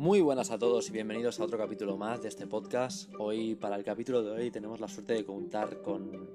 [0.00, 3.12] Muy buenas a todos y bienvenidos a otro capítulo más de este podcast.
[3.18, 6.26] Hoy, para el capítulo de hoy, tenemos la suerte de contar con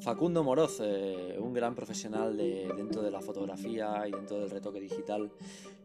[0.00, 4.78] Facundo Moroz, eh, un gran profesional de, dentro de la fotografía y dentro del retoque
[4.78, 5.32] digital,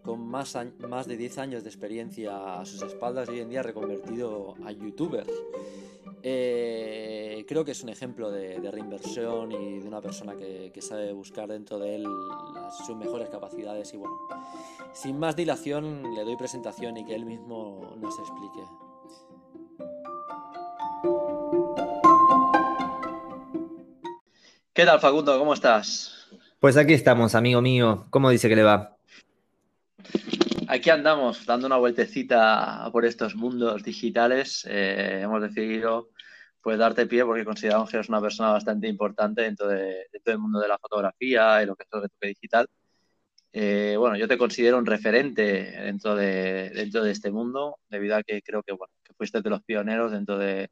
[0.04, 0.56] con más,
[0.88, 4.72] más de 10 años de experiencia a sus espaldas y hoy en día reconvertido a
[4.72, 5.26] youtuber.
[6.30, 11.14] Eh, creo que es un ejemplo de, reinversión y de una persona que, que, sabe
[11.14, 12.06] buscar dentro de él
[12.86, 13.94] sus mejores capacidades.
[13.94, 14.18] Y bueno,
[14.92, 18.60] sin más dilación, le doy presentación y que él mismo nos explique.
[24.74, 25.40] ¿Qué tal, Facundo?
[25.40, 26.28] ¿Cómo estás?
[26.60, 28.06] Pues aquí estamos, amigo mío.
[28.10, 28.98] ¿Cómo dice que le va?
[30.68, 34.68] Aquí andamos dando una vueltecita por estos mundos digitales.
[34.70, 36.10] Eh, hemos decidido
[36.68, 40.40] pues darte pie porque consideramos que eres una persona bastante importante dentro, de, todo el
[40.40, 42.68] mundo de la fotografía y lo que es el retoque digital.
[43.54, 48.24] Eh, bueno, yo te considero un referente dentro de, dentro de este mundo, debido a
[48.24, 50.70] que creo que, bueno, que fuiste de los pioneros dentro de,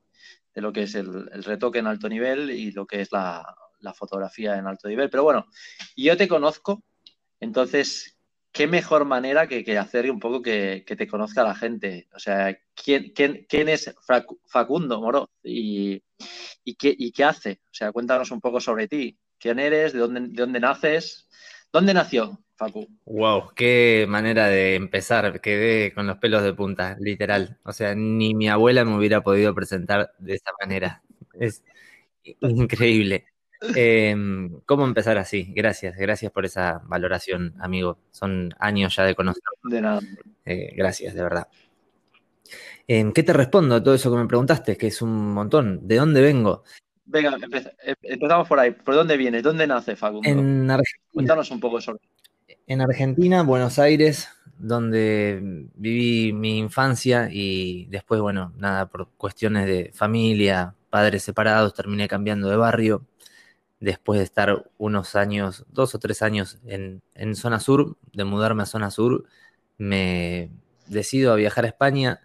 [0.55, 4.57] lo que es el, retoque en alto nivel y lo que es la, la fotografía
[4.57, 5.09] en alto nivel.
[5.09, 5.45] Pero bueno,
[5.95, 6.83] yo te conozco,
[7.39, 8.14] entonces
[8.55, 12.07] qué mejor manera que, hacer un poco que, te conozca la gente.
[12.15, 13.93] O sea, ¿quién, quién, es
[14.47, 16.01] Facundo Moro y,
[16.79, 17.59] qué, qué, hace?
[17.65, 19.19] O sea, cuéntanos un poco sobre ti.
[19.37, 19.91] ¿Quién eres?
[19.91, 21.27] ¿De dónde, de dónde naces?
[21.71, 22.87] ¿Dónde nació Facu?
[23.05, 25.41] Wow, qué manera de empezar.
[25.41, 27.59] Quedé con los pelos de punta, literal.
[27.65, 31.03] O sea, ni mi abuela me hubiera podido presentar de esa manera.
[31.33, 31.61] Es
[32.39, 33.25] increíble.
[33.75, 35.51] Em, ¿Cómo empezar así?
[35.55, 37.97] Gracias, gracias por esa valoración, amigo.
[38.11, 39.43] Son años ya de conocer.
[39.63, 40.01] De nada.
[40.45, 41.47] Eh, gracias, de verdad.
[42.87, 44.77] Em, ¿Qué te respondo a todo eso que me preguntaste?
[44.77, 45.87] Que es un montón.
[45.87, 46.63] ¿De dónde vengo?
[47.05, 47.37] Venga,
[48.01, 48.71] empezamos por ahí.
[48.71, 49.43] ¿Por dónde vienes?
[49.43, 50.27] ¿Dónde nace Facundo?
[50.27, 51.09] En Argentina.
[51.13, 51.99] Cuéntanos un poco sobre.
[52.67, 55.39] En Argentina, Buenos Aires, donde
[55.75, 62.49] viví mi infancia y después, bueno, nada, por cuestiones de familia, padres separados, terminé cambiando
[62.49, 63.05] de barrio
[63.79, 67.01] después de estar unos años, dos o tres años en,
[67.35, 69.25] zona sur, de mudarme a zona sur,
[69.77, 70.51] me
[70.87, 72.21] decido a viajar a España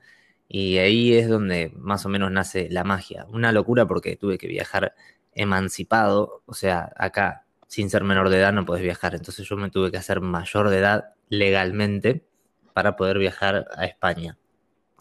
[0.49, 3.27] y ahí es donde más o menos nace la magia.
[3.31, 4.95] Una locura porque tuve que viajar
[5.33, 9.71] emancipado, o sea, acá sin ser menor de edad no podés viajar, entonces yo me
[9.71, 12.25] tuve que hacer mayor de edad legalmente
[12.73, 14.39] para poder viajar a España,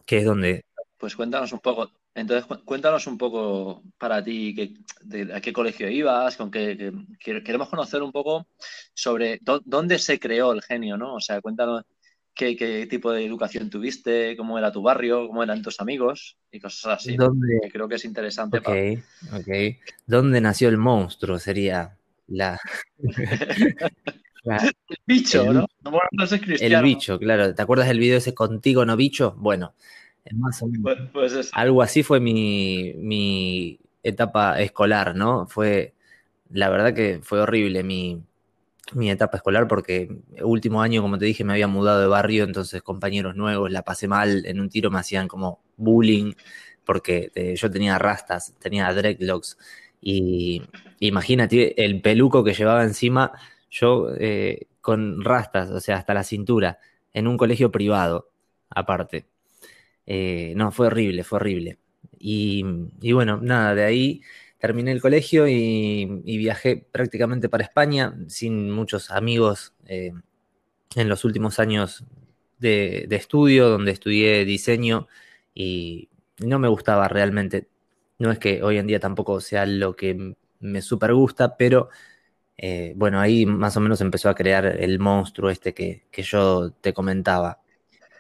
[0.06, 0.66] que es donde...
[1.00, 4.76] Pues cuéntanos un poco, entonces, cuéntanos un poco para ti
[5.34, 8.48] a qué colegio ibas, con qué, queremos conocer un poco
[8.94, 11.16] sobre dónde se creó el genio, ¿no?
[11.16, 11.86] O sea, cuéntanos
[12.34, 17.00] qué, tipo de educación tuviste, cómo era tu barrio, cómo eran tus amigos y cosas
[17.00, 17.16] así.
[17.16, 17.70] ¿Dónde?
[17.72, 18.58] creo que es interesante.
[18.58, 18.70] Ok,
[19.34, 19.78] ok.
[20.06, 21.38] ¿Dónde nació el monstruo?
[21.38, 22.60] Sería la...
[24.44, 24.74] el
[25.06, 25.68] bicho, ¿no?
[25.84, 26.00] No,
[26.60, 27.54] el bicho, claro.
[27.54, 29.36] ¿Te acuerdas del video ese contigo, no bicho?
[29.38, 29.74] Bueno,
[30.36, 35.48] más pues, pues Algo así fue mi, etapa escolar, ¿no?
[35.48, 35.94] Fue,
[36.50, 38.24] la verdad que fue horrible mi,
[39.02, 40.10] etapa escolar porque
[40.42, 44.08] último año, como te dije, me había mudado de barrio, entonces compañeros nuevos, la pasé
[44.08, 46.34] mal, en un tiro me hacían como bullying
[46.86, 49.58] porque eh, yo tenía rastas, tenía dreadlocks
[50.02, 50.64] y
[51.00, 53.34] imagínate el peluco que llevaba encima
[53.70, 56.80] yo eh, con rastas, o sea, hasta la cintura,
[57.14, 58.30] en un colegio privado,
[58.70, 59.26] aparte.
[60.12, 61.78] Eh, no, fue horrible, fue horrible.
[62.20, 62.64] Y,
[63.14, 64.22] bueno, nada, de ahí
[64.58, 70.14] terminé el colegio y, viajé prácticamente para España sin muchos amigos eh,
[70.96, 72.04] en los últimos años
[72.60, 75.08] de, estudio, donde estudié diseño
[75.54, 76.10] y
[76.40, 77.68] no me gustaba realmente.
[78.18, 81.90] No es que hoy en día tampoco sea lo que me super gusta, pero
[82.58, 86.72] eh, bueno, ahí más o menos empezó a crear el monstruo este que, que yo
[86.82, 87.62] te comentaba.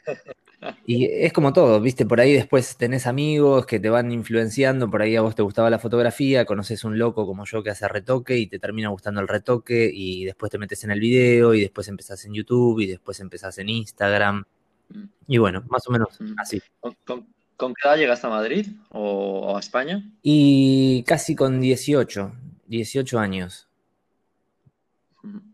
[0.85, 5.01] Y es como todo, viste, por ahí después tenés amigos que te van influenciando, por
[5.01, 8.37] ahí a vos te gustaba la fotografía, conoces un loco como yo que hace retoque
[8.37, 11.87] y te termina gustando el retoque y después te metes en el video y después
[11.87, 14.43] empezás en YouTube y después empezás en Instagram.
[14.89, 15.03] Mm.
[15.27, 16.33] Y bueno, más o menos mm.
[16.37, 16.61] así.
[16.79, 20.03] ¿Con, qué edad llegaste a Madrid o, a España?
[20.21, 22.33] Y casi con 18,
[22.67, 23.68] 18 años.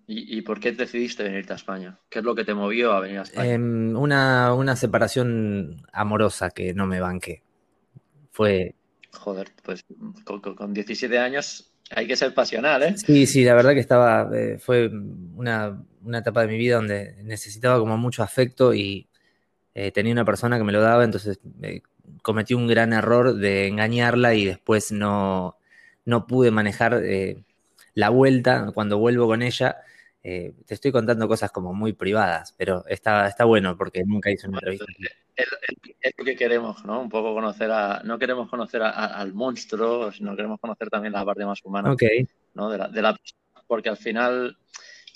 [0.07, 1.97] ¿Y, por qué decidiste venirte a España?
[2.09, 3.53] ¿Qué es lo que te movió a venir a España?
[3.53, 7.41] Em, una, separación amorosa que no me banqué.
[8.31, 8.75] Fue.
[9.11, 9.83] Joder, pues
[10.23, 12.95] con, 17 años hay que ser pasional, ¿eh?
[12.97, 14.29] Sí, sí, la verdad que estaba.
[14.37, 14.91] Eh, fue
[15.35, 15.81] una,
[16.13, 19.07] etapa de mi vida donde necesitaba como mucho afecto y
[19.73, 21.81] eh, tenía una persona que me lo daba, entonces eh,
[22.21, 25.57] cometí un gran error de engañarla y después no,
[26.05, 27.01] no pude manejar
[27.95, 29.77] la vuelta cuando vuelvo con ella
[30.27, 34.47] Eh, te estoy contando cosas como muy privadas, pero está, está bueno porque nunca hice
[34.47, 34.85] una entrevista.
[35.35, 36.99] Es, lo que queremos, ¿no?
[36.99, 38.01] Un poco conocer a.
[38.03, 41.95] No queremos conocer al monstruo, sino queremos conocer también la parte más humana.
[42.55, 42.69] ¿no?
[42.71, 43.15] De la, de la,
[43.67, 44.57] porque al final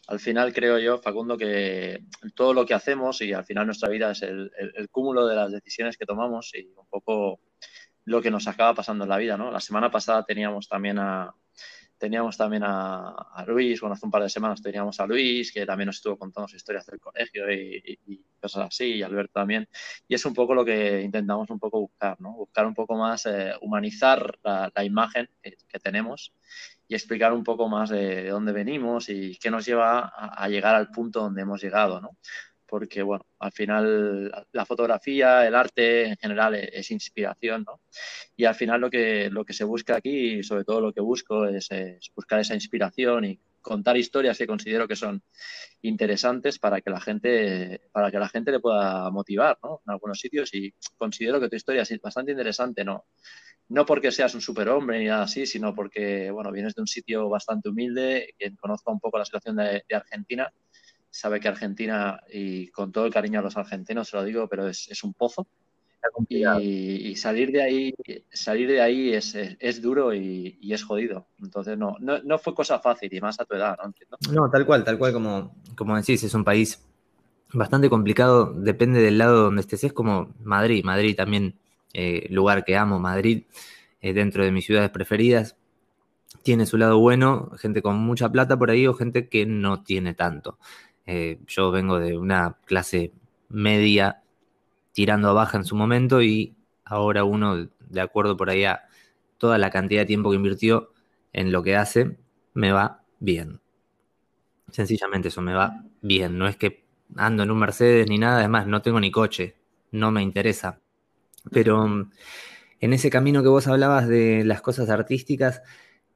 [0.10, 2.04] al final creo yo, Facundo, que
[2.36, 4.52] todo lo que hacemos y al final nuestra vida es el,
[4.92, 7.40] cúmulo de las decisiones que tomamos y un poco
[8.06, 9.50] lo que nos acaba pasando en la vida, ¿no?
[9.50, 11.34] La semana pasada teníamos también a
[12.00, 15.88] teníamos también a, Luis, bueno, hace un par de semanas teníamos a Luis, que también
[15.88, 19.68] nos estuvo contando sus historias del colegio y, cosas así, y Alberto también.
[20.08, 22.32] Y es un poco lo que intentamos un poco buscar, ¿no?
[22.32, 26.34] Buscar un poco más, eh, humanizar la, imagen que tenemos
[26.88, 30.90] y explicar un poco más de, dónde venimos y qué nos lleva a, llegar al
[30.90, 32.18] punto donde hemos llegado, ¿no?
[32.70, 37.82] Porque, bueno, al final la fotografía, el arte en general e, es, inspiración, ¿no?
[38.36, 41.02] Y al final lo que, lo que se busca aquí, y sobre todo lo que
[41.02, 41.70] busco, es,
[42.16, 45.22] buscar esa inspiración y contar historias que considero que son
[45.82, 49.82] interesantes para que la gente para que la gente le pueda motivar ¿no?
[49.86, 53.06] en algunos sitios y considero que tu historia es bastante interesante no
[53.70, 57.30] no porque seas un superhombre ni nada así, sino porque, bueno, vienes de un sitio
[57.30, 60.52] bastante humilde, quien conozca un poco la situación de, Argentina,
[61.10, 64.68] sabe que Argentina, y con todo el cariño a los argentinos, se lo digo, pero
[64.68, 65.48] es, un pozo.
[66.30, 67.94] Y, salir de ahí,
[68.32, 71.28] salir de ahí es, duro y, es jodido.
[71.40, 74.18] Entonces no, no, fue cosa fácil y más a tu edad, ¿no?
[74.32, 76.86] No, tal cual, tal cual como, como decís, es un país
[77.54, 79.84] bastante complicado, depende del lado donde estés.
[79.84, 81.60] Es como Madrid, Madrid también
[81.94, 83.44] eh, lugar que amo, Madrid,
[84.02, 85.58] eh, dentro de mis ciudades preferidas.
[86.44, 90.14] Tiene su lado bueno, gente con mucha plata por ahí o gente que no tiene
[90.14, 90.58] tanto.
[91.12, 93.14] Eh, yo vengo de una clase
[93.50, 94.22] media
[94.92, 98.84] tirando a baja en su momento y ahora uno, de acuerdo por ahí a
[99.40, 100.94] toda la cantidad de tiempo que invirtió
[101.34, 102.20] en lo que hace,
[102.54, 103.60] me va bien.
[104.70, 106.38] Sencillamente eso me va bien.
[106.38, 106.86] No es que
[107.16, 109.56] ando en un Mercedes ni nada, además no tengo ni coche,
[109.90, 110.80] no me interesa.
[111.52, 112.12] Pero mm,
[112.82, 115.64] en ese camino que vos hablabas de las cosas artísticas,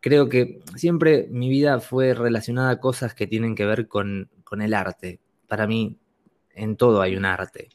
[0.01, 4.29] creo que siempre mi vida fue relacionada a cosas que tienen que ver con,
[4.61, 5.19] el arte.
[5.47, 5.97] Para mí,
[6.53, 7.69] en todo hay un arte,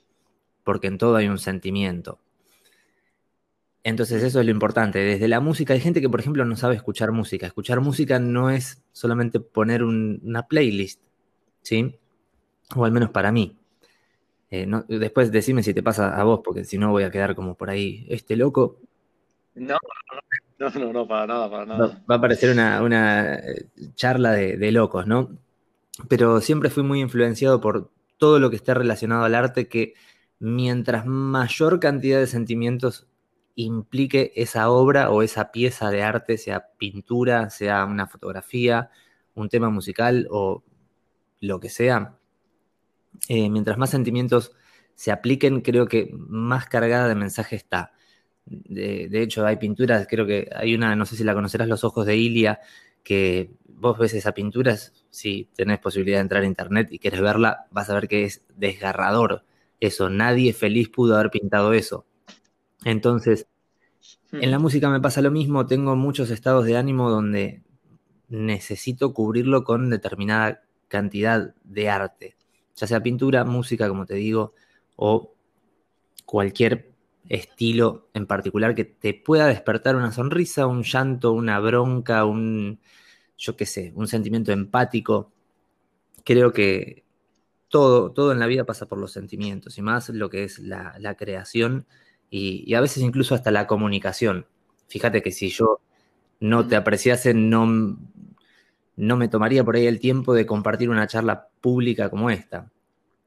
[0.65, 2.19] porque en todo hay un sentimiento.
[3.85, 4.99] Entonces eso es lo importante.
[4.99, 7.47] Desde la música hay gente que, por ejemplo, no sabe escuchar música.
[7.47, 11.01] Escuchar música no es solamente poner una playlist,
[11.63, 11.99] ¿sí?
[12.77, 13.57] O al menos para mí.
[14.51, 17.55] Eh, después decime si te pasa a vos, porque si no voy a quedar como
[17.55, 18.79] por ahí, este loco.
[19.55, 19.77] No,
[20.59, 22.03] no, no, no, para nada, para nada.
[22.11, 25.39] Va, a parecer una, eh, charla de, locos, ¿no?
[26.09, 29.95] Pero siempre fui muy influenciado por todo lo que esté relacionado al arte, que
[30.39, 33.09] mientras mayor cantidad de sentimientos
[33.57, 38.91] implique esa obra o esa pieza de arte, sea pintura, sea una fotografía,
[39.35, 40.63] un tema musical o
[41.41, 42.19] lo que sea,
[43.29, 44.53] eh, mientras más sentimientos
[44.95, 47.93] se apliquen, creo que más cargada de mensaje está.
[48.47, 52.07] De, hecho, hay pinturas, creo que hay una, no sé si la conocerás, Los Ojos
[52.07, 52.61] de Ilia,
[53.05, 54.77] que vos ves esa pintura,
[55.11, 58.45] si tenés posibilidad de entrar a internet y quieres verla, vas a ver que es
[58.57, 59.45] desgarrador.
[59.81, 62.05] Eso, nadie feliz pudo haber pintado eso.
[62.85, 63.47] Entonces,
[64.33, 64.63] en la hmm.
[64.63, 67.63] música me pasa lo mismo, tengo muchos estados de ánimo donde
[68.29, 72.39] necesito cubrirlo con determinada cantidad de arte
[72.79, 74.55] ya sea pintura, música, como te digo,
[74.97, 75.35] o
[76.25, 76.93] cualquier
[77.29, 82.79] estilo en particular que te pueda despertar una sonrisa, un llanto, una bronca, un,
[83.39, 85.33] yo qué sé, un sentimiento empático.
[86.25, 87.05] Creo que
[87.69, 91.15] todo, todo en la vida pasa por los sentimientos y más lo que es la,
[91.17, 91.87] creación
[92.31, 94.47] y, a veces incluso hasta la comunicación.
[94.89, 95.81] Fíjate que si yo
[96.41, 97.99] no te apreciase, no,
[98.97, 102.71] no me tomaría por ahí el tiempo de compartir una charla pública como esta.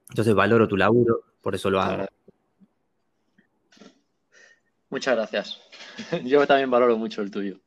[0.10, 2.06] Entonces valoro tu laburo, por eso lo hago.
[4.89, 5.62] Muchas gracias.
[6.25, 7.62] Yo también valoro mucho el tuyo.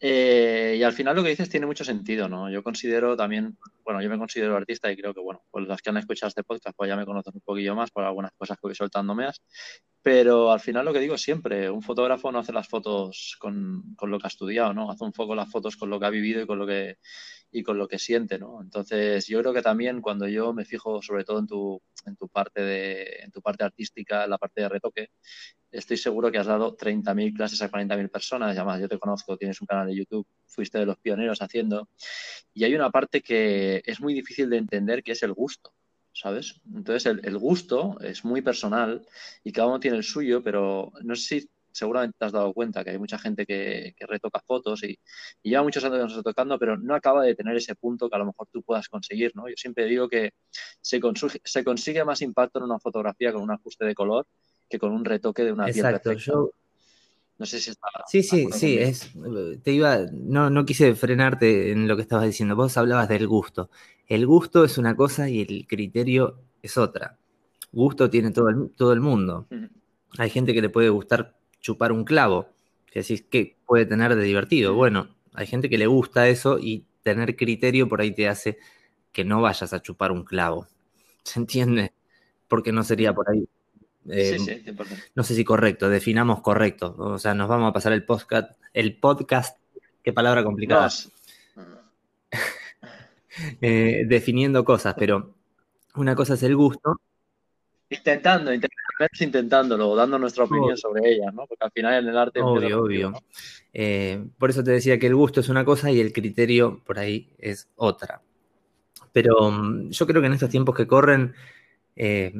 [0.00, 2.48] Eh, y al final lo que dices tiene mucho sentido, ¿no?
[2.50, 5.90] Yo considero también, bueno, yo me considero artista y creo que, bueno, pues las que
[5.90, 8.68] han escuchado este podcast, pues ya me conocen un poquillo más por algunas cosas que
[8.68, 9.28] voy soltándome.
[10.02, 14.10] Pero al final lo que digo siempre, un fotógrafo no hace las fotos con, con,
[14.10, 14.90] lo que ha estudiado, ¿no?
[14.90, 16.98] Hace un poco las fotos con lo que ha vivido y con lo que,
[17.50, 18.60] y con lo que siente, ¿no?
[18.62, 22.28] Entonces, yo creo que también cuando yo me fijo sobre todo en tu, en tu
[22.28, 25.10] parte de, en tu parte artística, la parte de retoque,
[25.70, 29.60] estoy seguro que has dado 30.000 clases a 40.000 personas, además yo te conozco, tienes
[29.60, 31.88] un canal de YouTube, fuiste de los pioneros haciendo,
[32.52, 35.72] y hay una parte que es muy difícil de entender que es el gusto.
[36.10, 36.60] ¿Sabes?
[36.74, 39.06] Entonces el, el gusto es muy personal
[39.44, 42.82] y cada uno tiene el suyo, pero no sé si seguramente te has dado cuenta
[42.82, 44.98] que hay mucha gente que, retoca fotos y,
[45.42, 48.48] lleva muchos años retocando, pero no acaba de tener ese punto que a lo mejor
[48.52, 49.48] tú puedas conseguir, ¿no?
[49.48, 50.32] Yo siempre digo que
[50.80, 51.00] se,
[51.44, 54.26] se consigue más impacto en una fotografía con un ajuste de color
[54.68, 56.14] que con un retoque de una piel perfecta.
[56.14, 56.50] Yo...
[57.38, 57.86] No sé si está.
[58.08, 58.78] Sí, sí, sí.
[58.78, 59.12] Es,
[59.62, 62.56] te iba, no, no quise frenarte en lo que estabas diciendo.
[62.56, 63.70] Vos hablabas del gusto.
[64.08, 67.16] El gusto es una cosa y el criterio es otra.
[67.70, 69.46] Gusto tiene todo el, todo el mundo.
[70.16, 72.48] Hay gente que le puede gustar chupar un clavo.
[72.86, 74.74] Que decís, ¿qué puede tener de divertido?
[74.74, 78.58] Bueno, hay gente que le gusta eso y tener criterio por ahí te hace
[79.12, 80.66] que no vayas a chupar un clavo.
[81.22, 81.92] ¿Se entiende?
[82.48, 83.46] Porque no sería por ahí
[84.08, 84.64] sí, sí,
[85.14, 86.94] no sé si correcto, definamos correcto.
[86.98, 89.58] O sea, nos vamos a pasar el podcast, el podcast,
[90.02, 90.88] qué palabra complicada.
[93.60, 95.32] Eh, definiendo cosas, pero
[95.94, 97.00] una cosa es el gusto.
[97.90, 98.52] Intentando,
[99.20, 101.46] intentándolo, dando nuestra opinión sobre ella, ¿no?
[101.46, 102.40] Porque al final en el arte.
[102.42, 103.12] Obvio, obvio.
[103.72, 106.98] Eh, por eso te decía que el gusto es una cosa y el criterio por
[106.98, 108.22] ahí es otra.
[109.12, 111.34] Pero mm, yo creo que en estos tiempos que corren,
[111.96, 112.32] eh,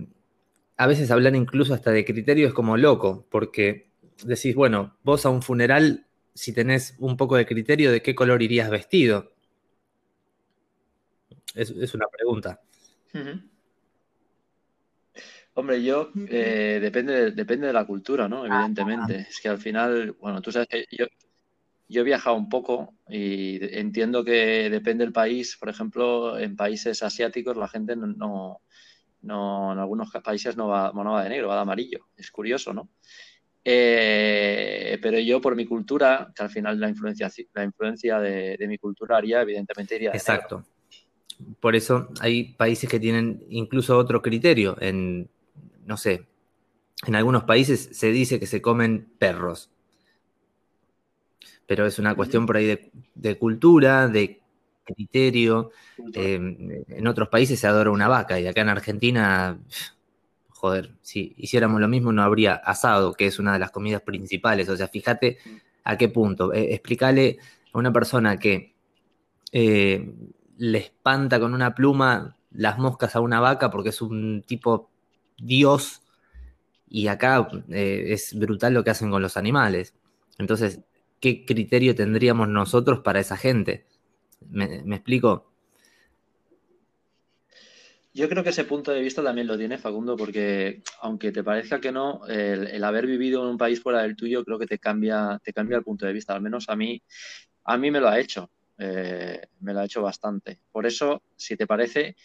[0.76, 3.90] a veces hablar incluso hasta de criterio es como loco, porque
[4.24, 8.42] decís, bueno, vos a un funeral, si tenés un poco de criterio, ¿de qué color
[8.42, 9.32] irías vestido?
[11.54, 12.60] Es, una pregunta.
[15.58, 18.46] Hombre, yo eh, depende, depende de la cultura, ¿no?
[18.46, 19.26] Evidentemente.
[19.28, 21.06] Es que al final, bueno, tú sabes que yo,
[21.88, 25.56] yo he viajado un poco y entiendo que depende del país.
[25.58, 28.60] Por ejemplo, en países asiáticos la gente no,
[29.22, 32.06] no, en algunos países no va, no va de negro, va de amarillo.
[32.16, 32.90] Es curioso, ¿no?
[33.64, 38.78] Eh, pero yo por mi cultura, que al final la influencia, la influencia de, mi
[38.78, 40.12] cultura haría, evidentemente iría.
[40.12, 40.64] De Exacto.
[41.58, 44.76] Por eso hay países que tienen incluso otro criterio.
[44.80, 45.28] En,
[45.88, 46.26] no sé,
[47.06, 49.70] en algunos países se dice que se comen perros.
[51.66, 54.40] Pero es una cuestión por ahí de, de cultura, de
[54.84, 55.70] criterio.
[56.12, 59.58] Em, en otros países se adora una vaca y acá en Argentina,
[60.50, 64.68] joder, si hiciéramos lo mismo no habría asado, que es una de las comidas principales.
[64.68, 65.38] O sea, fíjate
[65.84, 66.52] a qué punto.
[66.52, 67.38] Eh, explícale
[67.72, 68.74] a una persona que
[69.52, 70.12] eh,
[70.58, 74.90] le espanta con una pluma las moscas a una vaca porque es un tipo
[75.38, 76.02] dios
[76.88, 79.94] y acá eh, es brutal lo que hacen con los animales.
[80.38, 80.80] Entonces,
[81.20, 83.86] ¿qué criterio tendríamos nosotros para esa gente?
[84.50, 84.64] ¿Me,
[84.94, 85.50] explico?
[88.14, 91.80] Yo creo que ese punto de vista también lo tiene Facundo, porque aunque te parezca
[91.80, 95.40] que no, el, haber vivido en un país fuera del tuyo creo que te cambia,
[95.42, 96.34] te cambia el punto de vista.
[96.34, 97.02] Al menos a mí,
[97.64, 98.50] a mí me lo ha hecho.
[98.78, 100.60] Eh, me lo ha hecho bastante.
[100.70, 102.16] Por eso, si te parece,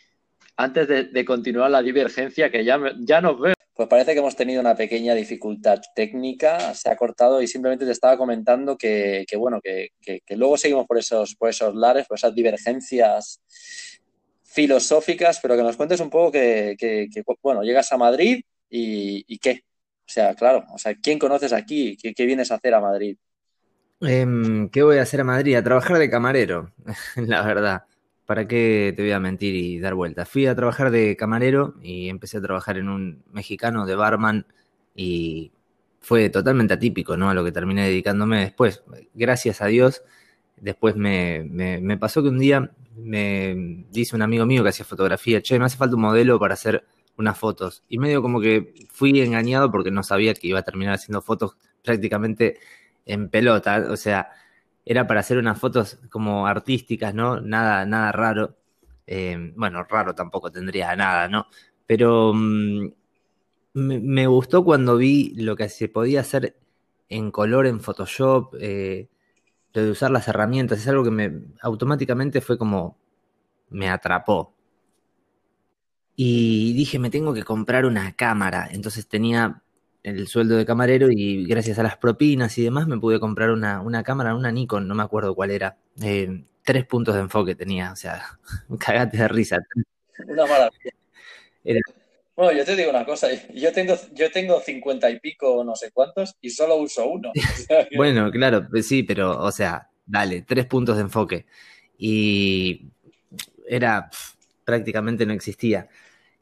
[0.55, 3.53] antes de, continuar la divergencia, que ya, ya nos veo.
[3.75, 7.91] Pues parece que hemos tenido una pequeña dificultad técnica, se ha cortado y simplemente te
[7.91, 9.89] estaba comentando que, bueno, que,
[10.29, 13.41] luego seguimos por esos, por esos lares, por esas divergencias
[14.43, 17.07] filosóficas, pero que nos cuentes un poco que,
[17.41, 19.63] bueno, llegas a Madrid y, qué.
[20.05, 21.97] O sea, claro, o sea, ¿quién conoces aquí?
[21.97, 23.17] ¿Qué, vienes a hacer a Madrid?
[24.01, 25.55] Em, ¿Qué voy a hacer a Madrid?
[25.55, 26.71] A trabajar de camarero,
[27.15, 27.83] la verdad.
[28.25, 30.29] ¿Para qué te voy a mentir y dar vueltas?
[30.29, 34.45] Fui a trabajar de camarero y empecé a trabajar en un mexicano de barman
[34.95, 35.51] y
[35.99, 37.29] fue totalmente atípico, ¿no?
[37.29, 38.83] A lo que terminé dedicándome después.
[39.13, 40.03] Gracias a Dios,
[40.57, 45.41] después me, me, pasó que un día me dice un amigo mío que hacía fotografía,
[45.41, 46.85] che, me hace falta un modelo para hacer
[47.17, 47.83] unas fotos.
[47.89, 51.57] Y medio como que fui engañado porque no sabía que iba a terminar haciendo fotos
[51.83, 52.59] prácticamente
[53.05, 53.87] en pelota.
[53.89, 54.29] O sea,
[54.85, 57.39] era para hacer unas fotos como artísticas, ¿no?
[57.41, 58.57] Nada, nada raro.
[59.07, 61.47] Eh, bueno, raro tampoco tendría nada, ¿no?
[61.85, 62.87] Pero mm,
[63.73, 66.57] me, gustó cuando vi lo que se podía hacer
[67.09, 69.09] en color en Photoshop, eh,
[69.73, 72.97] lo de usar las herramientas, es algo que me automáticamente fue como
[73.69, 74.53] me atrapó.
[76.15, 78.67] Y dije, me tengo que comprar una cámara.
[78.71, 79.62] Entonces tenía
[80.03, 83.81] el sueldo de camarero y gracias a las propinas y demás me pude comprar una,
[83.81, 85.77] una cámara, una Nikon, no me acuerdo cuál era.
[86.01, 88.39] Eh, tres puntos de enfoque tenía, o sea,
[88.79, 89.59] cagate de risa.
[90.27, 90.91] Una maravilla.
[92.35, 95.91] Bueno, yo te digo una cosa, yo tengo, yo tengo cincuenta y pico, no sé
[95.91, 97.31] cuántos, y solo uso uno.
[97.95, 101.45] bueno, claro, pues sí, pero, o sea, dale, tres puntos de enfoque.
[101.97, 102.87] Y
[103.67, 104.09] era,
[104.65, 105.87] prácticamente no existía.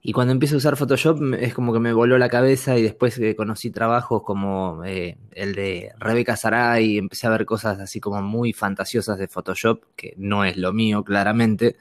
[0.04, 3.18] Y cuando empiezo a usar Photoshop es como que me voló la cabeza y después
[3.20, 8.00] eh, conocí trabajos como eh, el de Rebeca Saray y empecé a ver cosas así
[8.00, 11.76] como muy fantasiosas de Photoshop, que no es lo mío claramente,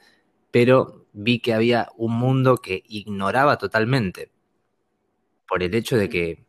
[0.51, 4.31] pero vi que había un mundo que ignoraba totalmente
[5.47, 6.45] por el hecho de que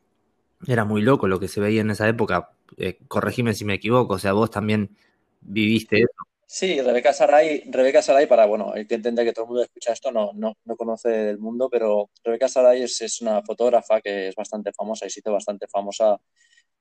[0.66, 2.50] era muy loco lo que se veía en esa época.
[2.78, 4.96] Eh, corregime si me equivoco, o sea, vos también
[5.42, 6.10] viviste eso.
[6.54, 9.94] Sí, Rebeca Saray, Rebeca Saray, para, bueno, hay que entender que todo el mundo escucha
[9.94, 14.28] esto, no, no, no conoce el mundo, pero Rebeca Saray es, es, una fotógrafa que
[14.28, 16.18] es bastante famosa y se hizo bastante famosa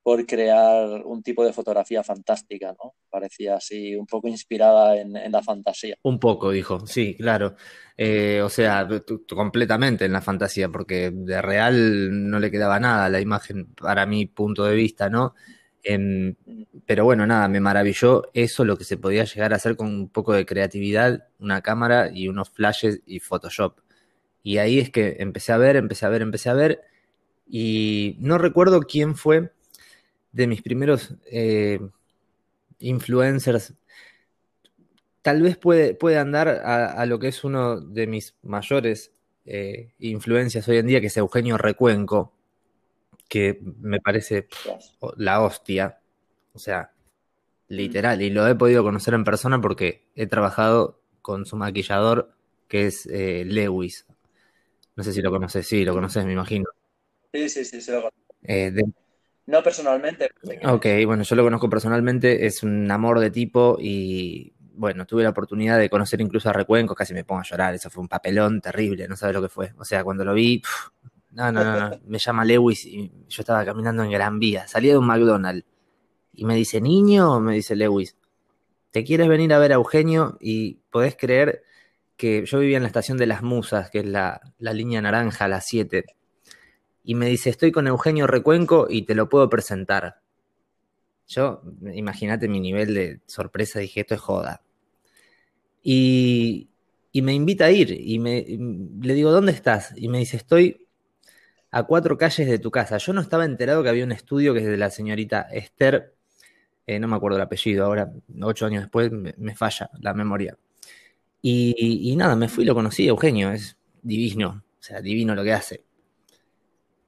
[0.03, 2.95] por crear un tipo de fotografía fantástica, ¿no?
[3.09, 5.95] Parecía así un poco inspirada en, la fantasía.
[6.03, 7.55] Un poco, dijo, sí, claro.
[7.95, 8.85] Eh, o sea,
[9.33, 14.05] completamente en la fantasía, porque de real no le quedaba nada a la imagen para
[14.05, 15.33] mi punto de vista, ¿no?
[15.83, 20.09] Pero bueno, nada, me maravilló eso, lo que se podía llegar a hacer con un
[20.09, 23.79] poco de creatividad, una cámara y unos flashes y Photoshop.
[24.43, 26.81] Y ahí es que empecé a ver, empecé a ver, empecé a ver.
[27.47, 29.51] Y no recuerdo quién fue
[30.31, 31.79] de mis primeros eh,
[32.79, 33.73] influencers,
[35.21, 39.11] tal vez puede, puede andar a, lo que es uno de mis mayores
[39.45, 42.33] eh, influencias hoy en día, que es Eugenio Recuenco,
[43.31, 44.49] que me parece
[45.15, 46.01] la hostia.
[46.51, 46.91] O sea,
[47.69, 48.21] literal.
[48.21, 52.33] Y lo he podido conocer en persona porque he trabajado con su maquillador,
[52.67, 54.05] que es eh, Lewis.
[54.97, 56.65] No sé si lo conoces, sí, lo conoces, me imagino.
[57.33, 58.91] Sí, sí, sí, se lo conozco.
[59.45, 60.29] No personalmente.
[60.65, 65.29] Ok, bueno, yo lo conozco personalmente, es un amor de tipo y bueno, tuve la
[65.29, 68.59] oportunidad de conocer incluso a Recuenco, casi me pongo a llorar, eso fue un papelón
[68.59, 69.73] terrible, no sabes lo que fue.
[69.77, 70.61] O sea, cuando lo vi,
[71.31, 74.97] no, no, no, me llama Lewis y yo estaba caminando en Gran Vía, salía de
[74.97, 75.65] un McDonald's
[76.33, 78.15] y me dice, niño, me dice Lewis,
[78.91, 80.37] ¿te quieres venir a ver a Eugenio?
[80.39, 81.63] Y podés creer
[82.17, 85.47] que yo vivía en la estación de las Musas, que es la, la línea naranja,
[85.47, 86.05] la 7
[87.03, 90.21] y me dice, estoy con Eugenio Recuenco y te lo puedo presentar.
[91.27, 91.61] Yo,
[91.93, 94.61] imagínate mi nivel de sorpresa, dije, esto es joda.
[95.81, 96.69] Y,
[97.11, 98.45] y me invita a ir y me,
[99.01, 99.93] le digo, ¿dónde estás?
[99.95, 100.80] Y me dice, estoy
[101.71, 102.97] a cuatro calles de tu casa.
[102.97, 106.13] Yo no estaba enterado que había un estudio que es de la señorita Esther,
[106.85, 108.11] eh, no me acuerdo el apellido, ahora
[108.41, 110.57] ocho años después me, falla la memoria.
[111.41, 115.53] Y, y, nada, me fui, lo conocí, Eugenio, es divino, o sea, divino lo que
[115.53, 115.83] hace.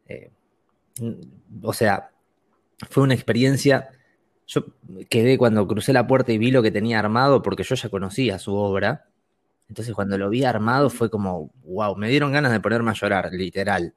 [0.08, 0.32] Eh,
[1.62, 2.12] o sea,
[2.90, 3.90] fue una experiencia.
[4.48, 4.66] Yo
[5.10, 8.40] quedé cuando crucé la puerta y vi lo que tenía armado, porque yo ya conocía
[8.40, 9.08] su obra.
[9.70, 13.32] Entonces, cuando lo vi armado, fue como, wow, me dieron ganas de ponerme a llorar,
[13.32, 13.94] literal.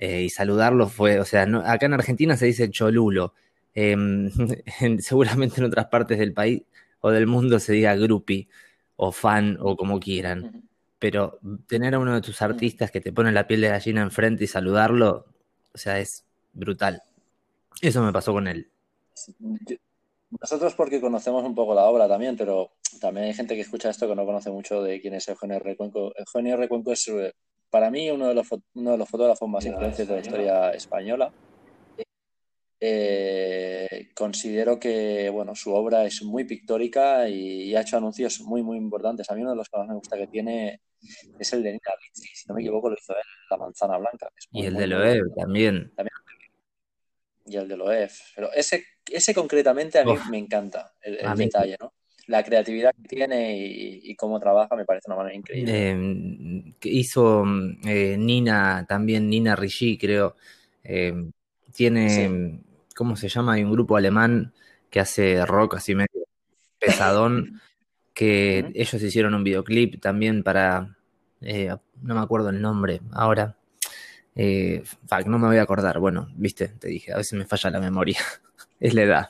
[0.00, 3.34] Eh, y saludarlo fue, o sea, acá en Argentina se dice cholulo.
[3.74, 4.30] Em,
[5.00, 6.62] seguramente en otras partes del país
[7.00, 8.48] o del mundo se diga grupi
[8.96, 10.68] o fan o como quieran
[11.00, 14.44] pero tener a uno de tus artistas que te pone la piel de gallina enfrente
[14.44, 15.24] y saludarlo,
[15.74, 17.02] o sea, es brutal.
[17.80, 18.70] Eso me pasó con él.
[20.30, 24.06] Nosotros porque conocemos un poco la obra también, pero también hay gente que escucha esto
[24.06, 26.12] que no conoce mucho de quién es Eugenio Recuenco.
[26.14, 27.32] Eugenio Recuenco es eh,
[27.70, 31.32] para mí uno de los, uno de los fotógrafos más influentes de la historia española.
[32.82, 38.78] Eh, considero que bueno, su obra es muy pictórica y, ha hecho anuncios muy, muy
[38.78, 39.30] importantes.
[39.30, 40.80] A mí uno de los que más me gusta que tiene
[41.38, 44.28] es el de Nina Si no me equivoco, lo hizo él, La Manzana Blanca.
[44.52, 45.92] y el de Loev también.
[47.46, 48.10] Y el de Loev.
[48.34, 51.92] Pero ese, ese concretamente a mí me encanta, el, detalle, ¿no?
[52.30, 55.72] La creatividad que tiene y, cómo trabaja me parece una manera increíble.
[55.74, 57.44] Eh, hizo
[57.84, 60.36] eh, Nina, también Nina Ricci, creo.
[61.74, 62.60] tiene
[63.00, 63.54] ¿cómo se llama?
[63.54, 64.52] Hay un grupo alemán
[64.90, 66.26] que hace rock así medio
[66.78, 67.62] pesadón,
[68.14, 70.98] que ellos hicieron un videoclip también para,
[71.40, 73.56] eh, no me acuerdo el nombre ahora,
[74.34, 74.82] eh,
[75.24, 78.18] no me voy a acordar, bueno, viste, te dije, a veces me falla la memoria,
[78.80, 79.28] es la edad.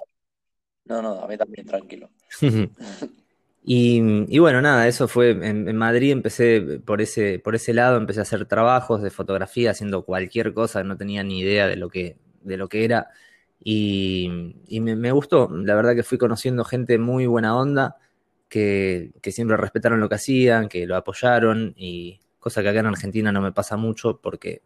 [0.85, 2.11] No, no, a mí también, tranquilo.
[3.65, 8.23] y, bueno, nada, eso fue, en, Madrid empecé por ese, por ese lado, empecé a
[8.23, 12.57] hacer trabajos de fotografía, haciendo cualquier cosa, no tenía ni idea de lo que, de
[12.57, 13.09] lo que era.
[13.63, 14.29] Y,
[14.81, 17.99] me, gustó, la verdad que fui conociendo gente muy buena onda,
[18.49, 23.33] que, siempre respetaron lo que hacían, que lo apoyaron, y cosa que acá en Argentina
[23.33, 24.63] no me pasa mucho, porque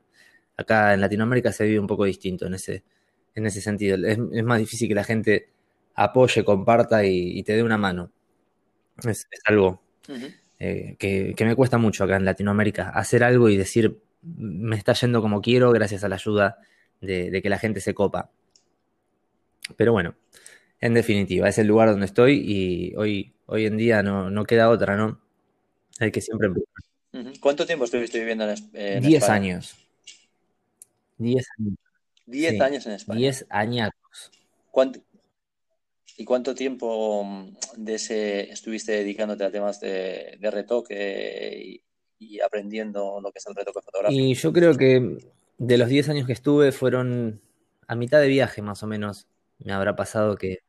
[0.56, 2.84] acá en Latinoamérica se vive un poco distinto en ese,
[3.34, 3.96] en ese sentido.
[4.06, 5.48] Es, más difícil que la gente
[5.94, 8.10] apoye, comparta y, te dé una mano.
[9.02, 9.82] Es, algo
[10.58, 15.20] eh, que, me cuesta mucho acá en Latinoamérica, hacer algo y decir, me está yendo
[15.20, 16.58] como quiero gracias a la ayuda
[17.00, 18.30] de que la gente se copa.
[19.76, 20.14] Pero bueno,
[20.80, 24.96] en definitiva, es el lugar donde estoy y hoy, hoy en día no, queda otra,
[24.96, 25.18] ¿no?
[25.98, 26.50] Hay que siempre
[27.40, 29.00] ¿Cuánto tiempo estuviste viviendo en, España?
[29.00, 29.76] Diez años.
[31.16, 31.78] Diez años.
[32.26, 33.18] Diez años en España.
[33.18, 33.90] Diez años.
[36.16, 41.80] ¿Y cuánto tiempo mm, de ese estuviste dedicándote a temas de, retoque
[42.18, 44.20] y, aprendiendo lo que es el retoque fotográfico?
[44.20, 45.18] Y yo creo que
[45.58, 47.40] de los diez años que estuve fueron
[47.86, 49.26] a mitad de viaje más o menos
[49.58, 50.60] me habrá pasado que,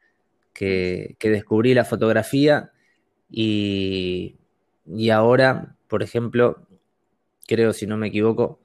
[1.20, 2.72] descubrí la fotografía
[3.30, 4.38] y,
[5.12, 6.68] ahora, por ejemplo,
[7.48, 8.60] creo, si no me equivoco,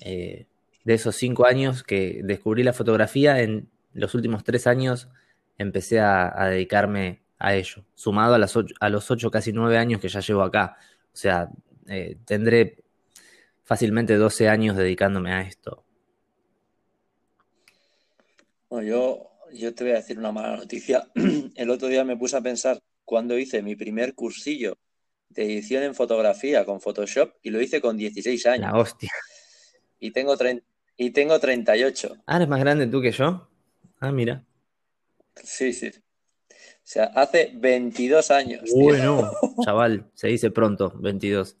[0.00, 0.46] eh,
[0.84, 5.08] de esos cinco años que descubrí la fotografía, en los últimos tres años
[5.62, 10.08] empecé a, dedicarme a ello, sumado a, las a los ocho, casi nueve años que
[10.08, 10.76] ya llevo acá.
[11.12, 11.48] O sea,
[11.88, 12.82] eh, tendré
[13.64, 15.84] fácilmente 12 años dedicándome a esto.
[18.68, 21.08] Bueno, yo, yo te voy a decir una mala noticia.
[21.56, 24.78] El otro día me puse a pensar cuando hice mi primer cursillo
[25.28, 28.72] de edición en fotografía con Photoshop y lo hice con 16 años.
[28.72, 29.10] La hostia.
[29.98, 30.36] Y tengo,
[30.96, 32.16] y tengo 38.
[32.26, 33.48] Ah, ¿eres más grande tú que yo?
[34.00, 34.44] Ah, mira.
[35.42, 35.90] Sí, sí.
[36.48, 38.70] O sea, hace 22 años.
[38.74, 39.30] Bueno,
[39.64, 41.56] chaval, se dice pronto, 22.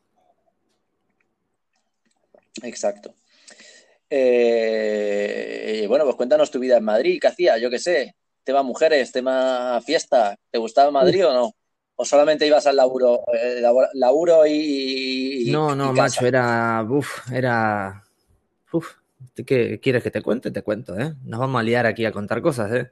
[2.62, 3.14] Exacto.
[4.10, 7.60] Eh, bueno, pues cuéntanos tu vida en Madrid, ¿qué hacías?
[7.60, 11.52] Yo qué sé, tema mujeres, tema fiesta, ¿te gustaba Madrid o no?
[11.94, 13.62] ¿O solamente ibas al laburo, eh,
[13.94, 18.04] laburo y, No, no, macho, era, uf, era,
[18.72, 18.96] uf,
[19.46, 20.50] ¿qué quieres que te cuente?
[20.50, 21.14] Te cuento, ¿eh?
[21.24, 22.90] Nos vamos a liar aquí a contar cosas, ¿eh?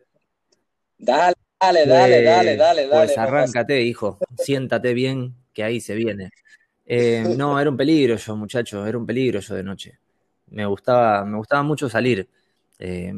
[1.00, 6.30] Dale, dale, dale, pues, dale, dale, Pues arráncate, hijo, siéntate bien, que ahí se viene.
[6.86, 9.98] Eh, no, era un peligro yo, muchacho, era un peligro yo de noche.
[10.48, 12.28] Me gustaba, me gustaba mucho salir.
[12.78, 13.14] Eh,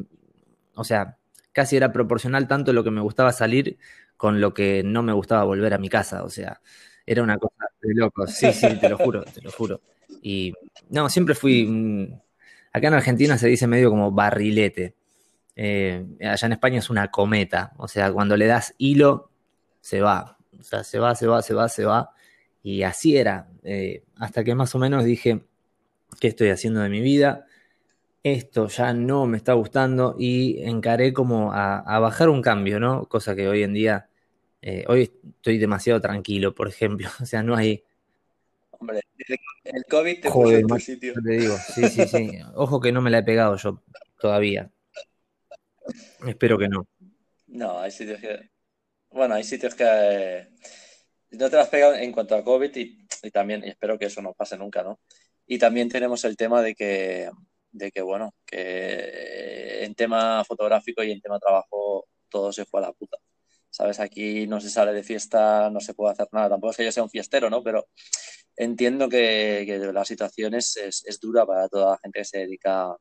[0.74, 1.16] o sea,
[1.52, 3.78] casi era proporcional tanto lo que me gustaba salir
[4.16, 6.22] con lo que no me gustaba volver a mi casa.
[6.22, 6.60] O sea,
[7.06, 8.32] era una cosa de locos.
[8.32, 9.80] Sí, sí, te lo juro, te lo juro.
[10.22, 10.52] Y
[10.90, 12.12] no, siempre fui.
[12.72, 14.94] acá en Argentina se dice medio como barrilete.
[15.56, 17.72] Eh, allá en España es una cometa.
[17.76, 19.30] O sea, cuando le das hilo,
[19.80, 20.38] se va.
[20.58, 22.10] O sea, se va, se va, se va, se va.
[22.62, 25.44] Y así era, eh, hasta que más o menos dije,
[26.20, 27.46] ¿qué estoy haciendo de mi vida?
[28.22, 33.06] Esto ya no me está gustando y encaré como a, bajar un cambio, ¿no?
[33.06, 34.08] Cosa que hoy en día,
[34.62, 37.82] eh, hoy estoy demasiado tranquilo, por ejemplo, o sea, no hay...
[38.70, 39.00] Hombre,
[39.64, 41.14] el COVID te puso en tu sitio.
[41.14, 42.38] Te digo, sí, sí, sí.
[42.54, 43.80] Ojo que no me la he pegado yo
[44.20, 44.70] todavía.
[46.26, 46.86] Espero que no.
[47.46, 48.50] No, hay sitios que...
[49.10, 50.48] Bueno, hay sitios que
[51.32, 54.56] no te las pegado en cuanto a COVID y, también espero que eso no pase
[54.56, 55.00] nunca, ¿no?
[55.46, 57.30] Y también tenemos el tema de que,
[57.70, 62.84] de que, bueno, que en tema fotográfico y en tema trabajo todo se fue a
[62.84, 63.18] la puta.
[63.70, 64.00] ¿Sabes?
[64.00, 66.50] Aquí no se sale de fiesta, no se puede hacer nada.
[66.50, 67.62] Tampoco es que yo sea un fiestero, ¿no?
[67.62, 67.88] Pero
[68.56, 72.96] entiendo que, la situación es, es, dura para toda la gente que se dedica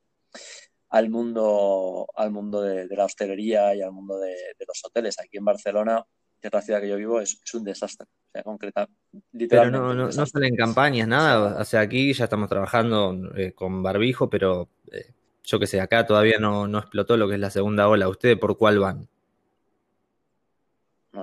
[0.92, 5.20] al mundo, al mundo de, la hostelería y al mundo de, de, los hoteles.
[5.20, 6.06] Aquí en Barcelona
[6.42, 8.08] que es la ciudad que yo vivo, es, un desastre.
[8.08, 8.90] O sea, concreta,
[9.32, 11.62] Pero no, no, no salen campañas, nada.
[11.62, 16.06] O sea, aquí ya estamos trabajando eh, con barbijo, pero eh, yo qué sé, acá
[16.06, 18.10] todavía no, explotó lo que es la segunda ola.
[18.10, 19.08] ¿Ustedes por cuál van?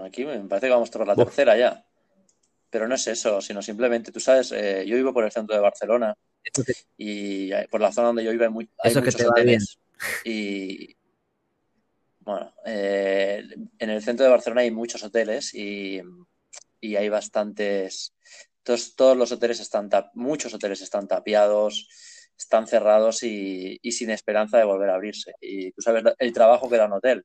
[0.04, 1.84] aquí me parece que vamos por la tercera ya.
[2.70, 5.62] Pero no es eso, sino simplemente, tú sabes, eh, yo vivo por el centro de
[5.62, 6.14] Barcelona
[6.96, 9.78] y por la zona donde yo vivo hay, muy, hay muchos hoteles.
[10.24, 10.96] Y,
[12.20, 13.42] bueno, eh,
[13.78, 16.02] en el centro de Barcelona hay muchos hoteles y,
[16.82, 18.14] hay bastantes.
[18.62, 21.88] Todos, todos, los hoteles están, muchos hoteles están tapiados,
[22.38, 25.32] están cerrados y, sin esperanza de volver a abrirse.
[25.40, 27.24] Y tú sabes el trabajo que da un hotel,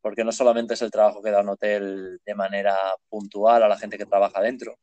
[0.00, 2.76] porque no solamente es el trabajo que da un hotel de manera
[3.08, 4.78] puntual a la gente que trabaja dentro,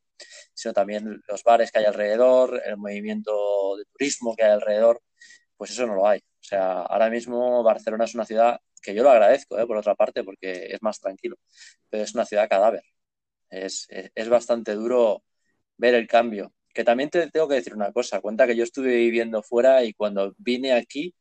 [0.54, 5.02] sino también los bares que hay alrededor, el movimiento de turismo que hay alrededor,
[5.58, 6.20] pues eso no lo hay.
[6.20, 9.66] O sea, ahora mismo Barcelona es una ciudad que yo lo agradezco, ¿eh?
[9.68, 11.38] por otra parte, porque es más tranquilo,
[11.90, 12.84] pero es una ciudad cadáver.
[13.50, 13.88] Es,
[14.30, 15.24] bastante duro
[15.78, 16.54] ver el cambio.
[16.74, 19.94] Que también te tengo que decir una cosa, cuenta que yo estuve viviendo fuera y
[19.94, 21.16] cuando vine aquí,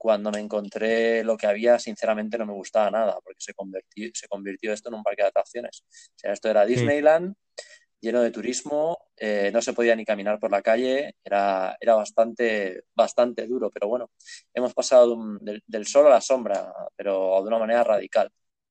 [0.00, 4.28] cuando me encontré lo que había, sinceramente no me gustaba nada, porque se convirtió, se
[4.28, 5.84] convirtió esto en un parque de atracciones.
[5.84, 7.34] O sea, esto era Disneyland,
[8.00, 12.84] lleno de turismo, eh, no se podía ni caminar por la calle, era, era bastante,
[12.94, 14.10] bastante duro, pero bueno,
[14.54, 18.30] hemos pasado del, sol a la sombra, pero de una manera radical.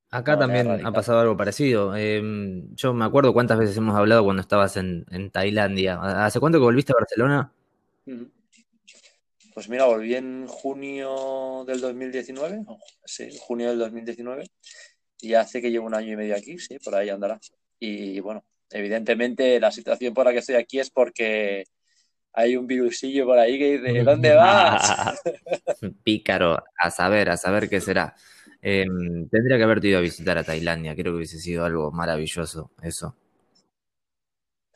[0.10, 1.96] Acá también ha pasado algo parecido.
[1.96, 6.26] Em, yo me acuerdo cuántas veces hemos hablado cuando estabas en, Tailandia.
[6.26, 7.52] ¿Hace cuánto que volviste a Barcelona?
[9.60, 12.64] Pues mira, volví en junio del 2019,
[13.04, 14.46] sí, junio del 2019,
[15.20, 17.38] y hace que llevo un año y medio aquí, sí, por ahí andará.
[17.78, 21.66] Y bueno, evidentemente la situación por la que estoy aquí es porque
[22.32, 25.22] hay un virusillo por ahí que dice, ¿dónde vas?
[26.06, 28.16] Pícaro, a saber, a saber qué será.
[28.62, 32.72] Em, tendría que haberte ido a visitar a Tailandia, creo que hubiese sido algo maravilloso
[32.82, 33.14] eso.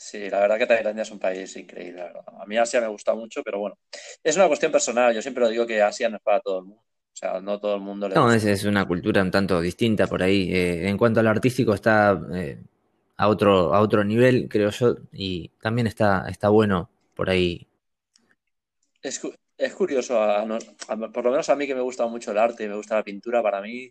[0.03, 2.01] Sí, la verdad que Tailandia es un país increíble.
[2.01, 3.77] A mí Asia me gusta mucho, pero bueno,
[4.21, 5.15] es una cuestión personal.
[5.15, 6.83] Yo siempre lo digo que Asia no es para todo el mundo.
[6.83, 10.05] O sea, no todo el mundo le No, es, es, una cultura un tanto distinta
[10.05, 10.53] por ahí.
[10.53, 12.61] Eh, en cuanto al artístico está eh,
[13.15, 17.65] a, otro, a otro nivel, creo yo, y también está, está bueno por ahí.
[19.01, 19.21] Es,
[19.57, 20.19] es curioso,
[21.13, 23.41] por lo menos a mí que me gusta mucho el arte, me gusta la pintura,
[23.41, 23.89] para mí,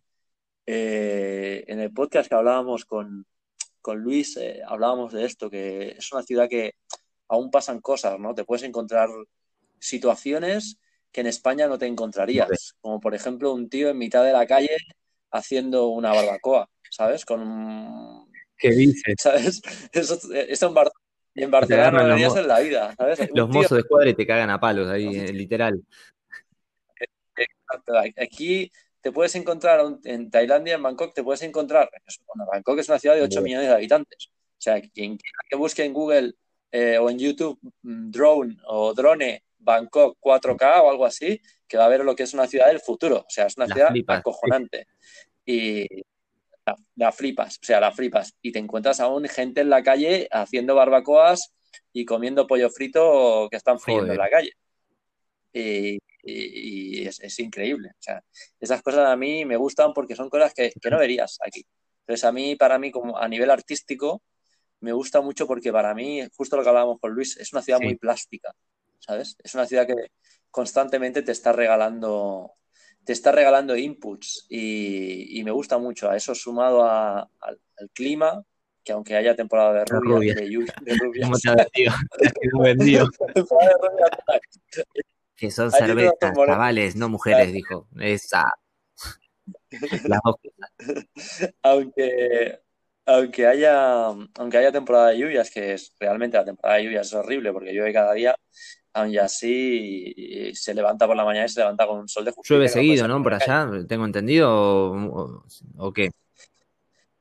[0.66, 3.24] eh, en el podcast que hablábamos con,
[3.82, 6.74] con Luis, hablábamos de esto, que es una ciudad que
[7.28, 8.34] aún pasan cosas, ¿no?
[8.34, 9.08] Te puedes encontrar
[9.78, 10.78] situaciones
[11.10, 14.46] que en España no te encontrarías, como por ejemplo un tío en mitad de la
[14.46, 14.76] calle
[15.30, 17.24] haciendo una barbacoa, ¿sabes?
[17.24, 19.16] Con ¿Qué dices?
[19.18, 19.60] ¿Sabes?
[19.92, 23.18] Eso, en, en Barcelona no verías en la vida, ¿sabes?
[23.34, 25.82] Los mozos de escuadra y te cagan a palos ahí, eh, literal.
[27.36, 27.94] Exacto.
[28.20, 28.70] Aquí
[29.02, 31.90] te puedes encontrar en Tailandia, en Bangkok, te puedes encontrar.
[32.26, 34.28] Bueno, Bangkok es una ciudad de 8 millones de habitantes.
[34.28, 36.34] O sea, quien que busque en Google
[36.70, 41.86] eh, o en YouTube mm, drone o drone Bangkok 4K o algo así, que va
[41.86, 43.18] a ver lo que es una ciudad del futuro.
[43.18, 44.86] O sea, es una ciudad acojonante.
[45.44, 45.86] Y
[46.94, 48.36] la, flipas, o sea, la flipas.
[48.40, 51.52] Y te encuentras aún gente en la calle haciendo barbacoas
[51.92, 54.52] y comiendo pollo frito que están friendo en la calle.
[55.52, 57.90] Y, es, increíble.
[57.90, 58.22] O sea,
[58.60, 61.64] esas cosas a mí me gustan porque son cosas que, que no verías aquí.
[62.00, 64.22] Entonces, a mí, para mí, como a nivel artístico,
[64.82, 67.80] me gusta mucho porque para mí, justo lo que hablábamos con Luis, es una ciudad
[67.80, 68.52] muy plástica,
[68.98, 69.36] ¿sabes?
[69.42, 69.94] Es una ciudad que
[70.50, 72.52] constantemente te está regalando,
[73.04, 76.10] te está regalando inputs y, me gusta mucho.
[76.10, 77.30] A eso sumado al,
[77.92, 78.42] clima,
[78.84, 80.96] que aunque haya temporada de rubia, de lluvia, de
[82.52, 83.04] lluvia.
[85.42, 87.88] que son cervezas, chavales, no mujeres, dijo.
[87.98, 88.44] Esa.
[91.64, 92.60] aunque,
[93.04, 97.14] aunque haya, aunque haya temporada de lluvias, que es realmente la temporada de lluvias es
[97.14, 98.36] horrible porque llueve cada día,
[98.92, 102.54] aún así se levanta por la mañana y se levanta con un sol de justicia.
[102.54, 103.20] Llueve seguido, ¿no?
[103.20, 105.42] Por allá, tengo entendido,
[105.76, 106.12] o, qué?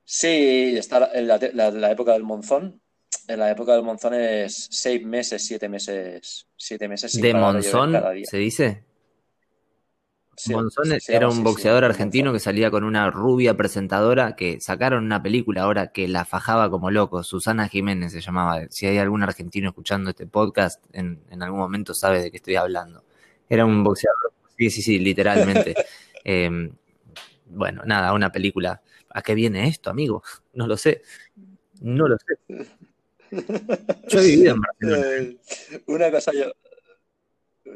[0.06, 2.81] Sí, está en la, época del monzón.
[3.28, 7.96] En la época del monzón es seis meses, siete meses, siete meses sin ¿De monzón
[8.24, 8.84] se dice?
[10.50, 15.64] Monzón era un boxeador argentino que salía con una rubia presentadora que sacaron una película
[15.64, 17.22] ahora que la fajaba como loco.
[17.24, 18.62] Susana Jiménez se llamaba.
[18.70, 23.04] Si hay algún argentino escuchando este podcast, en, algún momento sabe de qué estoy hablando.
[23.50, 24.34] Era un boxeador.
[24.58, 25.76] Sí, sí, sí, literalmente.
[26.24, 26.72] Em,
[27.48, 28.84] bueno, nada, una película.
[29.10, 30.22] ¿A qué viene esto, amigo?
[30.54, 31.02] No lo sé.
[31.82, 32.68] No lo sé.
[33.32, 35.38] Yo he vivido en Barcelona.
[35.88, 36.52] Una cosa yo,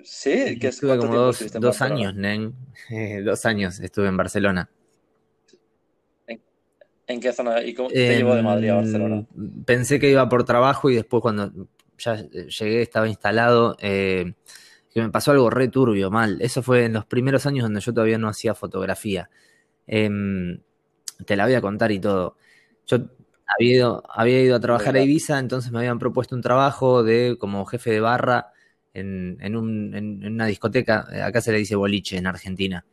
[0.04, 2.54] Sí, que estuve como dos, años, Nen.
[3.26, 4.70] dos años estuve en Barcelona.
[7.08, 7.64] ¿En, qué zona?
[7.64, 9.26] ¿Y cómo te llevó de Madrid a Barcelona?
[9.66, 11.52] Pensé que iba por trabajo y después cuando
[12.00, 14.34] ya llegué, estaba instalado, eh,
[14.92, 16.42] que me pasó algo re turbio, mal.
[16.42, 19.30] Eso fue en los primeros años donde yo todavía no hacía fotografía.
[19.86, 20.60] Em,
[21.26, 22.38] te la voy a contar y todo.
[22.88, 22.98] Yo
[23.48, 27.38] había ido, había ido a trabajar a Ibiza, entonces me habían propuesto un trabajo de
[27.40, 28.52] como jefe de barra
[28.94, 32.86] en, una discoteca, eh, acá se le dice boliche en Argentina.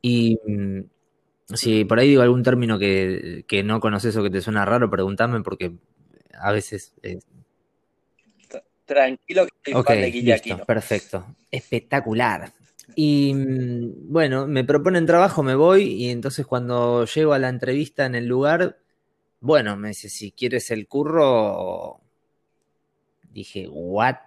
[0.00, 0.80] Y mm,
[1.54, 5.40] si por ahí digo algún término que, no conoces o que te suena raro, pregúntame
[5.42, 5.72] porque
[6.38, 6.94] a veces...
[8.84, 11.36] Tranquilo que okay, listo, perfecto.
[11.50, 12.52] Espectacular.
[12.94, 18.06] Y mm, bueno, me proponen trabajo, me voy y entonces cuando llego a la entrevista
[18.06, 18.78] en el lugar,
[19.42, 22.00] bueno, me dice, si quieres el curro,
[23.28, 24.18] dije, ¿what?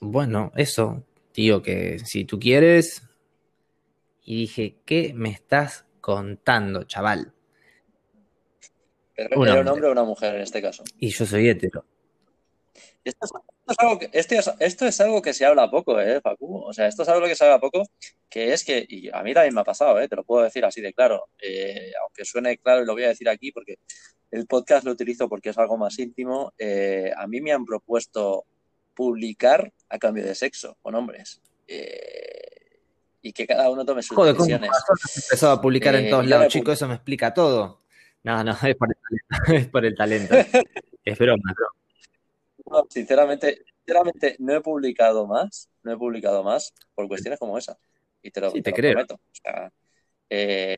[0.00, 3.02] Bueno, eso, tío, que si tú quieres.
[4.22, 7.34] Y dije, ¿qué me estás contando, chaval?
[9.16, 10.84] Pero ¿Era un hombre o una mujer en este caso?
[11.00, 11.84] Y yo soy hétero.
[13.02, 13.26] Esto
[13.66, 16.58] es, algo que, esto, es, algo que se habla poco, ¿eh, Facu?
[16.58, 17.82] O sea, esto es algo que se habla poco,
[18.28, 20.08] que es que, y a mí también me ha pasado, ¿eh?
[20.08, 23.08] te lo puedo decir así de claro, eh, aunque suene claro y lo voy a
[23.08, 23.78] decir aquí porque
[24.30, 28.44] el podcast lo utilizo porque es algo más íntimo, eh, a mí me han propuesto
[28.94, 31.40] publicar a cambio de sexo con hombres.
[31.68, 32.80] Eh,
[33.22, 34.70] y que cada uno tome sus Joder, decisiones.
[35.24, 37.80] empezó a publicar en todos lados, chicos, eso me explica todo.
[38.22, 39.52] No, no, es por el talento.
[39.52, 40.34] es, por el talento.
[41.04, 41.54] es broma,
[42.70, 47.78] No, sinceramente, sinceramente, no he publicado más, no he publicado más por cuestiones como esa.
[48.22, 48.92] Y te lo, te, creo.
[48.92, 49.14] prometo.
[49.14, 49.72] O sea,
[50.30, 50.76] eh,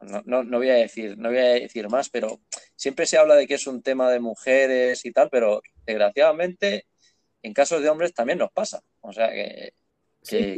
[0.00, 2.40] no, no, no, voy a decir, no voy a decir más, pero
[2.76, 6.86] siempre se habla de que es un tema de mujeres y tal, pero desgraciadamente
[7.42, 8.80] en casos de hombres también nos pasa.
[9.00, 9.72] O sea, que,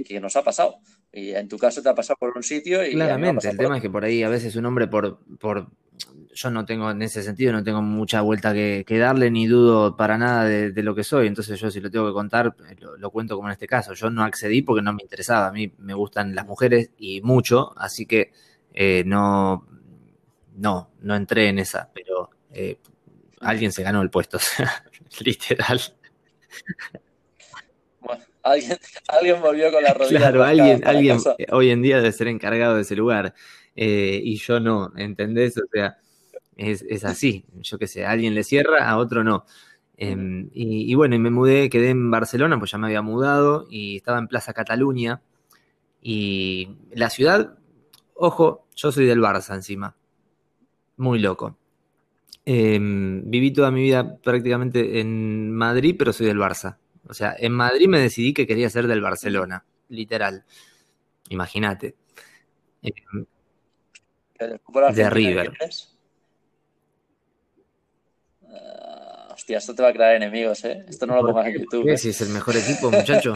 [0.05, 0.79] que, nos ha pasado.
[1.13, 2.93] Y en tu caso te ha pasado por un sitio y...
[2.93, 5.71] Claramente, el tema es que por ahí a veces un hombre por, por
[6.33, 10.19] yo no tengo, en ese sentido, no tengo mucha vuelta que, darle, ni dudo para
[10.19, 11.27] nada de, lo que soy.
[11.27, 12.55] Entonces yo si lo tengo que contar,
[12.99, 13.95] lo, cuento como en este caso.
[13.95, 15.49] Yo no accedí porque no me interesaba.
[15.49, 18.33] A mí me gustan las mujeres y mucho, así que
[18.73, 19.67] eh, no,
[20.57, 22.79] no, no entré en esa, pero eh,
[23.41, 24.39] alguien se ganó el puesto,
[25.21, 25.81] literal.
[28.49, 30.19] Alguien, alguien volvió con la rodilla.
[30.19, 31.19] Claro, alguien, alguien
[31.51, 33.35] hoy en día debe ser encargado de ese lugar.
[33.77, 35.57] Eh, y yo no, ¿entendés?
[35.59, 35.99] O sea,
[36.57, 39.45] es, así, yo qué sé, a alguien le cierra, a otro no.
[39.97, 43.97] Em, y, bueno, y me mudé, quedé en Barcelona, pues ya me había mudado y
[43.97, 45.23] estaba en Plaza Cataluña.
[46.03, 47.59] Y la ciudad,
[48.15, 49.97] ojo, yo soy del Barça encima,
[50.97, 51.57] muy loco.
[52.45, 56.79] Em, viví toda mi vida prácticamente en Madrid, pero soy del Barça.
[57.09, 60.45] O sea, en Madrid me decidí que quería ser del Barcelona, literal.
[61.31, 61.97] Imagínate.
[62.83, 63.27] Em,
[64.39, 65.53] de River.
[68.43, 70.85] Uh, hostia, esto te va a crear enemigos, ¿eh?
[70.89, 71.89] Esto no lo pongas en YouTube.
[71.89, 71.99] ¿eh?
[71.99, 73.35] Si es el mejor equipo, muchacho.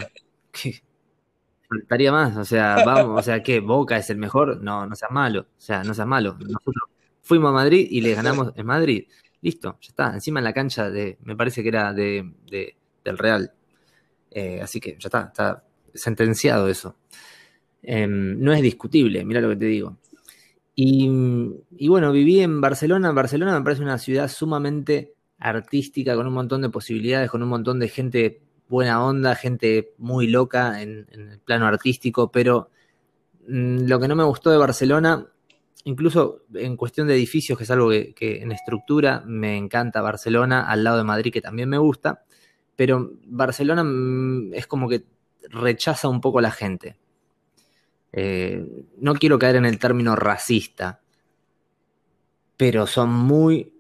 [1.69, 3.61] Faltaría más, o sea, vamos, o sea, ¿qué?
[3.61, 4.63] ¿Boca es el mejor?
[4.63, 6.37] No, no seas malo, o sea, no seas malo.
[6.39, 6.85] Nosotros
[7.23, 9.09] fuimos a Madrid y le ganamos en Madrid.
[9.41, 12.31] Listo, ya está, encima en la cancha de, me parece que era de,
[13.05, 13.53] del Real.
[14.35, 15.65] Eh, así que ya está, está
[15.95, 16.97] sentenciado eso.
[17.83, 19.99] Em, no es discutible, mira lo que te digo.
[20.75, 21.09] Y,
[21.89, 23.13] bueno, viví en Barcelona.
[23.13, 27.79] Barcelona me parece una ciudad sumamente artística, con un montón de posibilidades, con un montón
[27.79, 32.71] de gente buena onda, gente muy loca en, el plano artístico, pero
[33.49, 35.27] mm, lo que no me gustó de Barcelona,
[35.85, 40.63] incluso en cuestión de edificios, que es algo que, que en estructura me encanta Barcelona,
[40.71, 42.25] al lado de Madrid, que también me gusta,
[42.77, 45.05] pero Barcelona mm, es como que
[45.51, 46.97] rechaza un poco a la gente.
[48.13, 48.65] Eh,
[48.99, 51.01] no quiero caer en el término racista,
[52.57, 53.75] pero son muy,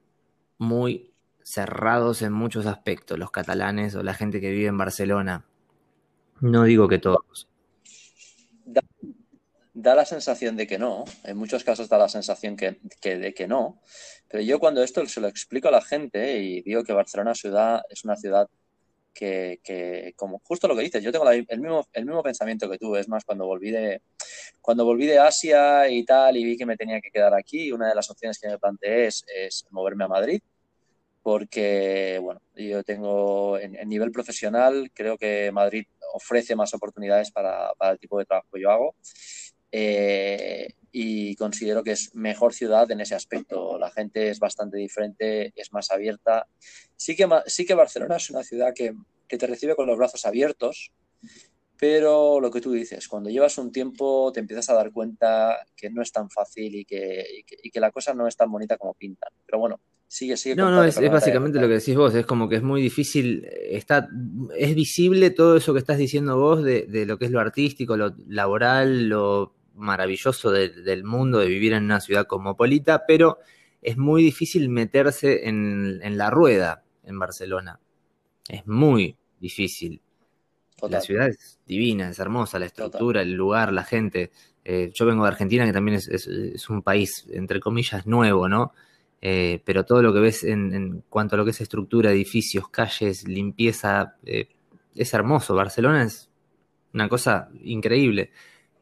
[0.58, 5.44] muy cerrados en muchos aspectos los catalanes o la gente que vive en Barcelona.
[6.40, 7.48] No digo que todos.
[9.74, 13.48] Da, la sensación de que no, en muchos casos da la sensación que, de que
[13.48, 13.80] no,
[14.28, 17.82] pero yo cuando esto se lo explico a la gente y digo que Barcelona ciudad
[17.88, 18.48] es una ciudad
[19.12, 22.96] que, como justo lo que dices, yo tengo el, mismo, el mismo pensamiento que tú,
[22.96, 24.02] es más, cuando volví de,
[24.60, 27.88] cuando volví de Asia y tal y vi que me tenía que quedar aquí, una
[27.88, 29.24] de las opciones que me planteé es,
[29.70, 30.40] moverme a Madrid,
[31.22, 37.98] porque, bueno, yo tengo, en, nivel profesional, creo que Madrid ofrece más oportunidades para el
[37.98, 38.94] tipo de trabajo que yo hago.
[39.72, 43.78] Eh, y considero que es mejor ciudad en ese aspecto.
[43.78, 46.46] La gente es bastante diferente, es más abierta.
[46.96, 48.94] Sí que, sí que Barcelona es una ciudad que,
[49.26, 50.92] te recibe con los brazos abiertos,
[51.78, 55.88] pero lo que tú dices, cuando llevas un tiempo te empiezas a dar cuenta que
[55.88, 59.30] no es tan fácil y que, que, la cosa no es tan bonita como pintan.
[59.46, 60.54] Pero bueno, sigue, sigue.
[60.54, 64.06] No, no, es, básicamente lo que decís vos, es como que es muy difícil, está,
[64.54, 67.96] es visible todo eso que estás diciendo vos de, de lo que es lo artístico,
[67.96, 73.38] lo laboral, lo maravilloso del mundo de vivir en una ciudad cosmopolita, pero
[73.82, 77.80] es muy difícil meterse en, la rueda en Barcelona.
[78.48, 80.00] Es muy difícil.
[80.88, 84.30] La ciudad es divina, es hermosa, la estructura, el lugar, la gente.
[84.64, 88.72] Eh, yo vengo de Argentina, que también es, un país, entre comillas, nuevo, ¿no?
[89.20, 93.26] Eh, pero todo lo que ves en, cuanto a lo que es estructura, edificios, calles,
[93.28, 94.48] limpieza, eh,
[94.94, 95.54] es hermoso.
[95.54, 96.28] Barcelona es
[96.92, 98.30] una cosa increíble.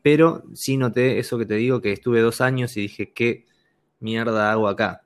[0.02, 3.44] Pero sí noté eso que te digo, que estuve dos años y dije, ¿qué
[4.00, 5.02] mierda hago acá?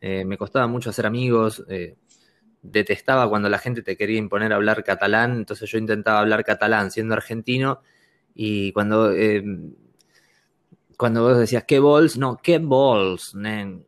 [0.00, 1.96] Eh, me costaba mucho hacer amigos, eh,
[2.62, 7.14] detestaba cuando la gente te quería imponer hablar catalán, entonces yo intentaba hablar catalán siendo
[7.14, 7.80] argentino
[8.34, 9.42] y cuando, eh,
[10.96, 12.16] cuando vos decías, ¿qué balls?
[12.16, 13.34] No, ¿qué balls?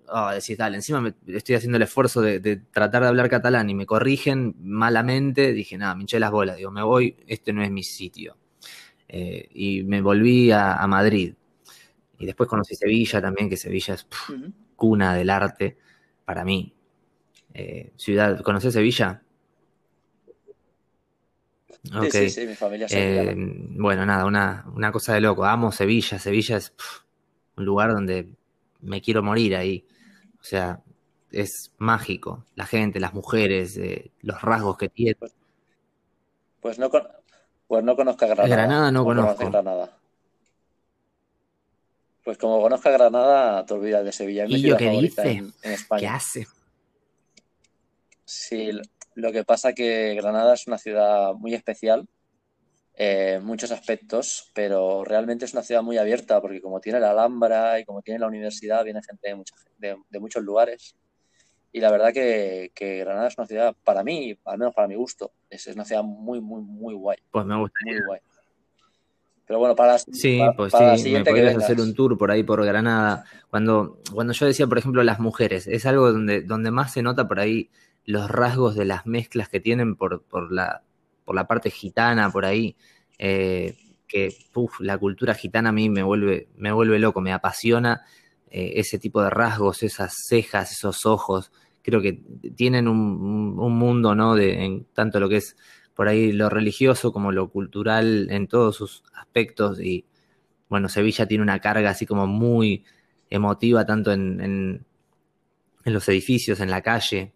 [0.08, 3.74] Oh, decís, dale, encima me, estoy haciendo el esfuerzo de, tratar de hablar catalán y
[3.74, 7.70] me corrigen malamente, dije, nada, me hinché las bolas, digo, me voy, este no es
[7.70, 8.36] mi sitio.
[9.08, 11.34] Eh, y me volví a, Madrid.
[12.18, 14.06] Y después conocí Sevilla también, que Sevilla es
[14.76, 15.78] cuna del arte
[16.24, 16.74] para mí.
[17.54, 19.22] Eh, ciudad, ¿conoces Sevilla?
[22.10, 25.44] Sí, sí, mi familia eh, Bueno, nada, una, cosa de loco.
[25.44, 26.18] Amo Sevilla.
[26.18, 26.74] Sevilla es
[27.56, 28.28] un lugar donde
[28.80, 29.86] me quiero morir ahí.
[30.38, 30.82] O sea,
[31.30, 32.44] es mágico.
[32.56, 33.80] La gente, las mujeres,
[34.20, 35.14] los rasgos que tiene.
[35.14, 35.34] Pues,
[36.60, 36.90] pues no,
[37.68, 38.48] pues no conozca Granada.
[38.48, 39.50] Granada no, conozco.
[39.50, 39.90] Granada.
[42.24, 44.46] Pues como conozca Granada, te olvidas de Sevilla.
[44.48, 45.30] ¿Y yo qué dice?
[45.30, 46.00] En, España.
[46.00, 46.46] ¿Qué hace?
[48.24, 48.70] Sí,
[49.14, 52.08] lo que pasa que Granada es una ciudad muy especial.
[52.94, 57.78] en muchos aspectos, pero realmente es una ciudad muy abierta porque como tiene la Alhambra
[57.78, 59.36] y como tiene la universidad, viene gente
[59.76, 60.96] de, de, muchos lugares.
[61.78, 65.30] Y la verdad que, Granada es una ciudad, para mí, al menos para mi gusto,
[65.48, 67.18] es, una ciudad muy, muy, muy guay.
[67.30, 67.78] Pues me gusta.
[67.84, 68.20] Muy guay.
[69.46, 73.24] Pero bueno, para, sí, pues sí, me podrías hacer un tour por ahí por Granada.
[73.48, 77.28] Cuando, cuando yo decía, por ejemplo, las mujeres, es algo donde, donde más se nota
[77.28, 77.70] por ahí
[78.04, 80.82] los rasgos de las mezclas que tienen por, por la
[81.24, 82.74] por la parte gitana, por ahí,
[83.18, 83.76] eh,
[84.06, 84.34] que
[84.80, 88.02] la cultura gitana a mí me vuelve, me vuelve loco, me apasiona
[88.50, 91.52] eh, ese tipo de rasgos, esas cejas, esos ojos.
[91.88, 92.20] Creo que
[92.54, 94.34] tienen un, mundo, ¿no?
[94.34, 95.56] De, en tanto lo que es
[95.94, 99.80] por ahí lo religioso como lo cultural en todos sus aspectos.
[99.80, 100.04] Y
[100.68, 102.84] bueno, Sevilla tiene una carga así como muy
[103.30, 104.84] emotiva, tanto en,
[105.84, 107.32] en los edificios, en la calle,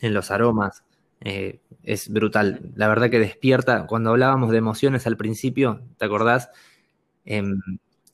[0.00, 0.82] en los aromas.
[1.20, 2.72] Eh, es brutal.
[2.74, 3.86] La verdad que despierta.
[3.86, 6.50] Cuando hablábamos de emociones al principio, ¿te acordás?
[7.24, 7.60] Em,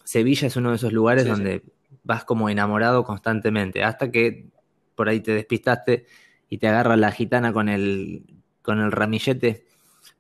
[0.05, 1.62] Sevilla es uno de esos lugares donde
[2.05, 4.47] vas como enamorado constantemente, hasta que
[4.95, 6.07] por ahí te despistaste
[6.49, 8.24] y te agarra la gitana con el,
[8.62, 9.66] con el ramillete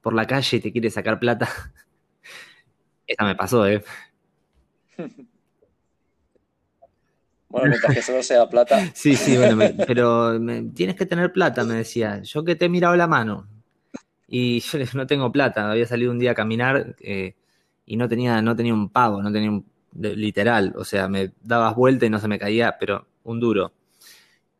[0.00, 1.48] por la calle y te quiere sacar plata.
[3.06, 3.84] Esta me pasó, ¿eh?
[7.52, 8.90] Bueno, mientras que solo sea plata.
[8.94, 10.40] Sí, sí, bueno, pero
[10.74, 12.22] tienes que tener plata, me decía.
[12.22, 13.46] Yo que te he mirado la mano.
[14.26, 15.70] Y yo no tengo plata.
[15.70, 17.36] Había salido un día a caminar eh,
[17.84, 20.72] y no tenía, no tenía un pago, no tenía un literal.
[20.76, 23.72] O sea, me dabas vuelta y no se me caía, pero un duro.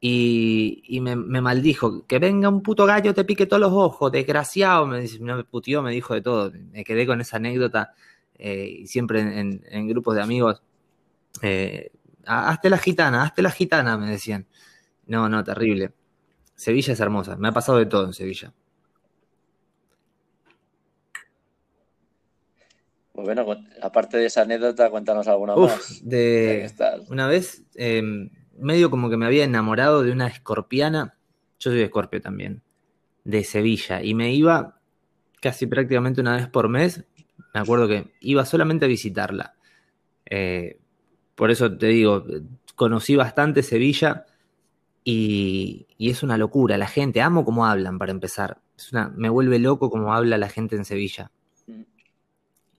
[0.05, 4.85] Y, me, maldijo, que venga un puto gallo, te pique todos los ojos, desgraciado.
[4.85, 6.51] Me, no me putió, me dijo de todo.
[6.73, 7.95] Me quedé con esa anécdota
[8.37, 10.61] eh, y siempre en, grupos de amigos.
[11.41, 11.93] Eh,
[12.27, 14.49] hazte la gitana, hazte la gitana, me decían.
[15.07, 15.93] No, no, terrible.
[16.57, 18.53] Sevilla es hermosa, me ha pasado de todo en Sevilla.
[23.13, 23.47] Pues bueno,
[23.81, 26.01] aparte de esa anécdota, cuéntanos alguna más.
[26.03, 26.69] De,
[27.09, 31.17] una vez, em, medio como que me había enamorado de una escorpiana,
[31.59, 32.63] yo soy de escorpio también,
[33.25, 34.81] de Sevilla, y me iba
[35.41, 37.05] casi prácticamente una vez por mes,
[37.55, 39.55] me acuerdo que iba solamente a visitarla.
[40.25, 40.79] Eh,
[41.35, 42.25] por eso te digo,
[42.77, 44.27] conocí bastante Sevilla
[45.05, 46.79] y, es una locura.
[46.79, 48.61] La gente, amo cómo hablan para empezar.
[48.77, 51.31] Es una, me vuelve loco cómo habla la gente en Sevilla.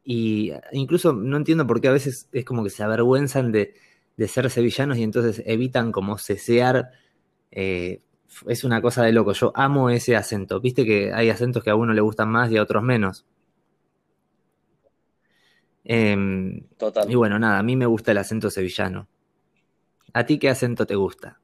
[0.05, 3.73] Y incluso no entiendo por qué a veces es como que se avergüenzan de,
[4.27, 6.91] ser sevillanos y entonces evitan como cesear.
[7.51, 8.01] Eh,
[8.47, 9.33] es una cosa de loco.
[9.33, 10.59] Yo amo ese acento.
[10.59, 13.25] Viste que hay acentos que a uno le gustan más y a otros menos.
[15.83, 17.09] Em, Total.
[17.11, 19.07] Y bueno, nada, a mí me gusta el acento sevillano.
[20.13, 21.39] ¿A ti qué acento te gusta?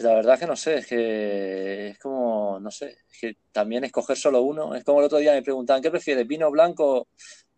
[0.00, 4.16] La verdad que no sé, es que es como, no sé, es que también escoger
[4.16, 4.74] solo uno.
[4.74, 7.08] Es como el otro día me preguntaban, ¿qué prefieres, vino blanco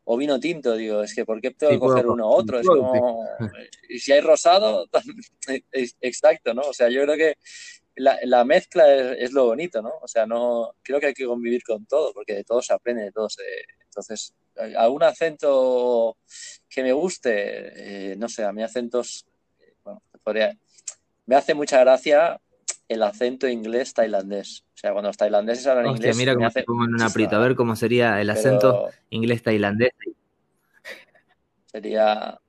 [0.08, 0.74] o vino tinto?
[0.76, 2.60] Digo, es que ¿por qué tengo que coger uno u otro?
[2.60, 3.24] Es como,
[3.88, 4.86] y si hay rosado,
[6.00, 6.62] exacto, ¿no?
[6.62, 7.36] O sea, yo creo que
[7.96, 9.92] la, mezcla es, lo bonito, ¿no?
[10.00, 13.04] O sea, no creo que hay que convivir con todo, porque de todo se aprende,
[13.04, 13.42] de todo se...
[13.84, 14.34] Entonces,
[14.76, 16.18] algún acento
[16.68, 19.26] que me guste, eh, no sé, a mí acentos,
[19.82, 20.02] bueno,
[21.24, 22.40] me hace mucha gracia
[22.88, 24.64] el acento inglés tailandés.
[24.74, 26.16] O sea, cuando los tailandeses hablan Hostia, inglés.
[26.16, 26.62] Mira cómo hace...
[26.62, 29.92] pongo en un aprieto, a ver cómo sería el acento inglés tailandés.
[31.66, 32.40] Sería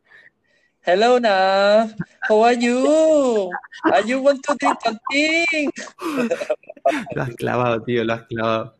[0.89, 1.93] Hello, Nav.
[2.29, 3.51] How are you?
[3.83, 5.69] Are you want to something?
[7.13, 8.77] Lo has clavado, tío, lo has clavado.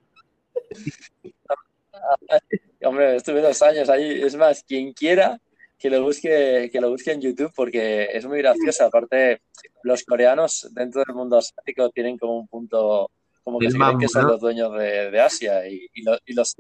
[2.82, 4.22] Hombre, estuve dos años ahí.
[4.22, 5.38] Es más, quien quiera
[5.78, 8.86] que lo busque, que lo busque en YouTube porque es muy gracioso.
[8.86, 9.42] Aparte,
[9.84, 13.12] los coreanos dentro del mundo asiático tienen como un punto,
[13.44, 16.56] como que se creen que son los dueños de, Asia y, y los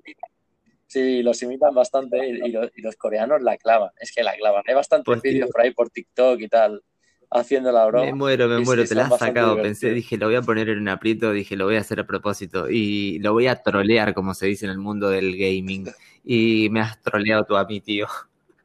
[0.87, 2.51] Sí, los imitan bastante y,
[2.81, 3.89] los, coreanos la clavan.
[3.99, 4.63] Es que la clavan.
[4.65, 6.81] Hay bastantes pues vídeos por ahí por TikTok y tal
[7.29, 8.05] haciendo la broma.
[8.05, 9.61] Me muero, me muero, te la has sacado.
[9.61, 12.07] Pensé, dije, lo voy a poner en un aprieto, dije, lo voy a hacer a
[12.07, 12.69] propósito.
[12.69, 15.89] Y lo voy a trolear, como se dice en el mundo del gaming.
[16.23, 18.07] Y me has troleado tú a mí, tío.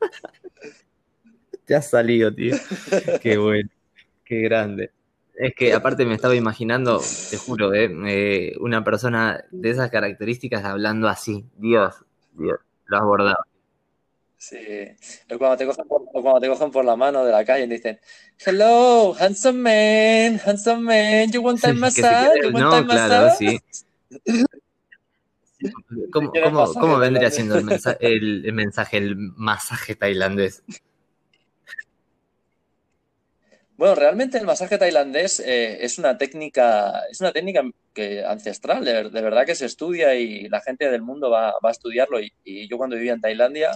[1.64, 2.56] te has salido, tío.
[3.22, 3.68] Qué bueno,
[4.24, 4.90] qué grande.
[5.34, 7.00] Es que aparte me estaba imaginando,
[7.30, 11.46] te juro, eh, eh, una persona de esas características hablando así.
[11.56, 11.94] Dios,
[12.36, 13.44] lo has bordado.
[14.42, 14.56] Sí.
[15.32, 17.68] O cuando, te cogen por, cuando te cogen por la mano de la calle y
[17.68, 18.00] dicen,
[18.44, 23.60] hello, handsome man, handsome man, you want time massage, you want no, claro, sí.
[26.12, 30.62] ¿Cómo, cómo, cómo vendría siendo el mensaje, el, mensaje, el masaje tailandés?
[33.76, 39.10] Bueno, realmente el masaje tailandés eh, es una técnica, es una técnica que ancestral, de,
[39.10, 42.20] verdad que se estudia y la gente del mundo va, a estudiarlo.
[42.20, 43.72] Y, yo cuando vivía en Tailandia,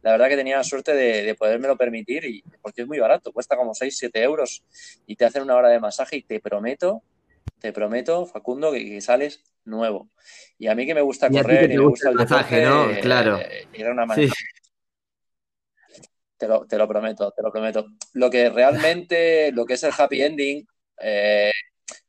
[0.00, 3.32] la verdad que tenía la suerte de, de podérmelo permitir y porque es muy barato,
[3.32, 4.64] cuesta como 6, 7 euros
[5.06, 7.02] y te hacen una hora de masaje y te prometo,
[7.62, 10.10] te prometo, Facundo, que, sales nuevo.
[10.58, 12.90] Y a mí que me gusta correr y me gusta el masaje, ¿no?
[12.90, 13.38] Eh, claro.
[13.72, 14.32] era una manera
[16.42, 17.86] te lo, te lo prometo, te lo prometo.
[18.14, 20.66] Lo que realmente, lo que es el happy ending,
[21.00, 21.52] eh,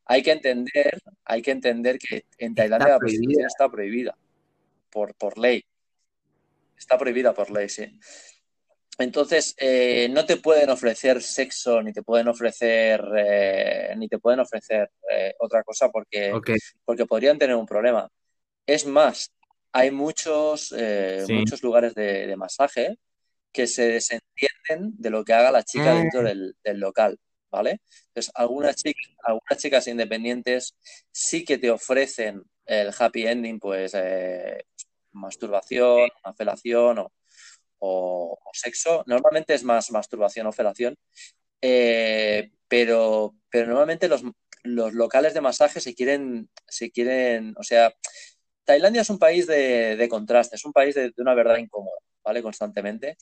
[0.05, 4.17] hay que entender, hay que entender que en Tailandia la prostitución está prohibida
[4.89, 5.63] por, por ley.
[6.75, 7.99] Está prohibida por ley, sí.
[8.99, 14.39] Entonces, eh, no te pueden ofrecer sexo, ni te pueden ofrecer, eh, ni te pueden
[14.39, 14.89] ofrecer
[15.39, 16.31] otra cosa porque,
[16.85, 18.07] porque podrían tener un problema.
[18.65, 19.31] Es más,
[19.71, 20.73] hay muchos,
[21.27, 22.97] muchos lugares de, de masaje
[23.53, 26.23] que se desentienden de lo que haga la chica dentro ah.
[26.23, 27.17] del, local,
[27.51, 27.79] ¿vale?
[28.07, 30.75] Entonces, algunas chicas, algunas chicas independientes
[31.11, 34.65] sí que te ofrecen el happy ending, pues eh,
[35.11, 37.11] masturbación, una felación o,
[38.53, 39.03] sexo.
[39.07, 40.95] Normalmente es más masturbación o felación,
[41.61, 44.23] eh, pero, pero normalmente los,
[44.63, 47.93] locales de masaje se quieren, se quieren, o sea,
[48.63, 51.97] Tailandia es un país de, de contraste, es un país de una verdad incómoda.
[52.23, 52.41] ¿vale?
[52.41, 53.17] Constantemente.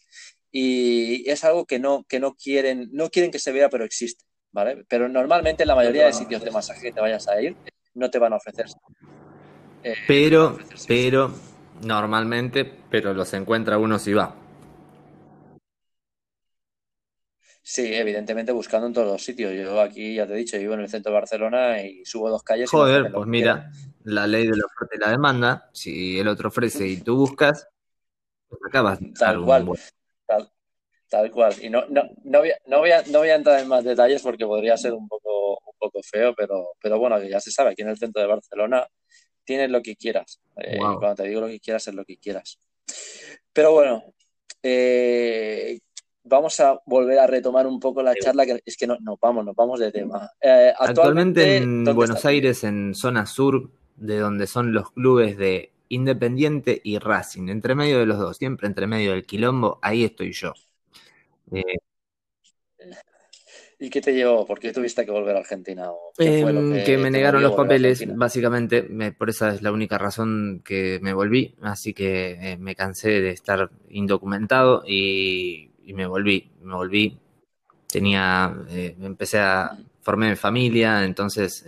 [0.52, 4.26] Y es algo que no, que no quieren, no quieren que se vea, pero existe,
[4.52, 4.86] ¿vale?
[4.88, 7.56] Pero normalmente en la mayoría de sitios de masaje que te vayas a ir,
[7.94, 8.68] no te van a ofrecer.
[9.84, 10.58] Eh, pero,
[10.88, 11.34] pero,
[11.84, 14.36] normalmente, pero los encuentra uno si va.
[17.64, 19.54] Sí, evidentemente buscando en todos los sitios.
[19.54, 22.44] Yo aquí, ya te he dicho, vivo en el centro de Barcelona y subo dos
[22.44, 22.70] calles.
[22.70, 23.72] Joder, pues mira,
[24.04, 27.68] la ley de la oferta y la demanda, si el otro ofrece y tú buscas,
[29.18, 29.80] tal cual.
[31.08, 31.54] Tal, cual.
[31.62, 33.84] Y no, no, no, voy a, no, voy a, no voy a entrar en más
[33.84, 37.72] detalles porque podría ser un poco, un poco feo, pero, pero bueno, ya se sabe,
[37.72, 38.88] aquí en el centro de Barcelona
[39.44, 40.40] tienes lo que quieras.
[40.56, 42.60] Eh, cuando te digo lo que quieras, es lo que quieras.
[43.52, 44.06] Pero bueno,
[44.64, 45.80] eh,
[46.24, 49.46] vamos a volver a retomar un poco la charla, que es que no, nos vamos,
[49.46, 50.30] nos vamos de tema.
[50.42, 56.80] Eh, actualmente, en Buenos Aires, en zona sur, de donde son los clubes de Independiente
[56.84, 60.54] y Racing, entre medio de los dos, siempre entre medio del quilombo, ahí estoy yo.
[61.52, 61.64] Eh,
[63.78, 64.46] ¿Y qué te llevó?
[64.46, 65.90] ¿Por qué tuviste que volver a Argentina?
[66.20, 68.84] Em, que, me negaron los papeles, básicamente,
[69.18, 73.32] por esa es la única razón que me volví, así que eh, me cansé de
[73.32, 77.18] estar indocumentado y, me volví, me volví,
[77.88, 81.66] tenía, eh, empecé a formar familia, entonces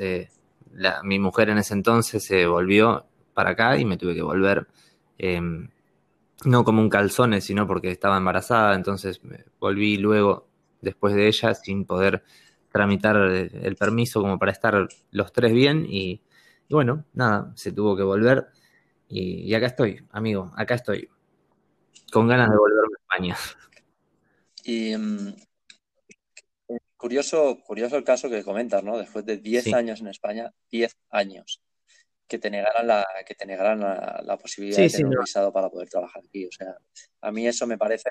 [1.04, 4.68] mi mujer en ese entonces se volvió para acá y me tuve que volver,
[5.18, 5.70] em,
[6.46, 9.22] no como un calzone, sino porque estaba embarazada, entonces
[9.60, 10.48] volví luego,
[10.82, 12.24] después de ella, sin poder
[12.72, 16.22] tramitar el permiso como para estar los tres bien y,
[16.70, 18.48] bueno, nada, se tuvo que volver
[19.08, 21.08] y, acá estoy, amigo, acá estoy,
[22.12, 23.38] con ganas de volverme a España.
[24.64, 25.36] Y em,
[26.98, 28.98] curioso, curioso el caso que comentas, ¿no?
[28.98, 31.62] Después de 10 años en España, 10 años
[32.28, 35.90] que te negaran la, que te negaran la, posibilidad de tener un visado para poder
[35.90, 36.46] trabajar aquí.
[36.46, 36.76] O sea,
[37.22, 38.10] a mí eso me parece,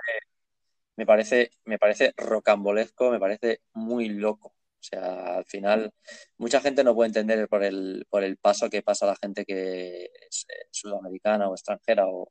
[0.96, 4.48] me parece, me parece rocambolesco, me parece muy loco.
[4.48, 5.92] O sea, al final,
[6.38, 10.10] mucha gente no puede entender por el, por el paso que pasa la gente que
[10.28, 12.30] es eh, sudamericana o extranjera o,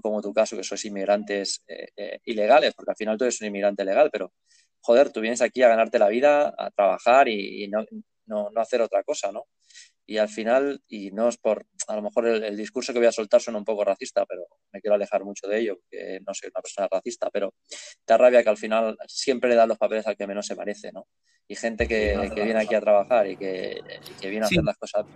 [0.00, 3.48] como tu caso, que sois inmigrantes eh, eh, ilegales, porque al final tú eres un
[3.48, 4.32] inmigrante legal, pero
[4.80, 7.84] joder, tú vienes aquí a ganarte la vida, a trabajar y, no,
[8.26, 9.44] no, no, hacer otra cosa, ¿no?
[10.06, 13.12] y al final, y no es por, a lo mejor el, discurso que voy a
[13.12, 16.50] soltar suena un poco racista, pero me quiero alejar mucho de ello, que no soy
[16.54, 17.54] una persona racista, pero
[18.06, 20.92] da rabia que al final siempre le dan los papeles al que menos se parece,
[20.92, 21.06] ¿no?
[21.48, 23.80] Y gente que, viene aquí a trabajar y que,
[24.20, 25.06] viene a hacer las cosas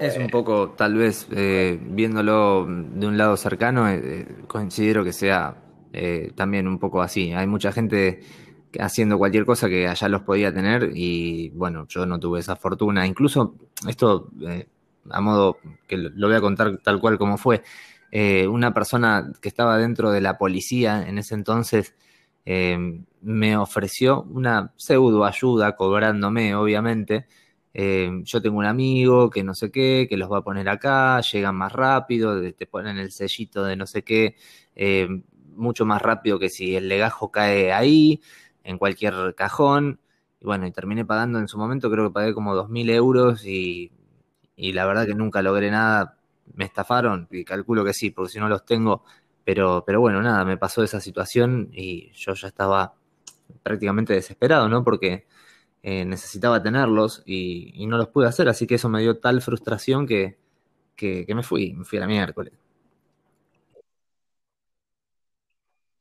[0.00, 5.56] Es un poco, tal vez, eh, viéndolo de un lado cercano, eh, considero que sea
[5.92, 7.32] eh, también un poco así.
[7.32, 8.20] Hay mucha gente
[8.80, 13.06] haciendo cualquier cosa que allá los podía tener y bueno, yo no tuve esa fortuna.
[13.06, 13.54] Incluso
[13.88, 14.66] esto, eh,
[15.10, 17.62] a modo que lo voy a contar tal cual como fue,
[18.10, 21.94] eh, una persona que estaba dentro de la policía en ese entonces
[22.44, 22.78] eh,
[23.22, 27.26] me ofreció una pseudo ayuda cobrándome, obviamente.
[27.74, 31.56] Yo tengo un amigo que no sé qué, que los va a poner acá, llegan
[31.56, 34.36] más rápido, te ponen el sellito de no sé qué,
[35.56, 38.20] mucho más rápido que si el legajo cae ahí
[38.64, 40.00] en cualquier cajón.
[40.40, 43.92] Y bueno, y terminé pagando en su momento, creo que pagué como 2.000 euros y,
[44.56, 46.18] la verdad que nunca logré nada.
[46.54, 49.04] Me estafaron y calculo que sí, porque si no los tengo.
[49.44, 52.94] Pero, pero bueno, nada, me pasó esa situación y yo ya estaba
[53.62, 54.84] prácticamente desesperado, ¿no?
[54.84, 55.26] Porque
[55.86, 60.06] eh, necesitaba tenerlos y, no los pude hacer, así que eso me dio tal frustración
[60.06, 60.38] que,
[61.28, 62.54] me fui, me fui a la miércoles.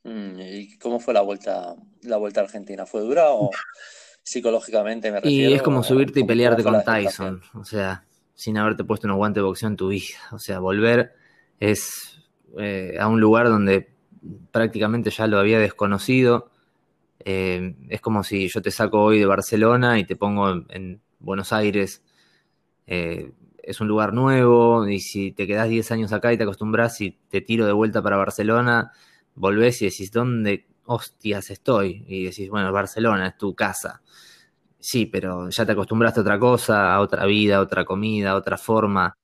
[0.06, 2.86] Mm, ¿Y cómo fue la vuelta, la vuelta a Argentina?
[2.86, 3.50] ¿Fue dura o
[4.24, 5.52] psicológicamente me refiero?
[5.52, 8.06] Y es como subirte y pelearte con Tyson, o sea,
[8.36, 10.16] sin haberte puesto un guante de boxeo en tu vida.
[10.32, 11.14] O sea, volver
[11.60, 12.22] es
[12.58, 13.90] eh, a un lugar donde
[14.50, 16.53] prácticamente ya lo había desconocido
[17.26, 21.54] eh, es como si yo te saco hoy de Barcelona y te pongo en, Buenos
[21.54, 22.04] Aires.
[22.86, 23.32] Eh,
[23.64, 27.12] es un lugar nuevo y si te quedas 10 años acá y te acostumbras y
[27.30, 28.92] te tiro de vuelta para Barcelona,
[29.36, 32.04] volvés y decís, ¿dónde hostias estoy?
[32.08, 34.02] Y decís, bueno, Barcelona es tu casa.
[34.80, 38.36] Sí, pero ya te acostumbraste a otra cosa, a otra vida, a otra comida, a
[38.36, 39.16] otra forma.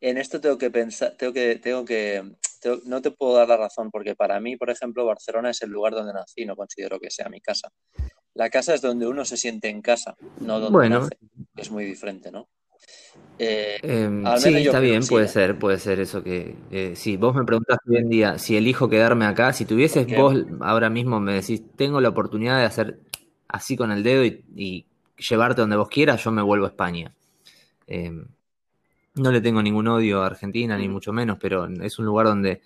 [0.00, 2.36] En esto, tengo que pensar, tengo que, tengo que
[2.84, 5.92] no te puedo dar la razón, porque para mí, por ejemplo, Barcelona es el lugar
[5.92, 7.70] donde nací, no considero que sea mi casa.
[8.34, 11.08] La casa es donde uno se siente en casa, no donde bueno.
[11.56, 12.48] Es muy diferente, ¿no?
[13.38, 16.56] Eh, em, sí, está bien, puede ser, puede ser eso que...
[16.70, 20.34] Eh, si vos me preguntas hoy en día si elijo quedarme acá, si tuvieses vos
[20.60, 22.98] ahora mismo me decís, tengo la oportunidad de hacer
[23.46, 24.86] así con el dedo y,
[25.16, 27.12] llevarte donde vos quieras, yo me vuelvo a España.
[29.18, 32.62] No le tengo ningún odio a Argentina, ni mucho menos, pero es un lugar donde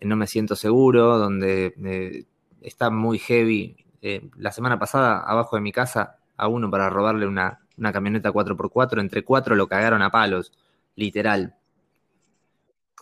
[0.00, 2.24] no me siento seguro, donde eh,
[2.60, 3.76] está muy heavy.
[4.00, 7.60] Eh, la semana pasada, abajo de mi casa, a uno para robarle una,
[7.92, 10.52] camioneta 4x4, entre cuatro lo cagaron a palos,
[10.96, 11.54] literal.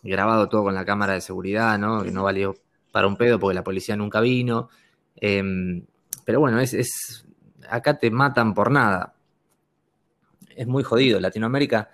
[0.02, 2.02] Grabado todo con la cámara de seguridad, ¿no?
[2.02, 2.56] Que no valió
[2.92, 4.68] para un pedo porque la policía nunca vino.
[5.16, 5.84] Em,
[6.24, 7.26] pero bueno, es, es,
[7.68, 9.14] acá te matan por nada.
[10.56, 11.20] Es muy jodido.
[11.20, 11.90] Latinoamérica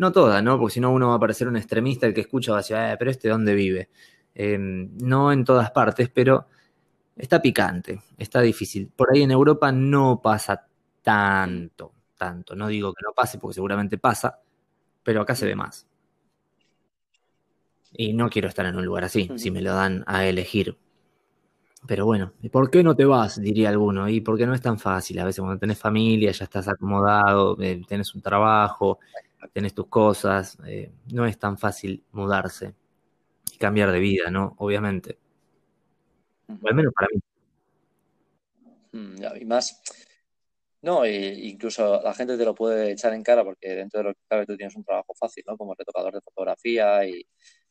[0.00, 0.58] no toda, ¿no?
[0.58, 2.76] Porque si no uno va a parecer un extremista el que escucha va a decir,
[2.76, 3.90] eh, pero este dónde vive.
[4.34, 6.46] Em, no en todas partes, pero
[7.16, 8.90] está picante, está difícil.
[8.96, 10.66] Por ahí en Europa no pasa
[11.02, 12.56] tanto, tanto.
[12.56, 14.40] No digo que no pase porque seguramente pasa,
[15.02, 15.86] pero acá se ve más.
[17.92, 20.78] Y no quiero estar en un lugar así, si me lo dan a elegir.
[21.86, 23.40] Pero bueno, ¿y por qué no te vas?
[23.40, 24.08] Diría alguno.
[24.08, 25.18] Y porque no es tan fácil.
[25.18, 28.98] A veces cuando tenés familia, ya estás acomodado, eh, tenés un trabajo,
[29.52, 32.74] tenés tus cosas, eh, no es tan fácil mudarse
[33.52, 34.54] y cambiar de vida, ¿no?
[34.58, 35.18] Obviamente.
[36.48, 37.20] O al menos para mí.
[38.92, 39.80] Mm, y más,
[40.82, 44.20] no, incluso la gente te lo puede echar en cara porque dentro de lo que
[44.28, 45.56] cabe tú tienes un trabajo fácil, ¿no?
[45.56, 47.26] Como retocador de fotografía y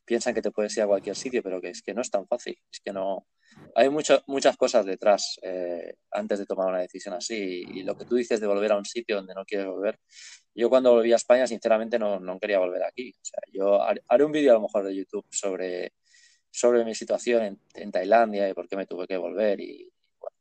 [0.06, 2.28] piensan que te puedes ir a cualquier sitio, pero que es que no es tan
[2.28, 3.28] fácil, es que no,
[3.76, 7.64] hay mucho, muchas cosas detrás eh, antes de tomar una decisión así.
[7.68, 10.00] Y, lo que tú dices de volver a un sitio donde no quieres volver,
[10.60, 13.14] yo cuando volví a España, sinceramente, no, no quería volver aquí.
[13.16, 15.94] O sea, yo haré un vídeo a lo mejor de YouTube sobre,
[16.52, 19.60] sobre mi situación en, Tailandia y por qué me tuve que volver.
[19.62, 20.38] Y bueno,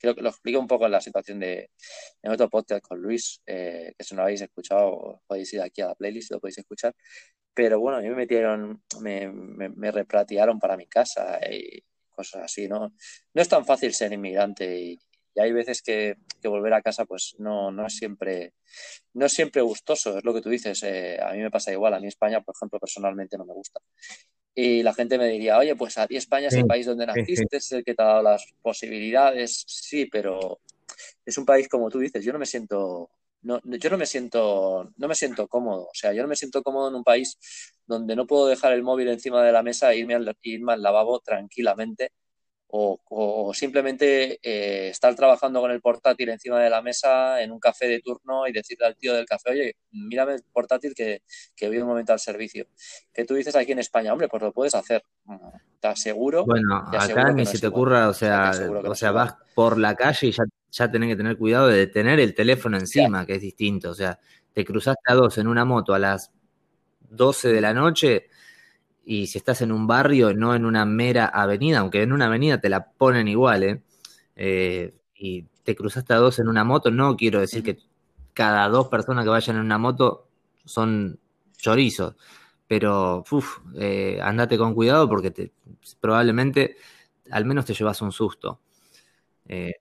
[0.00, 1.70] creo que lo explico un poco en la situación de
[2.22, 5.88] en otro podcast con Luis, eh, que si no habéis escuchado, podéis ir aquí a
[5.88, 6.94] la playlist y lo podéis escuchar.
[7.54, 11.82] Pero bueno, a mí me metieron, me, me, me replatearon para mi casa y
[12.18, 12.94] cosas así, ¿no?
[13.34, 15.00] No es tan fácil ser inmigrante y,
[15.38, 18.54] hay veces que, volver a casa pues no, no es siempre
[19.14, 21.94] no es siempre gustoso, es lo que tú dices, eh, a mí me pasa igual,
[21.94, 23.80] a mí España, por ejemplo, personalmente no me gusta.
[24.54, 27.56] Y la gente me diría, oye, pues a ti España es el país donde naciste,
[27.56, 30.60] es el que te ha dado las posibilidades, sí, pero
[31.24, 33.10] es un país como tú dices, yo no me siento
[33.42, 35.84] no, yo no me siento, no me siento cómodo.
[35.84, 37.38] O sea, yo no me siento cómodo en un país
[37.86, 40.82] donde no puedo dejar el móvil encima de la mesa e irme al, irme al
[40.82, 42.12] lavabo tranquilamente.
[42.70, 47.88] O, simplemente eh, estar trabajando con el portátil encima de la mesa en un café
[47.88, 51.22] de turno y decirle al tío del café, oye, mírame el portátil que,
[51.56, 52.66] que voy un momento al servicio.
[53.12, 55.02] Que tú dices aquí en España, hombre, pues lo puedes hacer.
[55.80, 56.44] Te aseguro.
[56.44, 58.52] Bueno, acá ni se te ocurra, o sea,
[58.84, 62.20] o sea, vas por la calle y ya ya tenés que tener cuidado de tener
[62.20, 63.90] el teléfono encima, que es distinto.
[63.90, 64.18] O sea,
[64.52, 66.30] te cruzaste a dos en una moto a las
[67.10, 68.28] 12 de la noche
[69.10, 72.60] y si estás en un barrio, no en una mera avenida, aunque en una avenida
[72.60, 73.82] te la ponen igual, ¿eh?
[74.36, 77.78] eh y te cruzaste a dos en una moto, no quiero decir que
[78.34, 80.28] cada dos personas que vayan en una moto
[80.66, 81.18] son
[81.56, 82.16] chorizos,
[82.66, 85.52] pero uf, eh, andate con cuidado porque te,
[86.00, 86.76] probablemente
[87.30, 88.60] al menos te llevas un susto.
[89.46, 89.76] Eh,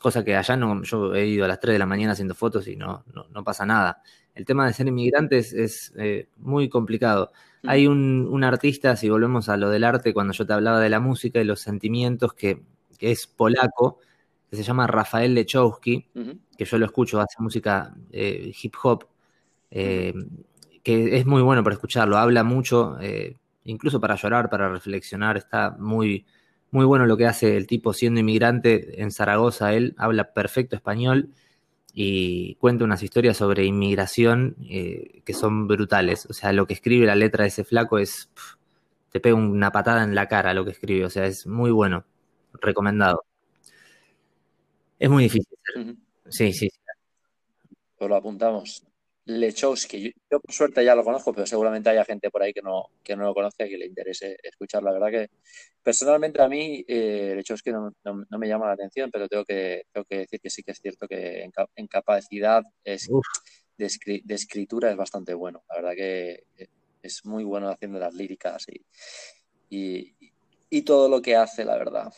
[0.00, 2.66] cosa que allá no, yo he ido a las 3 de la mañana haciendo fotos
[2.66, 4.02] y no, no, pasa nada.
[4.34, 7.32] El tema de ser inmigrante es, eh, muy complicado.
[7.64, 11.00] Hay un, artista, si volvemos a lo del arte, cuando yo te hablaba de la
[11.00, 12.62] música y los sentimientos, que,
[13.00, 13.98] es polaco,
[14.50, 16.08] que se llama Rafael Lechowski,
[16.56, 19.06] que yo lo escucho, hace música eh, hip hop,
[19.70, 20.14] eh,
[20.82, 22.96] que es muy bueno para escucharlo, habla mucho,
[23.64, 26.24] incluso para llorar, para reflexionar, está muy,
[26.70, 29.74] muy bueno lo que hace el tipo siendo inmigrante en Zaragoza.
[29.74, 31.30] Él habla perfecto español
[31.94, 36.26] y cuenta unas historias sobre inmigración eh, que son brutales.
[36.26, 38.30] O sea, lo que escribe la letra de ese flaco es.
[39.10, 41.04] te pega una patada en la cara lo que escribe.
[41.04, 42.04] O sea, es muy bueno.
[42.54, 43.24] Recomendado.
[44.98, 45.56] Es muy difícil.
[46.28, 46.70] Sí, sí.
[47.96, 48.84] Pues lo apuntamos.
[49.38, 50.12] Lechowski.
[50.30, 53.16] Yo, por suerte ya lo conozco, pero seguramente haya gente por ahí que no, que
[53.16, 54.82] no lo conoce y que le interese escuchar.
[54.82, 55.30] La verdad que
[55.82, 57.92] personalmente a mí eh, Lechowski no,
[58.38, 61.06] me llama la atención, pero tengo que, tengo que decir que sí que es cierto
[61.06, 63.08] que en, capacidad es,
[63.76, 65.62] de, escritura es bastante bueno.
[65.68, 66.44] La verdad que
[67.02, 68.66] es muy bueno haciendo las líricas
[69.68, 70.14] y,
[70.68, 72.12] y todo lo que hace, la verdad.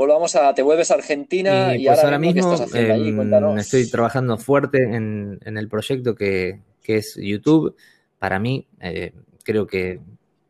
[0.00, 5.38] Volvamos a, te vuelves a Argentina y, pues ahora, mismo, em, estoy trabajando fuerte en,
[5.44, 7.76] el proyecto que, es YouTube.
[8.18, 9.12] Para mí, eh,
[9.44, 10.00] creo que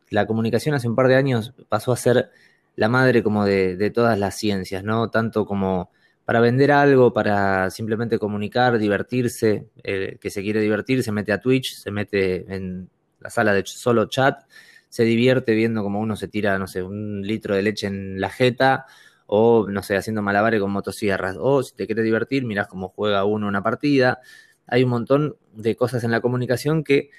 [0.09, 2.31] la comunicación hace un par de años pasó a ser
[2.77, 5.11] la madre como de, todas las ciencias, ¿no?
[5.11, 5.91] Tanto como
[6.25, 11.41] para vender algo, para simplemente comunicar, divertirse, el que se quiere divertir se mete a
[11.41, 12.89] Twitch, se mete en
[13.19, 14.45] la sala de solo chat,
[14.89, 18.31] se divierte viendo como uno se tira, no sé, un litro de leche en la
[18.31, 18.87] jeta
[19.33, 23.25] o no sé, haciendo malabares con motosierras, o si te quieres divertir, mirás cómo juega
[23.25, 24.21] uno una partida.
[24.67, 27.11] Hay un montón de cosas en la comunicación que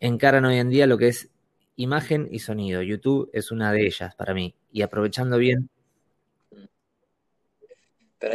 [0.00, 1.28] encaran hoy en día lo que es
[1.76, 2.80] imagen y sonido.
[2.80, 4.54] YouTube es una de ellas para mí.
[4.72, 5.68] Y aprovechando bien.
[8.18, 8.34] Pero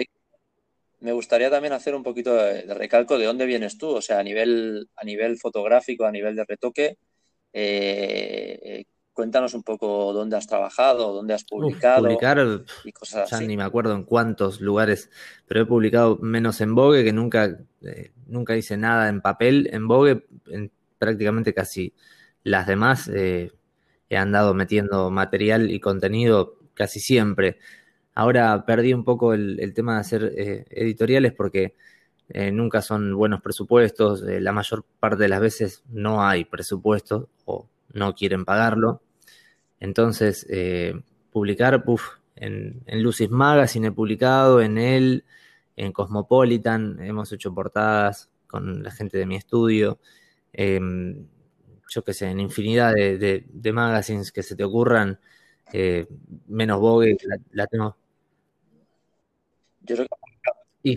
[0.99, 4.23] me gustaría también hacer un poquito de, recalco de dónde vienes tú, o sea, a
[4.23, 6.97] nivel, a nivel fotográfico, a nivel de retoque,
[7.51, 12.03] eh, Cuéntanos un poco dónde has trabajado, dónde has publicado.
[12.03, 15.09] publicar, y cosas ya ni me acuerdo en cuántos lugares,
[15.47, 19.69] pero he publicado menos en Vogue, que nunca, eh, nunca hice nada en papel.
[19.73, 21.93] En Vogue, en prácticamente casi
[22.43, 23.51] las demás, eh,
[24.09, 27.59] he andado metiendo material y contenido casi siempre.
[28.15, 31.75] Ahora perdí un poco el, tema de hacer eh, editoriales porque
[32.53, 38.13] nunca son buenos presupuestos, la mayor parte de las veces no hay presupuesto o no
[38.15, 39.01] quieren pagarlo.
[39.79, 40.93] Entonces, eh,
[41.31, 41.83] publicar,
[42.35, 45.25] en, en, Lucis Magazine he publicado, en él,
[45.75, 49.99] en Cosmopolitan, hemos hecho portadas con la gente de mi estudio.
[50.53, 51.25] Em,
[51.89, 55.19] yo qué sé, en infinidad de, magazines que se te ocurran,
[55.73, 56.07] eh,
[56.47, 57.17] menos Vogue,
[57.51, 57.97] la, tengo.
[59.81, 60.07] Yo creo
[60.83, 60.95] que, yo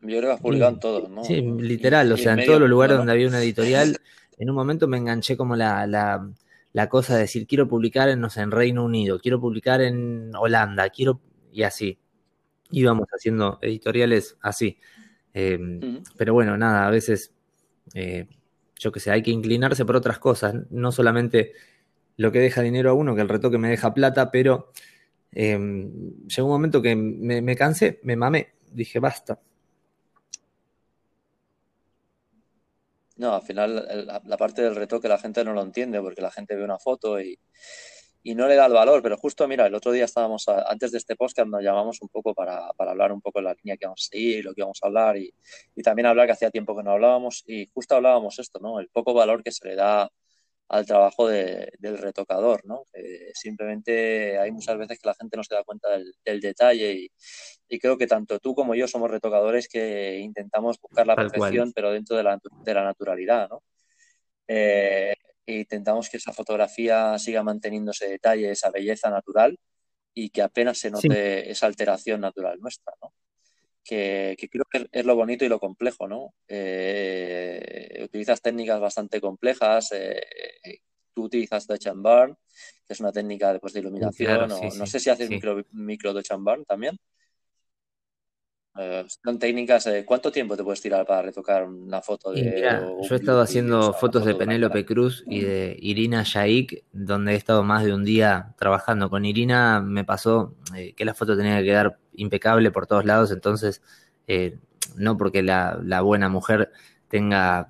[0.00, 1.24] creo que has publicado en todos, ¿no?
[1.24, 3.98] Sí, literal, o sea, en todos los lugares donde había una editorial,
[4.38, 8.30] en un momento me enganché como la, la, cosa de decir, quiero publicar en, no
[8.30, 11.20] sé, en Reino Unido, quiero publicar en Holanda, quiero,
[11.52, 11.98] y así.
[12.70, 14.78] Íbamos haciendo editoriales así.
[15.32, 17.32] Em, pero bueno, nada, a veces,
[17.94, 18.26] eh,
[18.76, 21.52] yo qué sé, hay que inclinarse por otras cosas, no solamente
[22.16, 24.70] lo que deja dinero a uno, que el retoque me deja plata, pero
[25.32, 29.40] em, llegó un momento que me, me cansé, me mamé, dije, basta,
[33.16, 36.56] No, al final la, parte del retoque la gente no lo entiende porque la gente
[36.56, 37.38] ve una foto y,
[38.34, 39.02] no le da el valor.
[39.02, 42.34] Pero justo, mira, el otro día estábamos, antes de este podcast, nos llamamos un poco
[42.34, 44.86] para, hablar un poco de la línea que vamos a seguir, lo que vamos a
[44.86, 45.32] hablar y,
[45.76, 48.80] y también hablar que hacía tiempo que no hablábamos y justo hablábamos esto, ¿no?
[48.80, 50.10] El poco valor que se le da
[50.68, 52.84] al trabajo del retocador, ¿no?
[53.34, 57.10] simplemente hay muchas veces que la gente no se da cuenta del, detalle
[57.68, 61.90] y, creo que tanto tú como yo somos retocadores que intentamos buscar la perfección, pero
[61.92, 63.62] dentro de la, de la naturalidad, ¿no?
[64.46, 65.14] Eh,
[65.46, 69.58] intentamos que esa fotografía siga manteniendo ese detalle, esa belleza natural
[70.14, 73.12] y que apenas se note esa alteración natural nuestra, ¿no?
[73.84, 76.34] Que, creo que es lo bonito y lo complejo, ¿no?
[76.48, 80.20] Eh, utilizas técnicas bastante complejas, eh,
[81.12, 82.36] tú utilizas Dutch and Burn,
[82.86, 86.44] que es una técnica después de iluminación, no sé si haces micro, micro Dutch and
[86.44, 86.98] Burn también.
[88.76, 92.60] Eh, son técnicas, ¿cuánto tiempo te puedes tirar para retocar una foto de...
[93.02, 97.62] yo he estado haciendo fotos de Penélope Cruz y de Irina Yaik, donde he estado
[97.62, 99.10] más de un día trabajando.
[99.10, 100.56] Con Irina me pasó
[100.96, 103.80] que la foto tenía que quedar impecable por todos lados, entonces
[104.26, 104.58] eh,
[104.96, 106.72] no porque la, buena mujer
[107.08, 107.68] tenga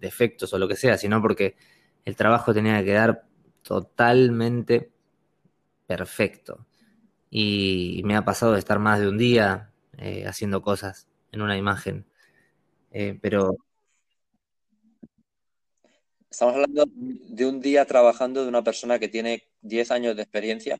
[0.00, 1.56] defectos o lo que sea, sino porque
[2.04, 3.24] el trabajo tenía que quedar
[3.62, 4.90] totalmente
[5.86, 6.66] perfecto.
[7.30, 11.56] Y me ha pasado de estar más de un día eh, haciendo cosas en una
[11.56, 12.06] imagen.
[12.92, 13.56] Eh, pero.
[16.30, 20.78] Estamos hablando de un día trabajando de una persona que tiene 10 años de experiencia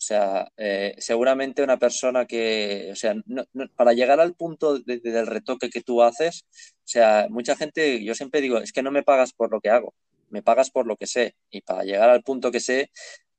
[0.00, 3.14] o sea, eh, seguramente una persona que, o sea,
[3.76, 6.46] para llegar al punto del retoque que tú haces,
[6.78, 9.68] o sea, mucha gente, yo siempre digo, es que no me pagas por lo que
[9.68, 9.92] hago,
[10.30, 11.34] me pagas por lo que sé.
[11.50, 12.90] Y para llegar al punto que sé,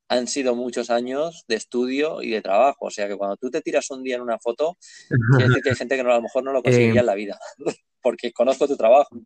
[0.08, 2.86] han sido muchos años de estudio y de trabajo.
[2.86, 4.76] O sea que cuando tú te tiras un día en una foto,
[5.08, 7.14] quiere decir que hay gente que no, a lo mejor no lo conseguiría en la
[7.14, 7.38] vida,
[8.02, 9.20] porque conozco tu trabajo.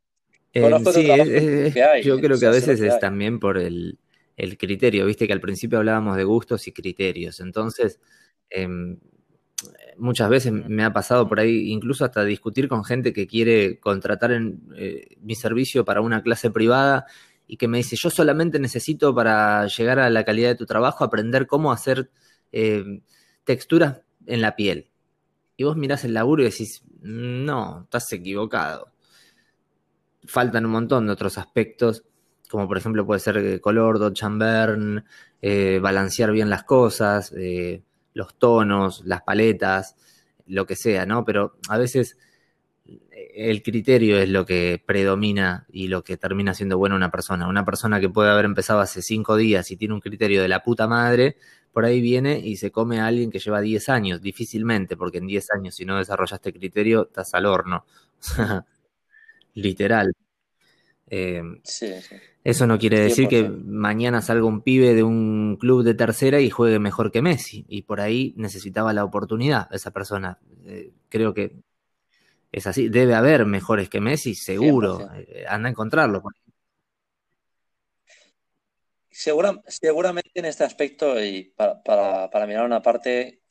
[0.55, 2.03] Conozco tu trabajo que hay.
[2.03, 3.99] Yo creo que a veces es también por el,
[4.37, 8.01] el criterio, viste que al principio hablábamos de gustos y criterios, entonces
[8.51, 8.99] em,
[9.97, 14.33] muchas veces me ha pasado por ahí, incluso hasta discutir con gente que quiere contratar
[14.33, 17.07] en, eh, mi servicio para una clase privada
[17.47, 21.05] y que me dice, yo solamente necesito para llegar a la calidad de tu trabajo
[21.05, 22.11] aprender cómo hacer
[22.53, 23.03] em,
[23.45, 24.91] texturas en la piel.
[25.57, 28.93] Y vos mirás el laburo y decís, no, estás equivocado.
[30.27, 32.05] Faltan un montón de otros aspectos
[32.49, 35.05] como por ejemplo puede ser eh, color, and burn,
[35.43, 37.83] eh, balancear bien las cosas, eh,
[38.15, 39.97] los tonos, las paletas,
[40.47, 41.25] lo que sea, ¿no?
[41.25, 42.17] Pero a veces
[43.37, 47.49] el criterio es lo que predomina y lo que termina siendo bueno una persona.
[47.49, 50.63] Una persona que puede haber empezado hace cinco días y tiene un criterio de la
[50.63, 51.37] puta madre,
[51.71, 55.27] por ahí viene y se come a alguien que lleva 10 años, difícilmente, porque en
[55.27, 57.85] 10 años si no desarrollaste criterio, estás al horno.
[59.55, 60.13] Literal.
[61.11, 62.17] sí, sí.
[62.43, 66.49] Eso no quiere decir que mañana salga un pibe de un club de tercera y
[66.49, 67.67] juegue mejor que Messi.
[67.69, 70.39] Y por ahí necesitaba la oportunidad esa persona.
[70.65, 71.57] Eh, creo que
[72.53, 72.89] es así.
[72.89, 75.09] Debe haber mejores que Messi, seguro.
[75.15, 76.23] Eh, anda a encontrarlo.
[79.11, 83.43] seguramente en este aspecto, y para, mirar una parte,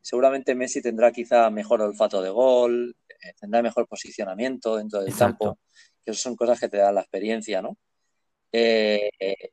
[0.00, 5.58] seguramente Messi tendrá quizá mejor olfato de gol, eh, tendrá mejor posicionamiento dentro del campo,
[6.04, 7.76] que eso son cosas que te dan la experiencia, ¿no?
[8.50, 9.10] Eh,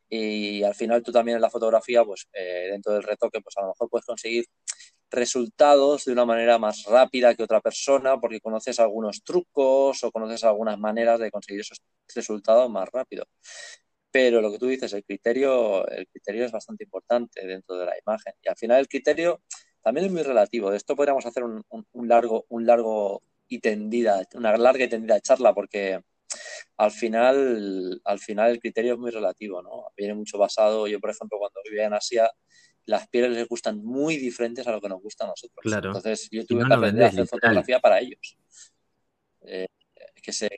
[0.10, 3.62] y al final tú también en la fotografía, pues eh, dentro del retoque, pues a
[3.62, 4.46] lo mejor puedes conseguir
[5.16, 10.44] resultados de una manera más rápida que otra persona porque conoces algunos trucos o conoces
[10.44, 11.82] algunas maneras de conseguir esos
[12.14, 13.26] resultados más rápido.
[14.12, 17.94] Pero lo que tú dices, el criterio, el criterio es bastante importante dentro de la
[18.00, 18.34] imagen.
[18.42, 19.42] Y al final el criterio
[19.82, 20.72] también es muy relativo.
[20.72, 21.64] De esto podríamos hacer un,
[22.08, 23.62] largo, un largo y
[24.36, 26.02] una larga y tendida charla porque
[26.78, 29.88] al final, al final el criterio es muy relativo, ¿no?
[29.96, 32.32] Viene mucho basado, yo por ejemplo cuando vivía en Asia,
[32.86, 35.62] las pieles les gustan muy diferentes a lo que nos gusta a nosotros.
[35.62, 35.90] Claro.
[35.90, 38.38] Entonces yo tuve que aprender a hacer fotografía para ellos.
[39.42, 39.68] Eh,
[40.22, 40.50] que se...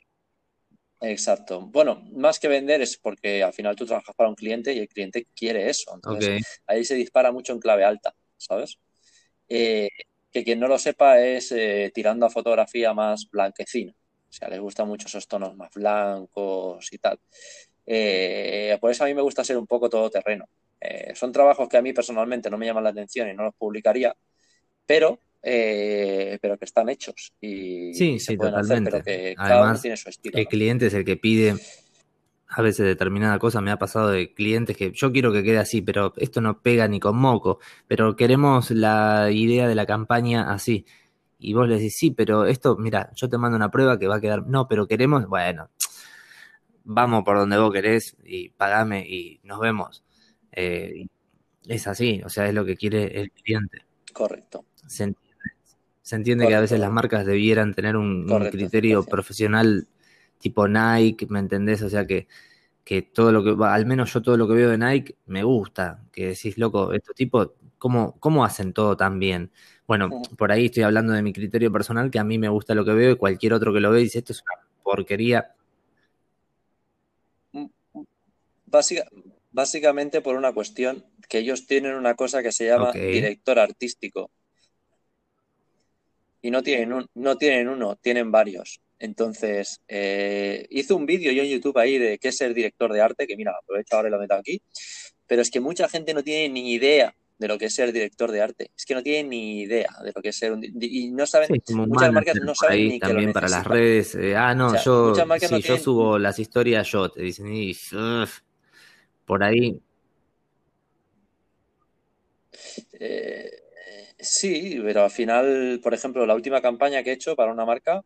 [1.00, 1.60] Exacto.
[1.60, 4.88] Bueno, más que vender es porque al final tú trabajas para un cliente y el
[4.88, 5.92] cliente quiere eso.
[5.94, 8.78] Entonces ahí se dispara mucho en clave alta, ¿sabes?
[9.48, 9.88] Eh,
[10.30, 13.92] que quien no lo sepa es eh, tirando a fotografía más blanquecina.
[14.28, 17.18] O sea, les gustan mucho esos tonos más blancos y tal.
[17.86, 20.46] Eh, por eso a mí me gusta ser un poco todoterreno.
[20.80, 23.54] Eh, son trabajos que a mí personalmente no me llaman la atención y no los
[23.54, 24.14] publicaría,
[24.86, 29.02] pero, eh, pero que están hechos y sí, sí, totalmente.
[29.02, 30.38] que Además, tiene su estilo.
[30.38, 31.54] El cliente es el que pide
[32.48, 33.60] a veces determinada cosa.
[33.60, 36.86] Me ha pasado de clientes que yo quiero que quede así, pero esto no pega
[36.88, 37.58] ni con moco.
[37.86, 40.86] Pero queremos la idea de la campaña así
[41.38, 44.16] y vos le decís, sí, pero esto, mira, yo te mando una prueba que va
[44.16, 45.70] a quedar, no, pero queremos, bueno,
[46.84, 50.04] vamos por donde vos querés y pagame y nos vemos.
[50.52, 51.06] Eh,
[51.66, 53.82] es así, o sea, es lo que quiere el cliente.
[54.12, 54.64] Correcto.
[54.86, 59.86] Se entiende, que a veces las marcas debieran tener un, criterio profesional
[60.38, 61.82] tipo Nike, ¿me entendés?
[61.82, 62.26] O sea, que,
[62.84, 66.02] que todo lo que, al menos yo todo lo que veo de Nike me gusta,
[66.10, 69.50] que decís, loco, estos tipos, ¿cómo, cómo hacen todo tan bien?
[69.86, 72.84] Bueno, por ahí estoy hablando de mi criterio personal, que a mí me gusta lo
[72.84, 75.54] que veo y cualquier otro que lo ve dice, esto es una porquería.
[77.52, 78.04] Mm, mm,
[79.58, 84.30] básicamente por una cuestión que ellos tienen una cosa que se llama director artístico.
[86.40, 88.80] Y no tienen, no tienen uno, tienen varios.
[89.00, 93.00] Entonces, eh, hice un vídeo yo en YouTube ahí de qué es ser director de
[93.00, 94.62] arte, que mira, aprovecho ahora y lo meto aquí.
[95.26, 98.30] Pero es que mucha gente no tiene ni idea de lo que es ser director
[98.30, 98.70] de arte.
[98.76, 100.64] Es que no tienen ni idea de lo que es ser un...
[100.64, 104.14] Y no saben, muchas marcas no saben ni también para las redes.
[104.14, 107.74] Eh, ah, no, yo, si yo subo las historias, yo, te dicen, y,
[109.28, 109.78] por ahí...
[112.98, 113.50] Eh,
[114.18, 118.02] sí, pero al final, por ejemplo, la última campaña que he hecho para una marca,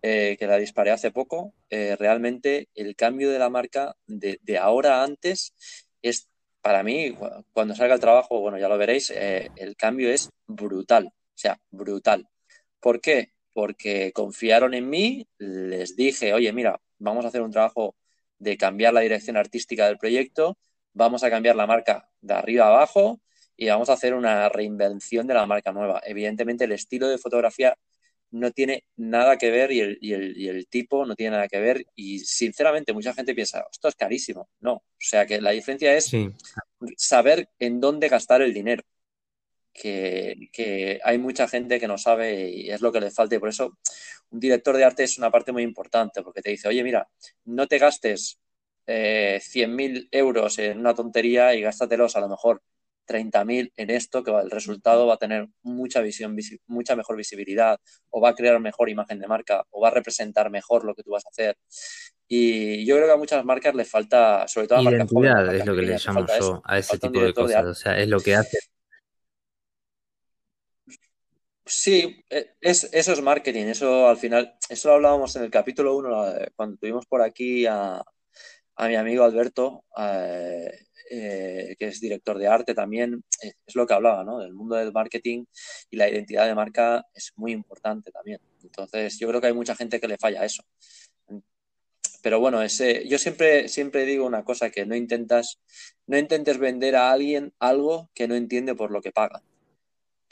[0.00, 5.04] eh, que la disparé hace poco, realmente el cambio de la marca de, ahora a
[5.04, 5.52] antes
[6.00, 6.28] es
[6.62, 7.16] para mí,
[7.52, 11.58] cuando salga el trabajo, bueno, ya lo veréis, eh, el cambio es brutal, o sea,
[11.70, 12.28] brutal.
[12.80, 13.32] ¿Por qué?
[13.52, 17.96] Porque confiaron en mí, les dije, oye, mira, vamos a hacer un trabajo
[18.42, 20.58] de cambiar la dirección artística del proyecto,
[20.92, 23.20] vamos a cambiar la marca de arriba a abajo
[23.56, 26.02] y vamos a hacer una reinvención de la marca nueva.
[26.04, 27.76] Evidentemente, el estilo de fotografía
[28.32, 29.80] no tiene nada que ver y
[30.12, 31.86] el, tipo no tiene nada que ver.
[31.94, 34.48] Y sinceramente, mucha gente piensa, esto es carísimo.
[34.60, 36.10] No, o sea que la diferencia es
[36.96, 38.82] saber en dónde gastar el dinero.
[39.72, 43.34] Que, hay mucha gente que no sabe y es lo que le falta.
[43.34, 43.78] Y por eso
[44.30, 47.08] un director de arte es una parte muy importante, porque te dice, oye, mira,
[47.44, 48.38] no te gastes
[48.86, 52.62] eh, 100.000 euros en una tontería y gástatelos a lo mejor
[53.06, 57.78] 30.000 en esto, que el resultado va a tener mucha visión, mucha mejor visibilidad,
[58.10, 61.02] o va a crear mejor imagen de marca, o va a representar mejor lo que
[61.02, 61.56] tú vas a hacer.
[62.28, 65.66] Y yo creo que a muchas marcas les falta, sobre todo a marcas Identidad es
[65.66, 68.34] lo que le llamo yo a ese tipo de cosas, o sea, es lo que
[68.34, 68.58] hace.
[71.74, 75.96] Sí, e, es, eso es marketing, eso al final, eso lo hablábamos en el capítulo
[75.96, 78.02] 1, cuando tuvimos por aquí a,
[78.76, 80.70] a mi amigo Alberto, eh,
[81.10, 84.42] eh, que es director de arte también, eh, es lo que hablaba, ¿no?
[84.42, 85.46] El mundo del marketing
[85.90, 88.40] y la identidad de marca es muy importante también.
[88.62, 90.62] Entonces, yo creo que hay mucha gente que le falla eso.
[92.22, 95.58] Pero bueno, ese, yo siempre, siempre digo una cosa, que no intentas,
[96.06, 99.42] no intentes vender a alguien algo que no entiende por lo que paga.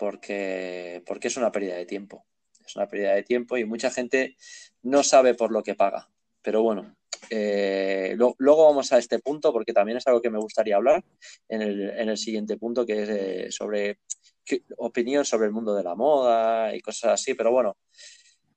[0.01, 2.25] Porque, porque es una pérdida de tiempo.
[2.65, 4.35] Es una pérdida de tiempo y mucha gente
[4.81, 6.09] no sabe por lo que paga.
[6.41, 6.97] Pero bueno,
[7.29, 11.05] eh, luego vamos a este punto porque también es algo que me gustaría hablar
[11.51, 13.99] en el, siguiente punto, que es eh, sobre
[14.79, 17.35] opinión sobre el mundo de la moda y cosas así.
[17.35, 17.77] Pero bueno,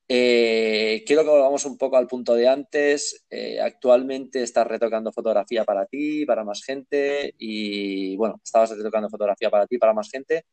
[0.07, 3.25] eh, quiero que volvamos un poco al punto de antes.
[3.61, 9.67] actualmente estás retocando fotografía para ti, para más gente y bueno, estabas retocando fotografía para
[9.67, 10.45] ti, para más gente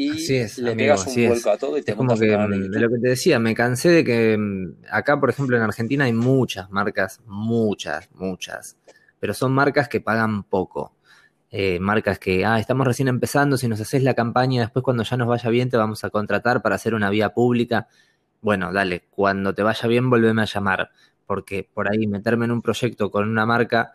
[0.00, 2.88] y así es, le amigo, un vuelco a todo y te como que, de lo
[2.88, 6.70] que te decía, me cansé de que mm, acá, por ejemplo, en Argentina hay muchas
[6.70, 8.76] marcas, muchas, muchas,
[9.18, 10.94] pero son marcas que pagan poco.
[11.50, 15.16] Eh, marcas que, ah, estamos recién empezando, si nos haces la campaña, después cuando ya
[15.16, 17.88] nos vaya bien te vamos a contratar para hacer una vía pública.
[18.40, 20.90] Bueno, dale, cuando te vaya bien volveme a llamar,
[21.26, 23.94] porque por ahí meterme en un proyecto con una marca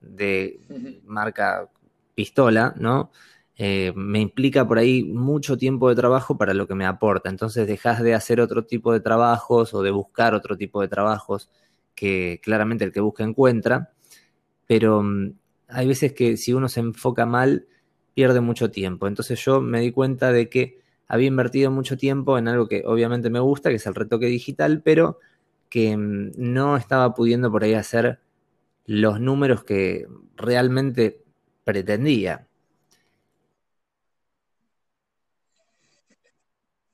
[0.00, 0.60] de
[1.04, 1.68] marca
[2.14, 3.10] pistola, ¿no?
[3.56, 7.28] Eh, me implica por ahí mucho tiempo de trabajo para lo que me aporta.
[7.28, 11.50] Entonces dejas de hacer otro tipo de trabajos o de buscar otro tipo de trabajos
[11.94, 13.92] que claramente el que busca encuentra,
[14.66, 15.34] pero mm,
[15.68, 17.66] hay veces que si uno se enfoca mal,
[18.14, 19.06] pierde mucho tiempo.
[19.08, 23.30] Entonces yo me di cuenta de que había invertido mucho tiempo en algo que obviamente
[23.30, 25.18] me gusta, que es el retoque digital, pero
[25.68, 28.20] que mm, no estaba pudiendo por ahí hacer
[28.86, 31.22] los números que realmente
[31.64, 32.48] pretendía.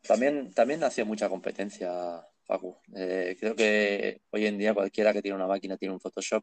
[0.08, 2.78] También, también nació mucha competencia, Facu.
[2.96, 6.42] Eh, creo que hoy en día cualquiera que tiene una máquina tiene un Photoshop.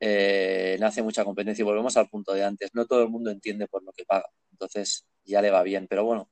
[0.00, 2.70] Eh, nace mucha competencia y volvemos al punto de antes.
[2.72, 4.30] No todo el mundo entiende por lo que paga.
[4.50, 5.88] Entonces ya le va bien.
[5.90, 6.30] Pero bueno,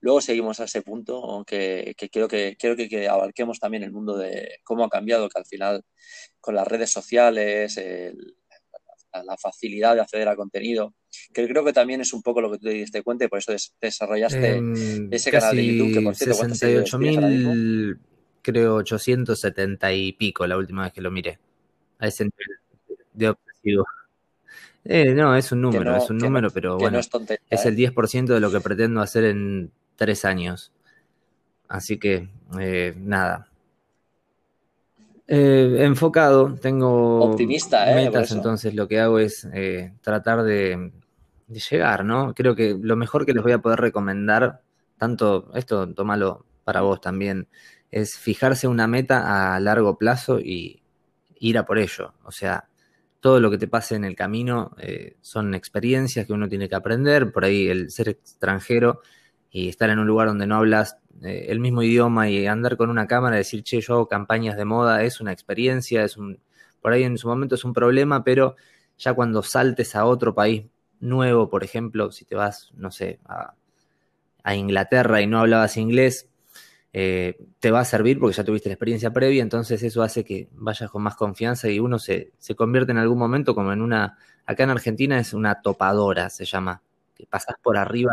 [0.00, 4.18] luego seguimos a ese punto, aunque que creo que quiero que, abarquemos también el mundo
[4.18, 5.84] de cómo ha cambiado, que al final
[6.40, 7.80] con las redes sociales,
[9.12, 10.94] la facilidad de acceder a contenido,
[11.32, 13.38] que creo que también es un poco lo que tú te diste cuenta y por
[13.38, 17.98] eso desarrollaste em, ese canal de YouTube, que por cierto, 68.000,
[18.42, 21.38] creo 870 y pico la última vez que lo miré.
[21.98, 23.86] A ese nivel de obsesivo.
[24.84, 27.08] Eh, no, es un número, es un número, pero bueno, es,
[27.48, 28.34] es, el 10% ¿eh?
[28.34, 30.72] de lo que pretendo hacer en tres años.
[31.68, 32.28] Así que,
[32.60, 33.48] eh, nada,
[35.26, 37.94] eh, enfocado, tengo Optimista, ¿eh?
[37.94, 40.92] metas, entonces lo que hago es eh, tratar de,
[41.48, 42.34] llegar, ¿no?
[42.34, 44.62] Creo que lo mejor que les voy a poder recomendar,
[44.98, 47.48] tanto esto, tómalo para vos también,
[47.90, 50.82] es fijarse una meta a largo plazo y
[51.38, 52.14] ir a por ello.
[52.24, 52.68] O sea,
[53.20, 56.74] todo lo que te pase en el camino eh, son experiencias que uno tiene que
[56.74, 59.00] aprender, por ahí el ser extranjero
[59.50, 62.90] y estar en un lugar donde no hablas eh, el mismo idioma y andar con
[62.90, 66.40] una cámara, decir, che, yo hago campañas de moda, es una experiencia, es un,
[66.82, 68.56] por ahí en su momento es un problema, pero
[68.98, 70.66] ya cuando saltes a otro país
[71.04, 73.54] nuevo, por ejemplo, si te vas, no sé, a,
[74.54, 76.28] Inglaterra y no hablabas inglés,
[76.92, 80.48] eh, te va a servir porque ya tuviste la experiencia previa, entonces eso hace que
[80.52, 84.18] vayas con más confianza y uno se, se convierte en algún momento como en una,
[84.44, 86.82] acá en Argentina es una topadora, se llama,
[87.16, 88.12] que pasas por arriba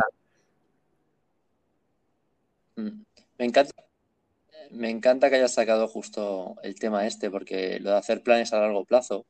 [2.75, 3.03] Mm.
[3.37, 3.73] Me encanta,
[4.71, 8.59] me encanta que hayas sacado justo el tema este, porque lo de hacer planes a
[8.59, 9.25] largo plazo,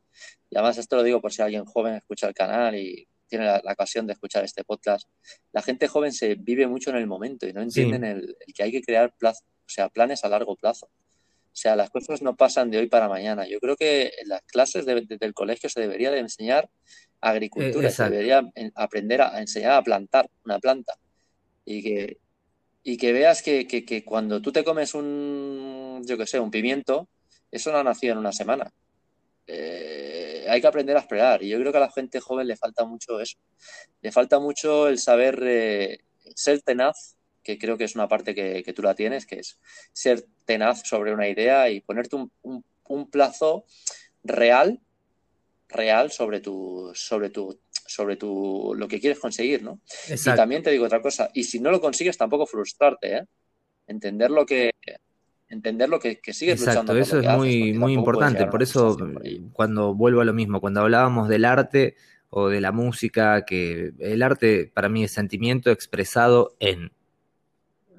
[0.49, 3.61] y además esto lo digo por si alguien joven escucha el canal y tiene la,
[3.63, 5.09] ocasión de escuchar este podcast,
[5.51, 8.71] la gente joven se vive mucho en el momento y no entienden el, que hay
[8.71, 10.85] que crear plazo, o sea, planes a largo plazo.
[10.85, 13.45] O sea, las cosas no pasan de hoy para mañana.
[13.45, 16.69] Yo creo que en las clases del colegio se debería de enseñar
[17.19, 18.41] agricultura, se debería
[18.75, 20.93] aprender a enseñar a plantar una planta
[21.65, 22.17] y que
[22.83, 27.07] y que veas que, cuando tú te comes un, yo que sé, un pimiento,
[27.51, 28.71] eso no ha nacido en una semana.
[29.45, 30.10] Eh,
[30.51, 31.41] hay que aprender a esperar.
[31.43, 33.37] Y yo creo que a la gente joven le falta mucho eso.
[34.01, 35.99] Le falta mucho el saber eh,
[36.35, 39.57] ser tenaz, que creo que es una parte que, tú la tienes, que es
[39.93, 42.63] ser tenaz sobre una idea y ponerte un,
[43.09, 43.65] plazo
[44.25, 44.81] real,
[45.69, 49.79] real sobre tu, sobre tu, sobre tu, lo que quieres conseguir, ¿no?
[50.09, 53.25] Y también te digo otra cosa, y si no lo consigues, tampoco frustrarte, ¿eh?
[53.87, 54.71] Entender lo que,
[55.51, 58.47] entender lo que, que sigues Exacto, eso es muy, muy importante.
[58.47, 58.97] Por eso,
[59.53, 61.95] cuando vuelvo a lo mismo, cuando hablábamos del arte
[62.29, 66.93] o de la música, que el arte para mí es sentimiento expresado en,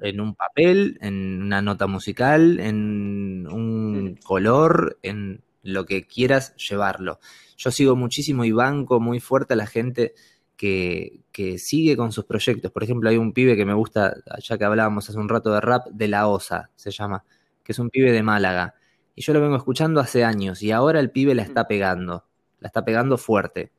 [0.00, 7.20] en un papel, en una nota musical, en un color, en lo que quieras llevarlo.
[7.58, 10.14] Yo sigo muchísimo y banco muy fuerte a la gente
[10.56, 12.72] que, que, sigue con sus proyectos.
[12.72, 15.60] Por ejemplo, hay un pibe que me gusta, ya que hablábamos hace un rato de
[15.60, 17.24] rap, de La Osa, se llama
[17.62, 18.74] que es un pibe de Málaga.
[19.14, 22.24] Y yo lo vengo escuchando hace años y ahora el pibe la está pegando,
[22.60, 23.72] la está pegando fuerte.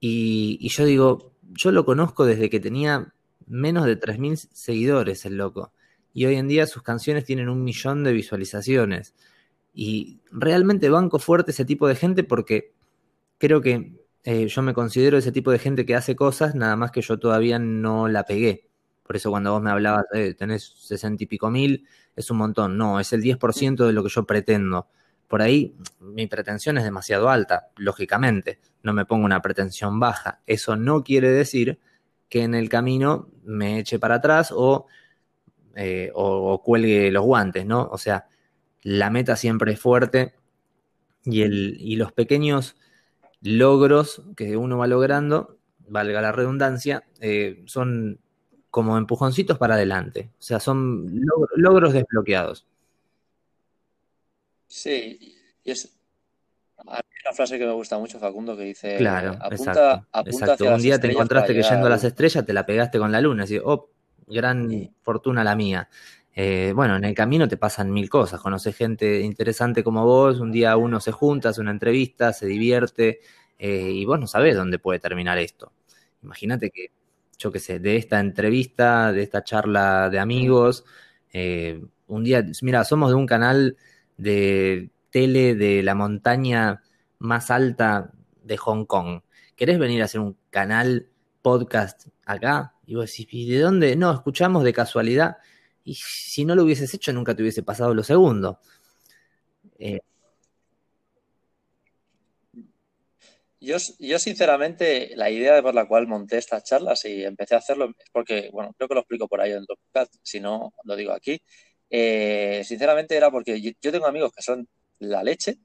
[0.00, 3.14] Y, yo digo, yo lo conozco desde que tenía
[3.46, 5.72] menos de 3.000 seguidores el loco.
[6.12, 9.14] Y hoy en día sus canciones tienen un millón de visualizaciones.
[9.72, 12.72] Y realmente banco fuerte ese tipo de gente porque
[13.38, 13.92] creo que
[14.24, 17.18] eh, yo me considero ese tipo de gente que hace cosas, nada más que yo
[17.18, 18.65] todavía no la pegué.
[19.06, 21.86] Por eso cuando vos me hablabas, de tenés sesenta y pico mil,
[22.16, 22.76] es un montón.
[22.76, 24.88] No, es el 10% de lo que yo pretendo.
[25.28, 28.60] Por ahí mi pretensión es demasiado alta, lógicamente.
[28.82, 30.40] No me pongo una pretensión baja.
[30.46, 31.78] Eso no quiere decir
[32.28, 34.86] que en el camino me eche para atrás o,
[35.74, 37.88] eh, o, cuelgue los guantes, ¿no?
[37.90, 38.26] O sea,
[38.82, 40.34] la meta siempre es fuerte
[41.24, 42.76] y, el, y los pequeños
[43.40, 48.20] logros que uno va logrando, valga la redundancia, eh, son
[48.76, 50.28] como empujoncitos para adelante.
[50.38, 51.10] O sea, son
[51.54, 52.66] logros desbloqueados.
[54.66, 55.96] Sí, y es
[56.84, 60.74] una frase que me gusta mucho, Facundo, que dice: Claro, apunta, exacto.
[60.74, 63.44] Un día te encontraste que yendo a las estrellas te la pegaste con la luna.
[63.44, 63.88] Así, oh,
[64.26, 65.88] gran fortuna la mía.
[66.34, 68.42] Eh, bueno, en el camino te pasan mil cosas.
[68.42, 70.38] Conoces gente interesante como vos.
[70.38, 73.20] Un día uno se junta, hace una entrevista, se divierte.
[73.58, 75.72] Eh, y vos no sabés dónde puede terminar esto.
[76.22, 76.90] Imagínate que
[77.38, 80.84] yo qué sé, de esta entrevista, de esta charla de amigos.
[81.32, 83.76] Eh, un día, mira, somos de un canal
[84.16, 86.82] de tele de la montaña
[87.18, 88.12] más alta
[88.42, 89.20] de Hong Kong.
[89.54, 91.08] ¿Querés venir a hacer un canal
[91.42, 92.74] podcast acá?
[92.86, 93.96] Y vos decís, ¿y de dónde?
[93.96, 95.38] No, escuchamos de casualidad.
[95.84, 98.60] Y si no lo hubieses hecho, nunca te hubiese pasado lo segundo.
[99.78, 100.00] Eh,
[103.58, 107.86] Yo, yo, sinceramente, la idea por la cual monté estas charlas y empecé a hacerlo
[107.98, 111.12] es porque, bueno, creo que lo explico por ahí en podcast, si no, lo digo
[111.12, 111.40] aquí.
[111.88, 115.58] Eh, sinceramente era porque yo, tengo amigos que son la leche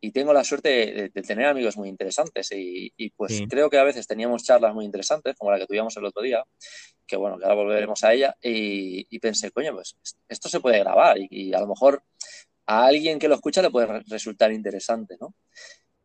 [0.00, 4.06] y tengo la suerte de, tener amigos muy interesantes y, pues creo que a veces
[4.06, 6.44] teníamos charlas muy interesantes, como la que tuvimos el otro día,
[7.06, 9.96] que bueno, que ahora volveremos a ella, y, pensé, coño, pues
[10.28, 12.02] esto se puede grabar y, y a lo mejor
[12.66, 15.34] a alguien que lo escucha le puede resultar interesante, ¿no?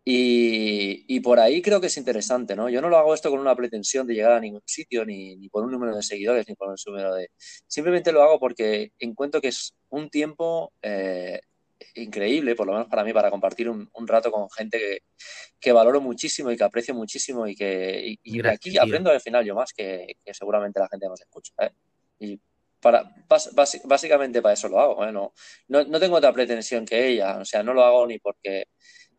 [0.10, 2.70] Y, por ahí creo que es interesante, ¿no?
[2.70, 5.49] Yo no lo hago esto con una pretensión de llegar a ningún sitio, ni, ni
[5.49, 7.30] por un número de seguidores, ni por un número de...
[7.68, 11.41] Simplemente lo hago porque encuentro que es un tiempo eh,
[11.95, 15.01] increíble, por lo menos para mí, para compartir un, rato con gente
[15.60, 19.55] que, valoro muchísimo y que aprecio muchísimo y que y, aquí aprendo al final yo
[19.55, 21.51] más que, seguramente la gente nos escucha.
[21.60, 21.72] ¿eh?
[22.20, 22.39] Y
[22.80, 23.14] para,
[23.84, 25.05] básicamente para eso lo hago.
[25.05, 25.12] ¿eh?
[25.12, 25.34] No,
[25.68, 28.68] no, no tengo otra pretensión que ella, o sea, no lo hago ni porque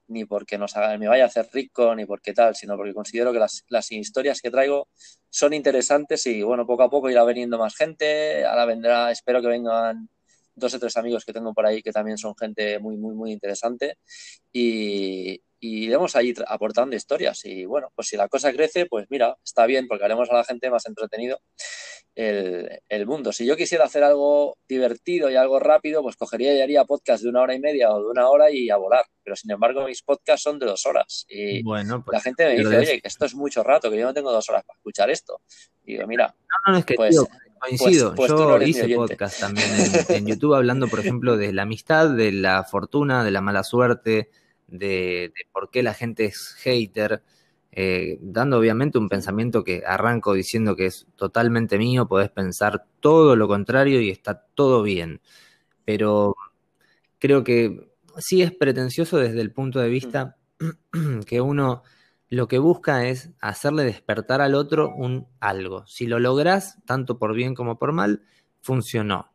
[0.09, 3.39] ni porque nos me vaya a hacer rico, ni porque tal, sino porque considero que
[3.39, 4.89] las, las, historias que traigo
[5.31, 9.49] son interesantes y bueno, poco a poco irá veniendo más gente, ahora vendrá, espero que
[9.49, 10.09] vengan
[10.55, 13.33] dos o tres amigos que tengo por ahí que también son gente muy, muy, muy
[13.33, 13.99] interesante.
[14.53, 19.37] Y, y iremos ahí aportando historias y bueno, pues si la cosa crece, pues mira,
[19.45, 21.41] está bien porque haremos a la gente más entretenido
[22.19, 23.33] el, mundo.
[23.33, 27.29] Si yo quisiera hacer algo divertido y algo rápido, pues cogería y haría podcast de
[27.29, 29.05] una hora y media o de una hora y a volar.
[29.23, 31.27] Pero sin embargo, mis podcasts son de dos horas.
[31.29, 34.15] Y bueno, pues, la gente me dice, oye, esto es mucho rato, que yo no
[34.15, 35.41] tengo dos horas para escuchar esto.
[35.85, 36.35] Y digo, mira,
[36.67, 37.17] no, no, es que pues,
[37.61, 38.15] coincido.
[38.17, 39.69] Pues, pues yo hice podcast también
[40.09, 44.29] en, YouTube hablando, por ejemplo, de la amistad, de la fortuna, de la mala suerte,
[44.67, 47.23] de, de por qué la gente es hater.
[47.71, 53.37] Eh, dando obviamente un pensamiento que arranco diciendo que es totalmente mío, podés pensar todo
[53.37, 55.21] lo contrario y está todo bien.
[55.85, 56.37] Pero
[57.19, 60.37] creo que sí es pretencioso desde el punto de vista
[61.27, 61.83] que uno
[62.31, 65.87] lo que busca es hacerle despertar al otro un algo.
[65.87, 68.23] Si lo lográs, tanto por bien como por mal,
[68.61, 69.33] funcionó.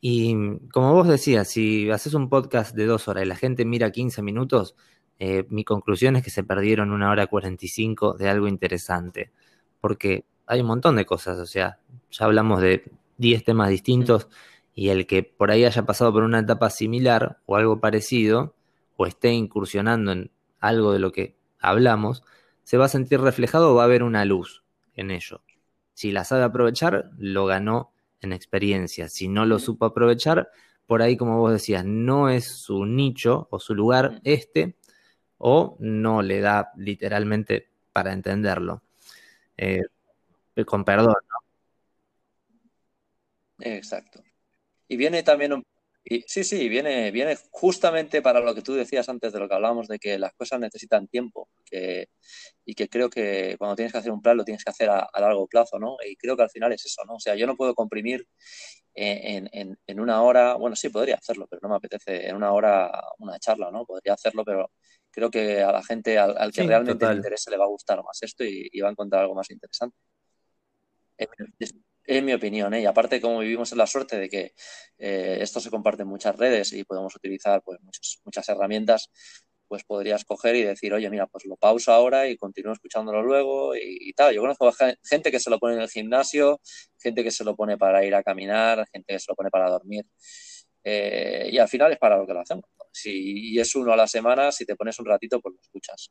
[0.00, 0.34] Y
[0.72, 4.22] como vos decías, si haces un podcast de dos horas y la gente mira 15
[4.22, 4.74] minutos,
[5.18, 9.32] eh, mi conclusión es que se perdieron una hora 45 de algo interesante.
[9.80, 11.78] Porque hay un montón de cosas, o sea,
[12.10, 14.28] ya hablamos de 10 temas distintos
[14.74, 18.54] y el que por ahí haya pasado por una etapa similar o algo parecido,
[18.96, 20.30] o esté incursionando en
[20.60, 22.22] algo de lo que hablamos,
[22.64, 24.64] se va a sentir reflejado o va a haber una luz
[24.94, 25.42] en ello.
[25.94, 29.08] Si la sabe aprovechar, lo ganó en experiencia.
[29.08, 30.50] Si no lo supo aprovechar,
[30.86, 34.76] por ahí, como vos decías, no es su nicho o su lugar este,
[35.44, 38.82] o no le da literalmente para entenderlo.
[39.56, 39.82] Eh,
[40.66, 41.38] con perdón, ¿no?
[43.60, 44.22] Exacto.
[44.88, 45.64] Y viene también un
[46.04, 49.54] y, sí, sí, viene, viene justamente para lo que tú decías antes de lo que
[49.54, 51.48] hablábamos, de que las cosas necesitan tiempo
[52.64, 55.08] y que creo que cuando tienes que hacer un plan lo tienes que hacer a,
[55.20, 55.96] largo plazo, ¿no?
[56.04, 57.14] Y creo que al final es eso, ¿no?
[57.14, 58.26] O sea, yo no puedo comprimir
[58.94, 62.90] en, en, una hora, bueno, sí, podría hacerlo, pero no me apetece en una hora
[63.18, 63.86] una charla, ¿no?
[63.86, 64.72] Podría hacerlo, pero
[65.12, 68.22] creo que a la gente, al, que realmente le interese, le va a gustar más
[68.22, 69.96] esto y, y va a encontrar algo más interesante
[72.04, 72.82] en mi opinión, ¿eh?
[72.82, 74.54] y aparte como vivimos en la suerte de que
[74.98, 77.78] eh, esto se comparte en muchas redes y podemos utilizar pues,
[78.24, 79.10] muchas, herramientas,
[79.68, 83.74] pues podrías coger y decir, oye, mira, pues lo pauso ahora y continúo escuchándolo luego
[83.74, 84.34] y, tal.
[84.34, 84.70] Yo conozco
[85.02, 86.60] gente que se lo pone en el gimnasio,
[86.98, 89.70] gente que se lo pone para ir a caminar, gente que se lo pone para
[89.70, 90.04] dormir.
[90.84, 92.64] Eh, y al final es para lo que lo hacemos.
[92.92, 96.10] Si es uno a la semana, si te pones un ratito, pues lo escuchas.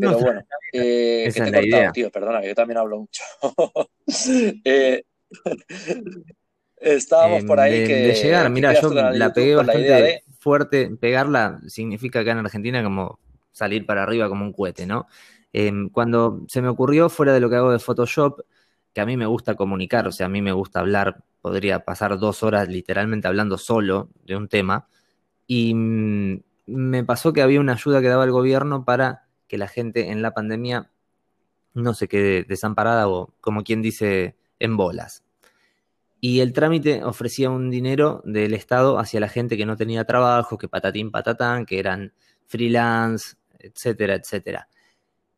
[0.00, 3.22] Pero bueno, eh, que te he cortado, tío, perdona, que yo también hablo mucho.
[4.64, 5.02] eh,
[6.76, 7.94] Estábamos por ahí de, que.
[7.94, 10.90] De llegar, mira, yo la pegué bastante fuerte.
[11.00, 13.20] Pegarla significa acá en Argentina como
[13.52, 15.06] salir para arriba como un cohete, ¿no?
[15.52, 18.40] Em, cuando se me ocurrió, fuera de lo que hago de Photoshop,
[18.92, 22.18] que a mí me gusta comunicar, o sea, a mí me gusta hablar, podría pasar
[22.18, 24.88] dos horas literalmente hablando solo de un tema,
[25.54, 29.68] y mm, me pasó que había una ayuda que daba el gobierno para que la
[29.68, 30.90] gente en la pandemia
[31.74, 35.24] no se quede desamparada o, como quien dice, en bolas.
[36.22, 40.56] Y el trámite ofrecía un dinero del Estado hacia la gente que no tenía trabajo,
[40.56, 42.14] que patatín patatán, que eran
[42.46, 44.68] freelance, etcétera, etcétera.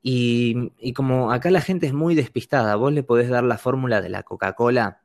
[0.01, 4.01] Y, y, como acá la gente es muy despistada, vos le podés dar la fórmula
[4.01, 5.03] de la Coca-Cola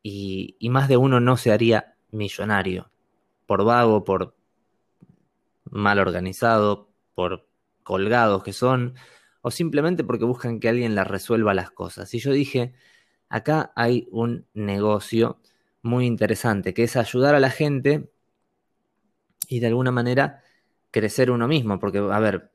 [0.00, 2.88] y, y, más de uno no se haría millonario.
[3.46, 4.36] Por vago, por
[5.64, 7.48] mal organizado, por
[7.82, 8.94] colgados que son,
[9.42, 12.12] o simplemente porque buscan que alguien las resuelva las cosas.
[12.14, 12.74] Y yo dije,
[13.28, 15.40] acá hay un negocio
[15.82, 18.10] muy interesante, que es ayudar a la gente
[19.48, 20.42] y de alguna manera
[20.90, 22.50] crecer uno mismo, porque, a ver,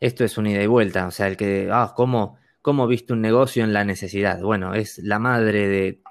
[0.00, 3.22] esto es una ida y vuelta, o sea, el que, ah, ¿cómo, cómo viste un
[3.22, 4.40] negocio en la necesidad?
[4.40, 6.02] Bueno, es la madre de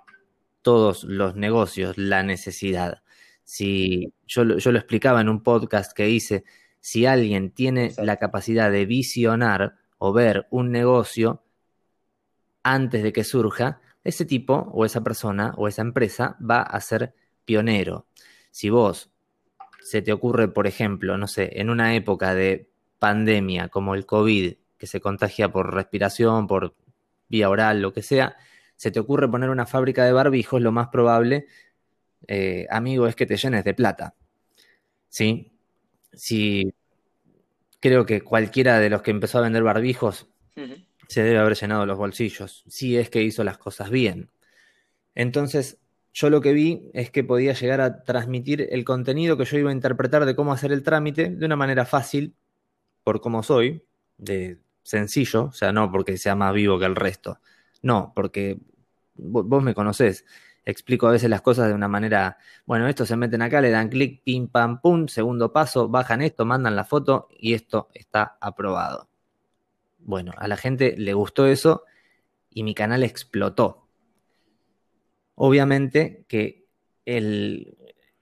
[0.61, 3.03] todos los negocios, la necesidad.
[3.45, 6.43] Si yo, yo lo explicaba en un podcast que hice,
[6.81, 11.43] si alguien tiene la capacidad de visionar o ver un negocio
[12.61, 17.13] antes de que surja, ese tipo o esa persona o esa empresa va a ser
[17.45, 18.07] pionero.
[18.51, 19.11] Si vos
[19.81, 22.69] se te ocurre, por ejemplo, no sé, en una época de
[22.99, 26.75] pandemia como el COVID, que se contagia por respiración, por
[27.29, 28.35] vía oral, lo que sea,
[28.75, 31.47] se te ocurre poner una fábrica de barbijos, lo más probable,
[32.27, 34.15] eh, amigo, es que te llenes de plata.
[35.09, 35.51] ¿Sí?
[36.13, 36.73] Si
[37.79, 40.27] creo que cualquiera de los que empezó a vender barbijos
[41.07, 44.31] se debe haber llenado los bolsillos, si es que hizo las cosas bien.
[45.13, 45.77] Entonces,
[46.13, 49.69] yo lo que vi es que podía llegar a transmitir el contenido que yo iba
[49.69, 52.33] a interpretar de cómo hacer el trámite de una manera fácil,
[53.03, 53.83] por cómo soy,
[54.17, 57.39] de sencillo, o sea, no porque sea más vivo que el resto,
[57.81, 58.57] no, porque
[59.15, 60.25] vos me conocés,
[60.65, 63.89] explico a veces las cosas de una manera, bueno, esto se meten acá, le dan
[63.89, 69.09] clic, pim, pam, pum, segundo paso, bajan esto, mandan la foto y esto está aprobado.
[69.99, 71.83] Bueno, a la gente le gustó eso
[72.49, 73.87] y mi canal explotó.
[75.35, 76.65] Obviamente que
[77.05, 77.77] el,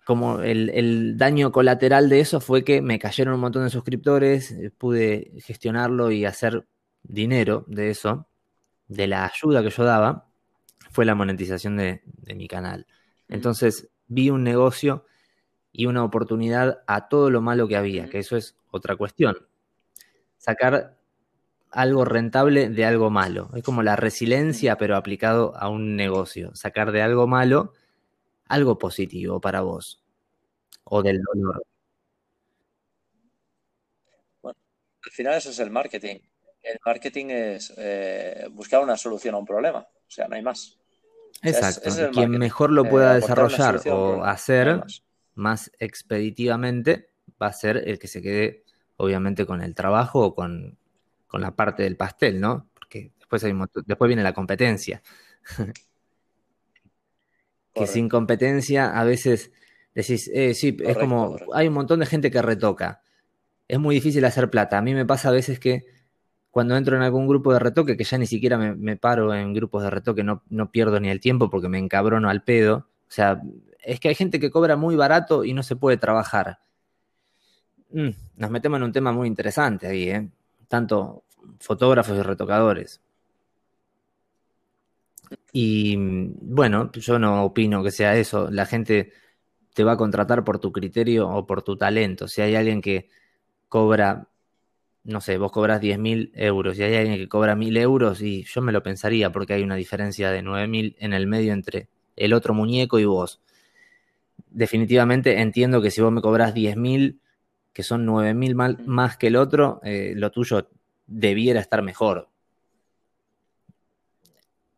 [0.06, 5.32] como el, daño colateral de eso fue que me cayeron un montón de suscriptores, pude
[5.40, 6.68] gestionarlo y hacer
[7.04, 8.28] dinero de eso,
[8.88, 10.33] de la ayuda que yo daba,
[10.94, 12.88] fue la monetización de, de mi canal.
[13.28, 15.06] Entonces vi un negocio
[15.74, 19.36] y una oportunidad a todo lo malo que había, que eso es otra cuestión.
[20.38, 20.96] Sacar
[21.72, 23.50] algo rentable de algo malo.
[23.56, 26.56] Es como la resiliencia, pero aplicado a un negocio.
[26.56, 27.74] Sacar de algo malo
[28.48, 30.04] algo positivo para vos.
[30.84, 31.64] O del dolor.
[34.42, 34.58] Bueno,
[35.04, 36.20] al final eso es el marketing.
[36.62, 39.80] El marketing es eh, buscar una solución a un problema.
[39.80, 40.78] O sea, no hay más.
[41.44, 41.90] Exacto.
[42.12, 44.84] Quien mejor lo pueda desarrollar o hacer
[45.36, 47.10] más expeditivamente
[47.42, 48.64] va a ser el que se quede,
[48.98, 50.78] obviamente, con el trabajo o con,
[51.34, 52.70] la parte del pastel, ¿no?
[52.74, 53.54] Porque después, hay,
[53.86, 55.02] después viene la competencia.
[57.74, 59.52] que sin competencia a veces
[59.96, 63.02] decís, eh, sí, es como, hay un montón de gente que retoca.
[63.68, 64.78] Es muy difícil hacer plata.
[64.78, 65.86] A mí me pasa a veces que
[66.54, 69.82] cuando entro en algún grupo de retoque, que ya ni siquiera me, paro en grupos
[69.82, 72.90] de retoque, no, no, pierdo ni el tiempo porque me encabrono al pedo.
[73.08, 73.42] O sea,
[73.84, 76.60] es que hay gente que cobra muy barato y no se puede trabajar.
[77.90, 80.30] Mm, nos metemos en un tema muy interesante ahí, ¿eh?
[80.68, 81.24] Tanto
[81.60, 83.02] fotógrafos y retocadores.
[85.52, 88.52] Y bueno, yo no opino que sea eso.
[88.52, 89.12] La gente
[89.74, 92.28] te va a contratar por tu criterio o por tu talento.
[92.28, 93.10] Si hay alguien que
[93.70, 94.28] cobra
[95.04, 98.62] no sé, vos cobras 10.000 euros y hay alguien que cobra 1.000 euros y yo
[98.62, 102.54] me lo pensaría porque hay una diferencia de 9.000 en el medio entre el otro
[102.54, 103.42] muñeco y vos.
[104.50, 107.18] Definitivamente entiendo que si vos me cobras 10.000,
[107.74, 110.70] que son 9.000 más que el otro, eh, lo tuyo
[111.06, 112.30] debiera estar mejor.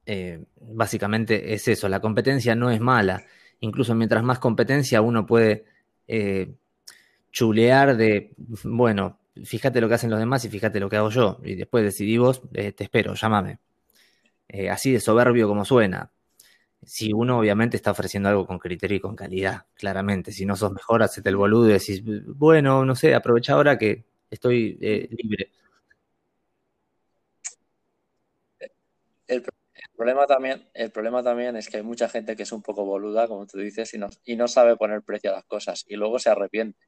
[0.08, 3.24] Eh, básicamente es eso, la competencia no es mala.
[3.60, 5.66] Incluso mientras más competencia uno puede
[6.08, 6.54] eh,
[7.32, 8.32] chulear de,
[8.64, 11.40] bueno, fíjate lo que hacen los demás y fíjate lo que hago yo.
[11.44, 13.60] Y después decidí vos, eh, te espero, llámame.
[14.48, 16.12] Eh, así de soberbio como suena.
[16.84, 20.32] Si uno obviamente está ofreciendo algo con criterio y con calidad, claramente.
[20.32, 24.06] Si no sos mejor, hacete el boludo y decís, bueno, no sé, aprovecha ahora que
[24.30, 25.52] estoy eh, libre.
[29.28, 29.44] El,
[29.96, 33.28] problema también, el problema también es que hay mucha gente que es un poco boluda,
[33.28, 36.20] como tú dices, y no, y no sabe poner precio a las cosas y luego
[36.20, 36.80] se arrepiente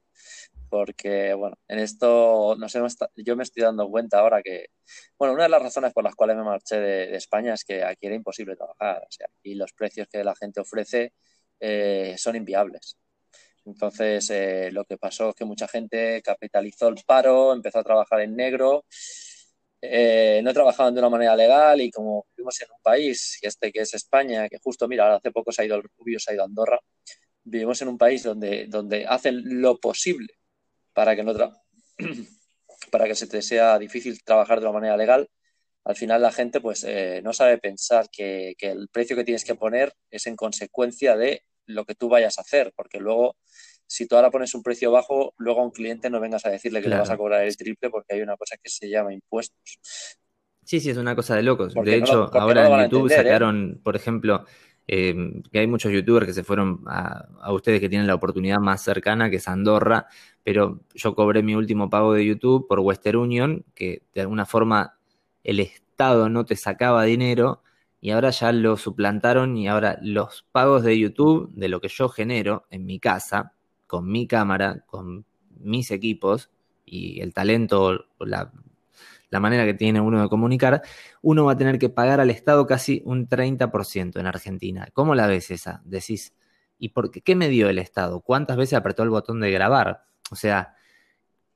[0.68, 4.66] porque, bueno, en esto nos hemos, yo me estoy dando cuenta ahora que,
[5.18, 8.06] bueno, una de las razones por las cuales me marché de, España es que aquí
[8.06, 11.12] era imposible trabajar, o sea, y los precios que la gente ofrece
[11.60, 12.98] eh, son inviables.
[13.64, 18.20] Entonces, eh, lo que pasó es que mucha gente capitalizó el paro, empezó a trabajar
[18.20, 18.84] en negro,
[19.80, 23.80] eh, no trabajaban de una manera legal y como vivimos en un país, este que
[23.80, 26.44] es España, que justo, mira, hace poco se ha ido el Rubio, se ha ido
[26.44, 26.80] Andorra,
[27.44, 30.37] vivimos en un país donde, donde hacen lo posible
[30.98, 31.32] para que, no
[32.90, 35.28] para que se te sea difícil trabajar de una manera legal,
[35.84, 39.54] al final la gente pues eh, no sabe pensar que, el precio que tienes que
[39.54, 43.36] poner es en consecuencia de lo que tú vayas a hacer, porque luego
[43.86, 46.82] si tú ahora pones un precio bajo, luego a un cliente no vengas a decirle
[46.82, 49.78] que le vas a cobrar el triple porque hay una cosa que se llama impuestos.
[50.64, 51.74] Sí, sí, es una cosa de locos.
[51.74, 53.14] de hecho, ahora en YouTube ¿eh?
[53.14, 54.44] sacaron, por ejemplo,
[54.90, 58.80] Em, que hay muchos youtubers que se fueron a, ustedes que tienen la oportunidad más
[58.80, 60.06] cercana, que es Andorra,
[60.48, 64.98] pero yo cobré mi último pago de YouTube por Western Union, que de alguna forma
[65.44, 67.62] el Estado no te sacaba dinero
[68.00, 72.08] y ahora ya lo suplantaron y ahora los pagos de YouTube, de lo que yo
[72.08, 73.52] genero en mi casa,
[73.86, 75.26] con mi cámara, con
[75.58, 76.48] mis equipos
[76.86, 78.50] y el talento, la
[79.28, 80.80] la manera que tiene uno de comunicar,
[81.20, 84.88] uno va a tener que pagar al Estado casi un 30% en Argentina.
[84.94, 85.82] ¿Cómo la ves esa?
[85.84, 86.32] Decís,
[86.78, 88.22] ¿y por qué, qué me dio el Estado?
[88.22, 90.08] ¿Cuántas veces apretó el botón de grabar?
[90.30, 90.74] O sea,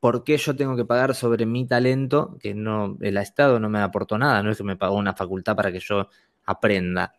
[0.01, 3.81] ¿por qué yo tengo que pagar sobre mi talento que no el Estado no me
[3.81, 4.43] aportó nada?
[4.43, 6.09] No es que me pagó una facultad para que yo
[6.45, 7.15] aprenda.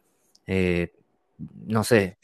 [0.48, 0.94] Eh,
[1.68, 2.18] no sé.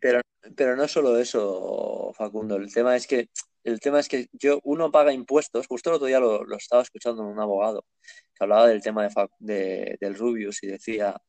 [0.00, 0.20] Pero,
[0.54, 2.56] pero no solo eso, Facundo.
[2.56, 3.30] El tema es que
[3.66, 7.24] el tema es que yo, uno paga impuestos, justo el otro día lo, estaba escuchando
[7.24, 7.84] un abogado
[8.32, 9.08] que hablaba del tema
[9.40, 11.20] de, del Rubius y decía,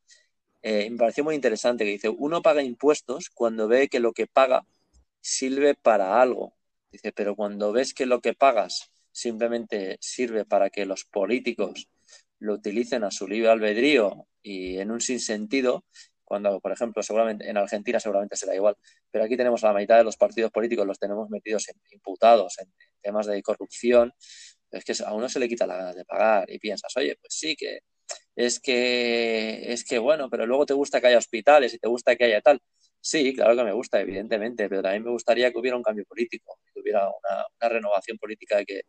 [0.70, 4.28] eh, me pareció muy interesante, que dice, uno paga impuestos cuando ve que lo que
[4.28, 4.66] paga
[5.22, 6.58] sirve para algo.
[6.92, 11.88] Dice, pero cuando ves que lo que pagas simplemente sirve para que los políticos
[12.40, 15.86] lo utilicen a su libre albedrío y en un sinsentido,
[16.26, 18.76] cuando, por ejemplo, seguramente en Argentina seguramente será igual,
[19.10, 22.60] pero aquí tenemos a la mitad de los partidos políticos, los tenemos metidos en, imputados
[22.60, 24.14] en, temas de corrupción,
[24.70, 27.34] es que a uno se le quita la ganas de pagar y piensas, oye, pues
[27.34, 27.80] sí que
[28.38, 32.16] es que es que bueno, pero luego te gusta que haya hospitales y te gusta
[32.16, 32.62] que haya tal.
[33.02, 36.60] Sí, claro que me gusta, evidentemente, pero también me gustaría que hubiera un cambio político,
[36.74, 38.82] que hubiera una, renovación política que,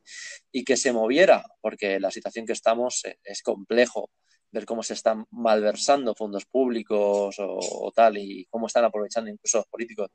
[0.52, 4.10] y que se moviera, porque la situación que estamos es complejo
[4.50, 9.66] ver cómo se están malversando fondos públicos o, tal y cómo están aprovechando incluso los
[9.66, 10.10] políticos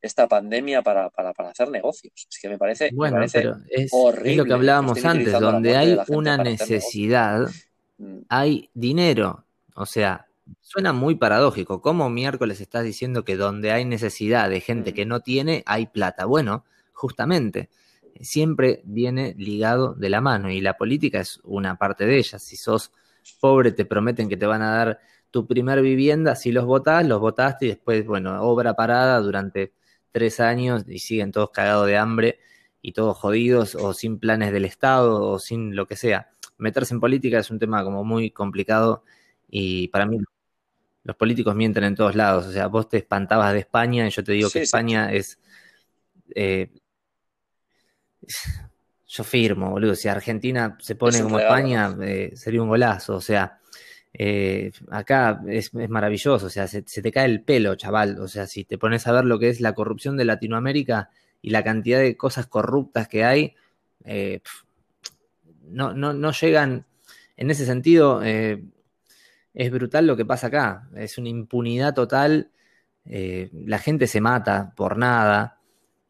[0.00, 1.10] esta pandemia para,
[1.50, 2.26] hacer negocios.
[2.30, 3.92] Es que me parece, bueno, pero es,
[4.36, 7.48] lo que hablábamos antes, donde hay una necesidad.
[8.28, 9.44] Hay dinero.
[9.74, 10.26] O sea,
[10.60, 11.80] suena muy paradójico.
[11.80, 16.26] ¿Cómo miércoles estás diciendo que donde hay necesidad de gente que no tiene, hay plata?
[16.26, 17.70] Bueno, justamente
[18.20, 22.38] siempre viene ligado de la mano y la política es una parte de ella.
[22.38, 22.92] Si sos
[23.40, 25.00] pobre, te prometen que te van a dar
[25.30, 29.72] tu primer vivienda, si los votás, los votaste y después, bueno, obra parada durante
[30.10, 32.38] tres años y siguen todos cagados de hambre
[32.82, 36.28] y todos jodidos o sin planes del Estado o sin lo que sea.
[36.62, 39.04] Meterse en política es un tema como muy complicado
[39.48, 40.18] y para mí
[41.04, 42.46] los políticos mienten en todos lados.
[42.46, 45.38] O sea, vos te espantabas de España y yo te digo que España es...
[46.34, 46.70] Eh,
[49.06, 49.94] yo firmo, boludo.
[49.94, 53.16] Si Argentina se pone como España, eh, sería un golazo.
[53.16, 53.58] O sea,
[54.14, 56.46] eh, acá es, maravilloso.
[56.46, 58.18] O sea, se, te cae el pelo, chaval.
[58.20, 61.10] O sea, si te pones a ver lo que es la corrupción de Latinoamérica
[61.42, 63.54] y la cantidad de cosas corruptas que hay,
[64.04, 64.40] eh,
[65.72, 66.86] no, no, no, llegan.
[67.36, 70.88] En ese sentido, es brutal lo que pasa acá.
[70.94, 72.50] Es una impunidad total.
[73.04, 75.62] la gente se mata por nada.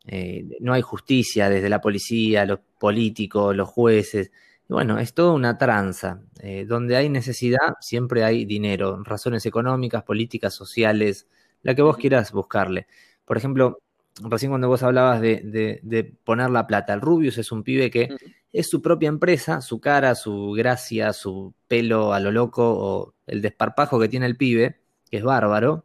[0.06, 4.30] Eh, no hay justicia desde la policía, los políticos, los jueces.
[4.68, 6.22] Bueno, es toda una tranza.
[6.40, 11.28] Eh, donde hay necesidad, siempre hay dinero, razones económicas, políticas, sociales,
[11.62, 12.86] la que vos quieras buscarle.
[13.24, 13.78] Por ejemplo,
[14.20, 18.14] recién cuando vos hablabas de, poner la plata, el Rubius es un pibe que
[18.52, 23.40] es su propia empresa, su cara, su gracia, su pelo a lo loco o el
[23.40, 24.80] desparpajo que tiene el pibe,
[25.10, 25.84] que es bárbaro,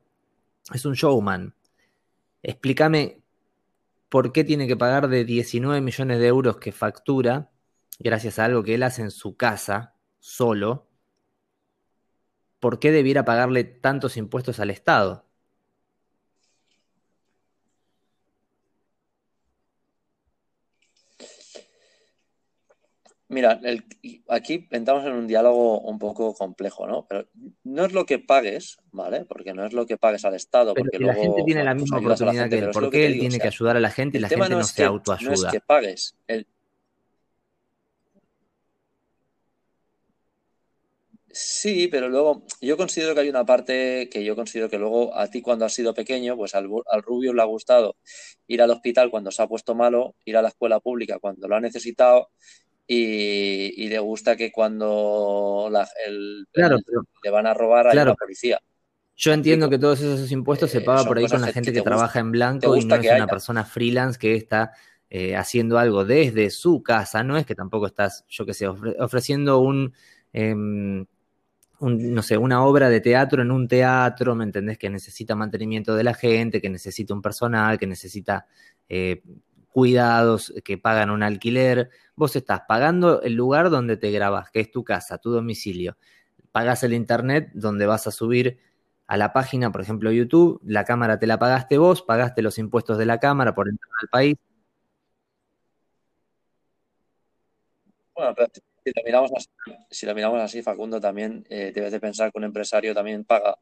[0.73, 1.55] es un showman.
[2.43, 3.21] Explícame
[4.09, 7.49] por qué tiene que pagar de 19 millones de euros que factura,
[7.99, 10.87] gracias a algo que él hace en su casa, solo,
[12.59, 15.26] ¿por qué debiera pagarle tantos impuestos al Estado?
[23.29, 23.59] Mira,
[24.29, 27.05] aquí entramos en un diálogo un poco complejo, ¿no?
[27.09, 27.27] Pero
[27.65, 29.25] no es lo que pagues, ¿vale?
[29.25, 30.73] Porque no es lo que pagues al Estado.
[30.73, 32.69] porque la gente tiene la pues misma oportunidad que él.
[32.71, 35.29] ¿Por qué él tiene que ayudar a la gente y la gente no, se autoayuda?
[35.29, 36.15] No es que pagues.
[41.29, 45.29] Sí, pero luego yo considero que hay una parte que yo considero que luego a
[45.29, 47.97] ti cuando has sido pequeño, pues al, al rubio le ha gustado
[48.47, 51.55] ir al hospital cuando se ha puesto malo, ir a la escuela pública cuando lo
[51.55, 52.29] ha necesitado
[52.87, 58.59] y, le gusta que cuando le van a robar a la policía.
[59.15, 61.81] Yo entiendo que todos esos impuestos se eh, pagan por ahí con la gente que,
[61.81, 64.73] trabaja en blanco y no es una persona freelance que está
[65.09, 69.59] eh, haciendo algo desde su casa, no es que tampoco estás, yo qué sé, ofreciendo
[69.59, 69.93] un,
[70.33, 71.05] em,
[71.79, 74.77] un, no sé, una obra de teatro en un teatro, ¿me entendés?
[74.77, 78.45] Que necesita mantenimiento de la gente, que necesita un personal, que necesita
[78.87, 79.23] eh,
[79.77, 81.91] cuidados, que pagan un alquiler.
[82.15, 85.97] Vos estás pagando el lugar donde te grabas, que es tu casa, tu domicilio.
[86.51, 88.57] Pagas el internet donde vas a subir
[89.05, 92.97] a la página, por ejemplo, YouTube, la cámara te la pagaste vos, pagaste los impuestos
[92.97, 94.35] de la cámara por entrar al país.
[98.15, 98.49] Bueno, pero
[98.83, 99.47] si lo miramos así,
[99.91, 103.59] si lo miramos así Facundo, también eh, debes de pensar que un empresario también paga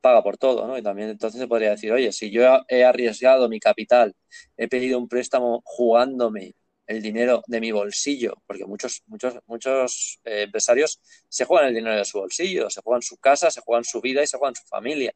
[0.00, 0.78] paga por todo, ¿no?
[0.78, 4.14] Y también entonces se podría decir, oye, si yo he arriesgado mi capital,
[4.56, 6.54] he pedido un préstamo jugándome
[6.88, 11.96] el dinero de mi bolsillo, porque muchos, muchos, muchos eh, empresarios se juegan el dinero
[11.96, 14.64] de su bolsillo, se juegan su casa, se juegan su vida y se juegan su
[14.66, 15.12] familia.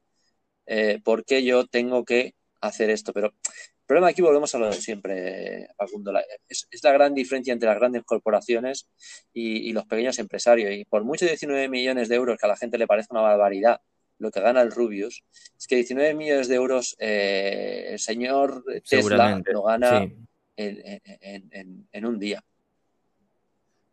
[0.66, 3.12] Eh, ¿Por qué yo tengo que hacer esto?
[3.12, 6.12] Pero el problema aquí volvemos a lo de siempre, Facundo.
[6.48, 8.88] Es, la gran diferencia entre las grandes corporaciones
[9.32, 10.72] y, y, los pequeños empresarios.
[10.72, 13.80] Y por mucho 19 millones de euros que a la gente le parece una barbaridad,
[14.18, 15.24] lo que gana el Rubius,
[15.58, 20.08] es que 19 millones de euros eh, el señor Tesla lo gana
[20.56, 22.44] en, un día.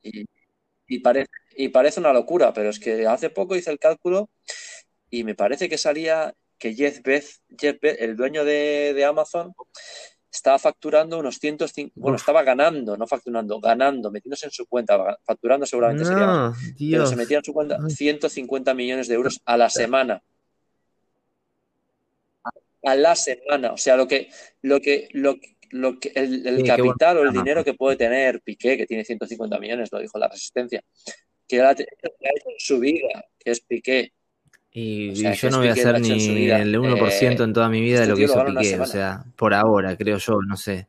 [0.01, 4.29] Y, parece, y parece una locura, pero es que hace poco hice el cálculo
[5.09, 7.41] y me parece que salía que Jeff Bezos,
[7.81, 9.53] el dueño de Amazon,
[10.31, 15.65] estaba facturando unos 150, bueno, estaba ganando, no facturando, ganando, metiéndose en su cuenta, facturando
[15.65, 16.53] seguramente sería,
[16.91, 20.21] pero se metía en su cuenta 150 millones de euros a la semana.
[22.83, 24.29] A la semana, o sea, lo que,
[24.61, 25.35] lo que, lo,
[25.71, 29.89] lo que el, capital o el dinero que puede tener Piqué, que tiene 150 millones,
[29.91, 30.81] lo dijo la resistencia,
[31.47, 34.13] que ha hecho en su vida, que es Piqué,
[34.71, 38.11] y, yo no voy a hacer ni el 1% en toda mi vida de este
[38.11, 40.87] lo que hizo Piqué, o sea, por ahora, creo yo, no sé.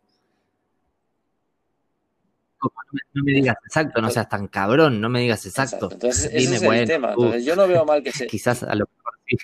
[3.15, 5.89] No, me digas exacto, no seas tan cabrón, no me digas exacto.
[5.91, 7.11] Entonces, Dime, ese es el tema.
[7.11, 8.27] Entonces, yo no veo mal que se.
[8.27, 9.37] Quizás a lo mejor sí.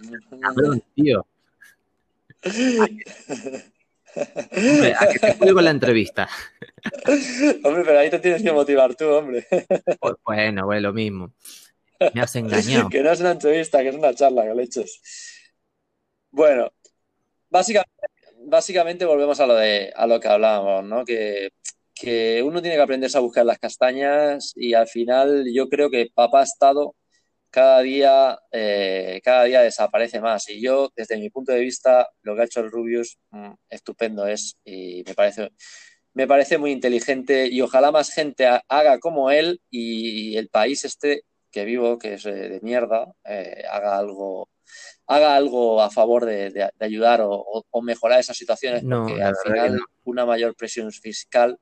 [0.40, 1.26] Cabrón, tío.
[4.14, 6.28] Hombre, a que te juego la entrevista.
[7.64, 9.46] hombre, pero ahí te tienes que motivar tú, hombre.
[10.00, 11.32] Pues, bueno, bueno, lo mismo.
[12.14, 12.88] Me has engañado.
[12.88, 15.00] que no es una entrevista, que es una charla, que.
[16.30, 16.72] Bueno,
[17.50, 17.92] básicamente,
[18.44, 21.04] básicamente volvemos a lo de a lo que hablábamos, ¿no?
[21.04, 21.50] Que,
[21.94, 26.10] que uno tiene que aprenderse a buscar las castañas y al final yo creo que
[26.14, 26.94] papá Estado
[27.52, 30.48] cada día, eh, cada día desaparece más.
[30.48, 34.26] Y yo, desde mi punto de vista, lo que ha hecho el Rubius, mm, estupendo
[34.26, 35.50] es y me parece,
[36.14, 41.24] me parece muy inteligente y ojalá más gente haga como él y el país este
[41.52, 44.48] que vivo, que es de mierda, eh, haga algo
[45.06, 50.54] haga algo a favor de, ayudar o, mejorar esas situaciones, porque al final una mayor
[50.54, 51.58] presión fiscal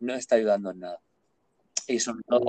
[0.00, 1.00] no está ayudando en nada.
[1.86, 2.48] Y sobre todo,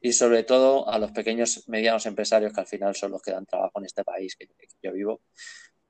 [0.00, 3.46] y sobre todo a los pequeños, medianos empresarios que al final son los que dan
[3.46, 4.48] trabajo en este país que,
[4.82, 5.22] yo vivo,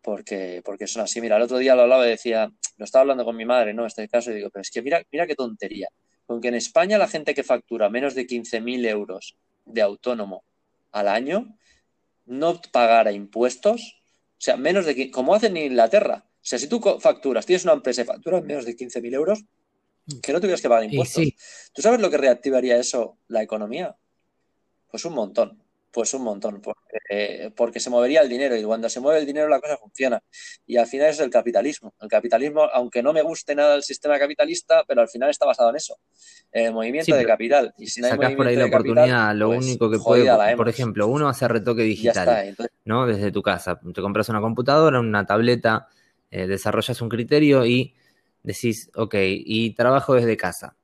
[0.01, 1.21] porque, porque son así.
[1.21, 3.83] Mira, el otro día lo hablaba y decía, lo estaba hablando con mi madre, ¿no?
[3.83, 5.89] En este caso, y digo, pero es que mira, mira qué tontería.
[6.25, 10.45] Con que en España la gente que factura menos de 15.000 euros de autónomo
[10.93, 11.57] al año
[12.27, 16.24] no pagara impuestos, o sea, menos de, como hacen en Inglaterra.
[16.27, 19.45] O sea, si tú facturas, tienes una empresa y facturas menos de 15.000 euros,
[20.23, 21.24] que no tuvieras que pagar impuestos.
[21.73, 23.97] ¿Tú sabes lo que reactivaría eso la economía?
[24.91, 25.60] Pues un montón.
[25.93, 29.49] Pues un montón, porque, porque, se movería el dinero y cuando se mueve el dinero
[29.49, 30.23] la cosa funciona.
[30.65, 31.95] Y al final es el capitalismo.
[32.01, 35.71] El capitalismo, aunque no me guste nada el sistema capitalista, pero al final está basado
[35.71, 35.99] en eso,
[36.53, 37.75] el movimiento de capital.
[37.77, 41.09] Y si no sacás por ahí la oportunidad, lo pues, único que puede, por ejemplo,
[41.09, 43.07] uno hace retoque digital, ¿no?
[43.07, 43.81] Desde tu casa.
[43.93, 45.89] Te compras una computadora, una tableta,
[46.31, 47.95] eh, desarrollas un criterio y
[48.45, 50.77] decís, ok, y trabajo desde casa.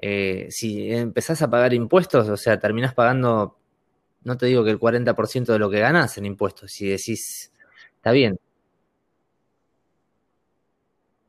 [0.00, 3.57] Eh, si empezás a pagar impuestos, o sea, terminás pagando
[4.28, 7.50] no te digo que el 40% de lo que ganas en impuestos, si decís,
[7.96, 8.38] está bien.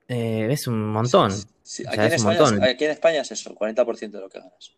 [0.10, 1.32] Eh, es un montón.
[1.32, 4.74] aquí, en España, es eso, el 40% de lo que ganas.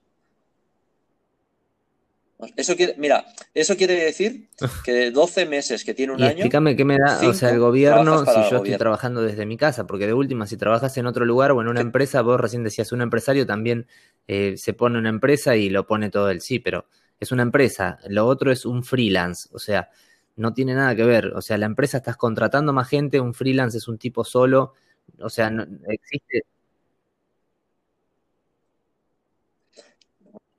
[2.55, 4.49] Eso quiere, mira, eso quiere decir
[4.85, 6.31] que de 12 meses que tiene un año.
[6.31, 9.87] Explícame qué me da, o sea, el gobierno, si yo estoy trabajando desde mi casa,
[9.87, 12.91] porque de última, si trabajas en otro lugar o en una empresa, vos recién decías
[12.91, 13.87] un empresario también
[14.27, 16.85] eh, se pone una empresa y lo pone todo el sí, pero
[17.21, 19.89] es una empresa, lo otro es un freelance, o sea,
[20.37, 23.77] no tiene nada que ver, o sea, la empresa estás contratando más gente, un freelance
[23.77, 24.73] es un tipo solo,
[25.19, 26.43] o sea, no, existe...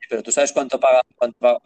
[0.09, 1.01] Pero tú sabes cuánto paga,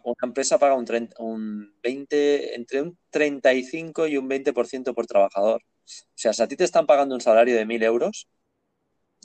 [0.03, 0.85] una empresa paga un,
[1.19, 5.61] un 20, entre un 35 y un 20% por trabajador.
[5.61, 8.29] O sea, si a ti te están pagando un salario de 1.000 euros,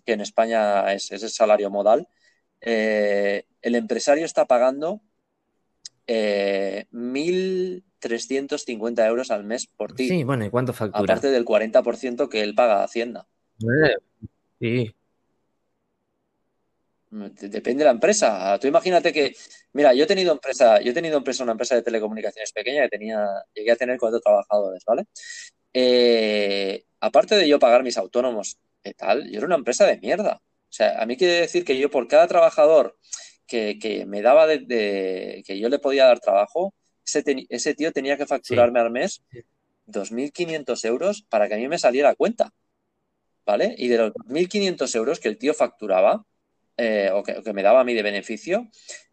[0.04, 2.08] que en España es, es el salario modal,
[2.60, 5.02] eh, el empresario está pagando
[6.06, 10.08] eh, 1.350 euros al mes por ti.
[10.08, 11.04] Sí, bueno, ¿y cuánto factura?
[11.04, 13.26] Aparte del 40% que él paga a Hacienda.
[14.60, 14.94] sí.
[17.12, 18.58] Depende de la empresa.
[18.58, 19.36] Tú imagínate que,
[19.74, 22.88] mira, yo he tenido empresa, yo he tenido empresa, una empresa de telecomunicaciones pequeña que
[22.88, 25.04] tenía, llegué a tener cuatro trabajadores, ¿vale?
[25.74, 30.40] Eh, aparte de yo pagar mis autónomos y tal, yo era una empresa de mierda.
[30.42, 32.96] O sea, a mí quiere decir que yo por cada trabajador
[33.46, 36.74] que, me daba de, que yo le podía dar trabajo,
[37.04, 39.22] ese, ese tío tenía que facturarme al mes
[39.86, 42.52] 2.500 euros para que a mí me saliera cuenta.
[43.44, 43.74] ¿Vale?
[43.76, 46.24] Y de los 2.500 euros que el tío facturaba,
[46.76, 48.68] eh, o, que, me daba a mí de beneficio,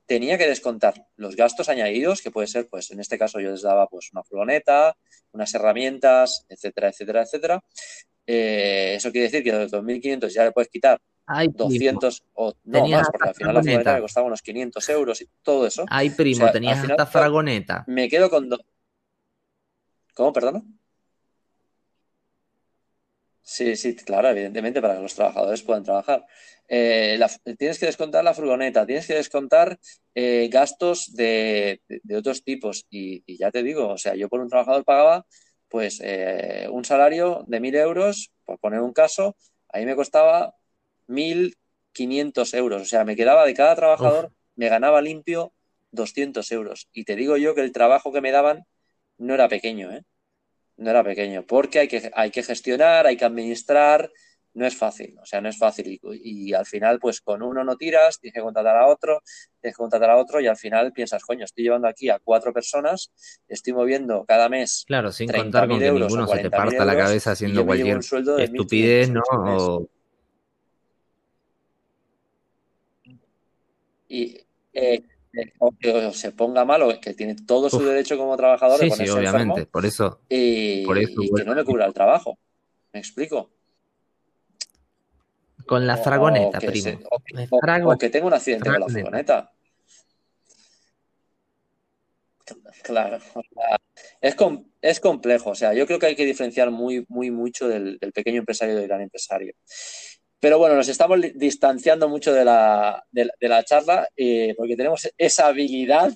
[0.06, 3.64] tenía que descontar los gastos añadidos, que puede ser, pues en este caso yo les
[3.64, 4.96] daba pues una furgoneta,
[5.32, 7.64] unas herramientas, etcétera, etcétera, etcétera.
[8.28, 11.02] Eh, eso quiere decir que de los 2.500 ya le puedes quitar
[11.52, 15.30] 200 o no más, porque al final la furgoneta me costaba unos 500 euros y
[15.44, 15.86] todo eso.
[15.90, 17.84] Ay, primo, tenías hasta fragoneta.
[17.88, 18.50] Me quedo con...
[20.16, 20.64] ¿Cómo, perdona?
[23.42, 26.24] Sí, sí, claro, evidentemente, para que los trabajadores puedan trabajar.
[26.68, 27.20] Eh,
[27.58, 29.80] tienes que descontar la furgoneta, tienes que descontar
[30.14, 31.82] eh, gastos de,
[32.16, 32.86] otros tipos.
[32.92, 35.26] Y, ya te digo, o sea, yo por un trabajador pagaba
[35.68, 39.36] pues eh, un salario de mil euros, por poner un caso,
[39.70, 40.56] ahí me costaba
[41.10, 42.82] 1.500 euros.
[42.82, 45.54] O sea, me quedaba de cada trabajador, me ganaba limpio
[45.92, 46.88] 200 euros.
[46.94, 48.66] Y te digo yo que el trabajo que me daban
[49.18, 50.04] no era pequeño, ¿eh?
[50.78, 54.10] No era pequeño, porque hay que, hay que gestionar, hay que administrar,
[54.54, 56.00] no es fácil, o sea, no es fácil.
[56.24, 59.22] Y, al final, pues con uno no tiras, tienes que contratar a otro,
[59.60, 62.54] tienes que contratar a otro y al final piensas, coño, estoy llevando aquí a cuatro
[62.54, 63.12] personas,
[63.48, 64.86] estoy moviendo cada mes.
[64.88, 69.90] Claro, sin contar con que ninguno se te parta la cabeza haciendo cualquier estupidez, ¿no?
[74.10, 74.36] Y
[74.74, 75.02] eh,
[75.34, 75.54] eh
[76.12, 80.20] se ponga malo, que tiene todo su derecho como trabajador sí, sí, obviamente, por eso,
[80.28, 82.38] y, que no le cubra el trabajo.
[82.92, 83.52] ¿Me explico?
[85.68, 87.00] Con la fragoneta, primo.
[87.86, 89.52] o, que tenga un accidente con la fragoneta.
[92.82, 93.20] Claro,
[94.22, 94.36] es,
[94.82, 95.52] es complejo.
[95.52, 98.88] O sea, yo creo que hay que diferenciar muy, muy mucho del, pequeño empresario del
[98.88, 99.54] gran empresario.
[100.40, 105.48] Pero bueno, nos estamos distanciando mucho de la, de, la charla eh, porque tenemos esa
[105.48, 106.12] habilidad.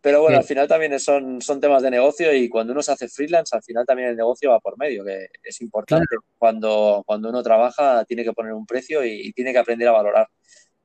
[0.00, 3.06] Pero bueno, al final también son, son temas de negocio y cuando uno se hace
[3.08, 6.16] freelance, al final también el negocio va por medio, que es importante.
[6.38, 10.28] Cuando, cuando uno trabaja, tiene que poner un precio y, tiene que aprender a valorar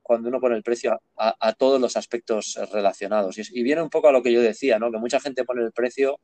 [0.02, 3.38] cuando uno pone el precio a, todos los aspectos relacionados.
[3.38, 4.92] Y, viene un poco a lo que yo decía, ¿no?
[4.92, 6.20] Que mucha gente pone el precio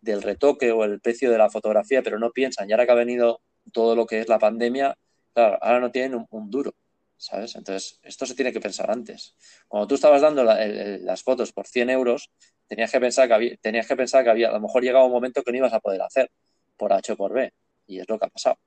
[0.00, 2.94] del retoque o el precio de la fotografía, pero no piensan, y ahora que ha
[2.94, 3.42] venido
[3.72, 4.96] todo lo que es la pandemia,
[5.34, 6.74] Claro, ahora no tienen un, duro,
[7.16, 7.54] ¿sabes?
[7.54, 9.34] Entonces, esto se tiene que pensar antes.
[9.68, 12.30] Cuando tú estabas dando las fotos por 100 euros,
[12.66, 15.12] tenías que, pensar que había, tenías que pensar que había, a lo mejor llegaba un
[15.12, 16.30] momento que no ibas a poder hacer
[16.76, 17.52] por H o por B,
[17.86, 18.58] y es lo que ha pasado.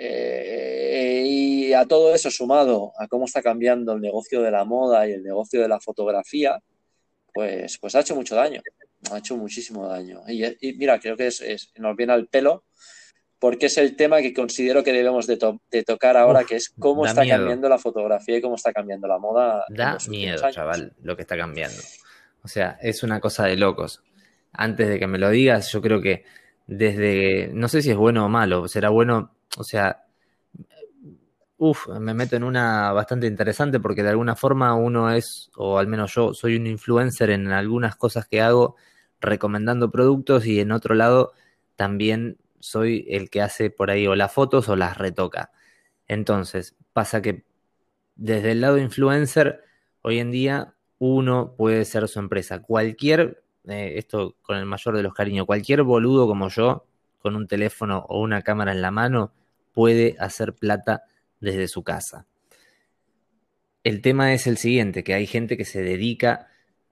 [0.00, 5.08] Eh, y a todo eso sumado a cómo está cambiando el negocio de la moda
[5.08, 6.62] y el negocio de la fotografía,
[7.34, 8.62] pues, pues ha hecho mucho daño,
[9.10, 10.22] ha hecho muchísimo daño.
[10.28, 12.64] Y, mira, creo que es, nos viene al pelo
[13.38, 15.36] porque es el tema que considero que debemos de,
[15.84, 19.64] tocar ahora, que es cómo está cambiando la fotografía y cómo está cambiando la moda.
[19.68, 21.78] Da miedo, chaval, lo que está cambiando.
[22.42, 24.02] O sea, es una cosa de locos.
[24.52, 26.24] Antes de que me lo digas, yo creo que
[26.66, 30.04] desde, no sé si es bueno o malo, será bueno, o sea,
[31.58, 35.86] uff, me meto en una bastante interesante porque de alguna forma uno es, o al
[35.86, 38.76] menos yo, soy un influencer en algunas cosas que hago
[39.20, 41.32] recomendando productos y en otro lado
[41.76, 45.50] también soy el que hace por ahí o las fotos o las retoca.
[46.06, 47.44] Entonces, pasa que
[48.16, 49.62] desde el lado influencer,
[50.02, 52.62] hoy en día uno puede ser su empresa.
[52.62, 56.86] Cualquier, eh, esto con el mayor de los cariños, cualquier boludo como yo,
[57.18, 59.32] con un teléfono o una cámara en la mano,
[59.72, 61.04] puede hacer plata
[61.40, 62.26] desde su casa.
[63.84, 66.47] El tema es el siguiente, que hay gente que se dedica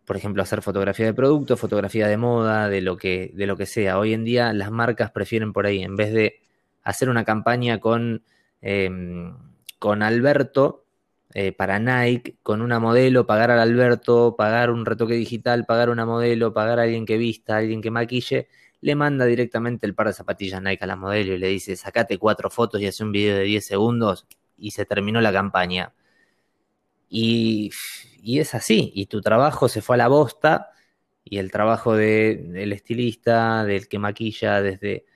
[0.07, 3.67] por ejemplo, hacer fotografía de producto, fotografía de moda, de lo que, de lo que
[3.67, 3.99] sea.
[3.99, 6.41] Hoy en día las marcas prefieren por ahí, en vez de
[6.83, 8.23] hacer una campaña con,
[8.63, 9.37] em,
[9.79, 10.87] con Alberto
[11.35, 16.07] eh, para Nike, con una modelo, pagar al Alberto, pagar un retoque digital, pagar una
[16.07, 18.49] modelo, pagar a alguien que vista, alguien que maquille,
[18.81, 22.19] le manda directamente el par de zapatillas Nike a la modelo y le dice, sacate
[22.19, 24.27] cuatro fotos y hace un video de 10 segundos
[24.57, 25.93] y se terminó la campaña.
[27.09, 27.71] Y,
[28.41, 30.71] es así, y tu trabajo se fue a la bosta,
[31.25, 35.07] y el trabajo del estilista, del que maquilla, desde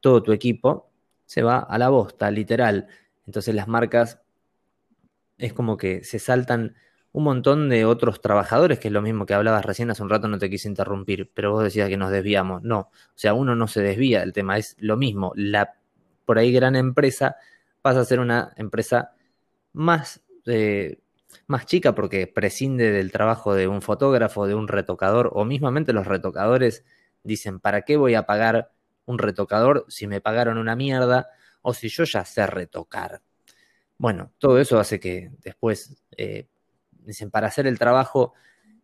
[0.00, 0.90] todo tu equipo,
[1.24, 2.88] se va a la bosta, literal.
[3.26, 4.20] Entonces las marcas
[5.38, 6.76] es como que se saltan
[7.12, 10.28] un montón de otros trabajadores, que es lo mismo que hablabas recién hace un rato,
[10.28, 12.62] no te quise interrumpir, pero vos decías que nos desviamos.
[12.62, 15.32] No, o sea, uno no se desvía el tema, es lo mismo.
[15.36, 15.74] La
[16.24, 17.36] por ahí gran empresa
[17.82, 19.12] pasa a ser una empresa
[19.74, 21.01] más eh,
[21.46, 26.06] más chica porque prescinde del trabajo de un fotógrafo, de un retocador, o mismamente los
[26.06, 26.84] retocadores
[27.22, 28.70] dicen, ¿para qué voy a pagar
[29.04, 31.28] un retocador si me pagaron una mierda
[31.60, 33.22] o si yo ya sé retocar?
[33.98, 36.48] Bueno, todo eso hace que después eh,
[36.90, 38.34] dicen, para hacer el trabajo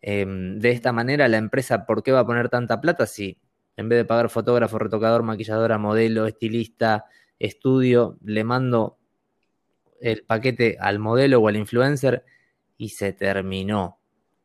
[0.01, 3.39] em, de esta manera, la empresa, ¿por qué va a poner tanta plata si
[3.77, 7.05] en vez de pagar fotógrafo, retocador, maquilladora, modelo, estilista,
[7.39, 8.99] estudio, le mando
[10.01, 12.25] el paquete al modelo o al influencer
[12.79, 13.99] y se terminó.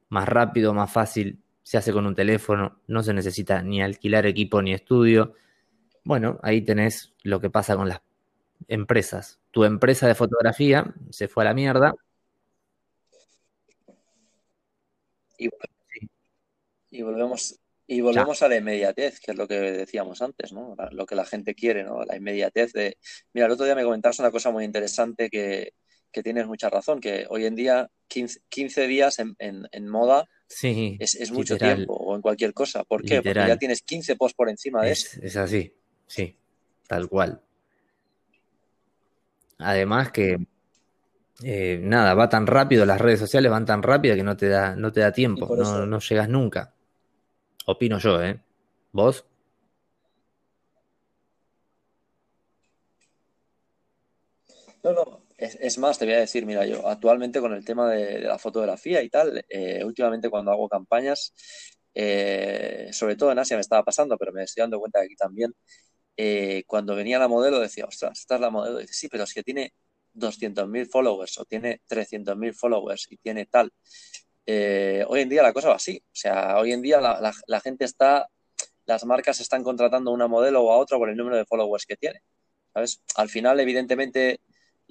[0.10, 4.62] Más rápido, más fácil, se hace con un teléfono, no se necesita ni alquilar equipo
[4.62, 5.36] ni estudio.
[6.04, 8.02] Bueno, ahí tenés lo que pasa con las
[8.68, 9.40] empresas.
[9.52, 11.94] Tu empresa de fotografía se fue a la mierda.
[16.90, 20.76] Y, volvemos, y volvemos a la inmediatez, que es lo que decíamos antes, ¿no?
[20.92, 22.04] Lo que la gente quiere, ¿no?
[22.04, 22.98] La inmediatez de...
[23.34, 25.74] Mira, el otro día me comentabas una cosa muy interesante que,
[26.14, 31.94] que tienes mucha razón, que hoy en día 15, días en, moda es, mucho tiempo
[31.94, 32.84] o en cualquier cosa.
[32.86, 33.22] ¿Por qué?
[33.22, 35.20] Porque ya tienes 15 posts por encima de eso.
[35.22, 35.74] Es así,
[36.08, 36.38] sí,
[36.88, 37.42] tal cual.
[39.58, 40.38] Además que,
[41.44, 44.76] eh, nada, va tan rápido, las redes sociales van tan rápido que no te da,
[44.76, 46.74] no te da tiempo, no, no llegas nunca.
[47.66, 48.40] Opino yo, ¿eh?
[48.92, 49.26] ¿Vos?
[54.84, 58.22] No, no, es, más, te voy a decir, mira, yo actualmente con el tema de,
[58.22, 61.34] la fotografía y tal, eh, últimamente cuando hago campañas,
[61.94, 65.16] eh, sobre todo en Asia me estaba pasando, pero me estoy dando cuenta que aquí
[65.16, 65.54] también,
[66.18, 69.34] eh, cuando venía la modelo decía, ostras, esta es la modelo, dice, sí, pero es
[69.34, 69.74] que tiene
[70.14, 73.72] 200.000 followers o tiene 300.000 followers y tiene tal.
[74.46, 77.86] hoy en día la cosa va así, o sea, hoy en día la, la gente
[77.86, 78.30] está,
[78.86, 81.98] las marcas están contratando una modelo o a otra por el número de followers que
[81.98, 82.22] tiene.
[82.74, 83.04] ¿Sabes?
[83.16, 84.40] Al final, evidentemente,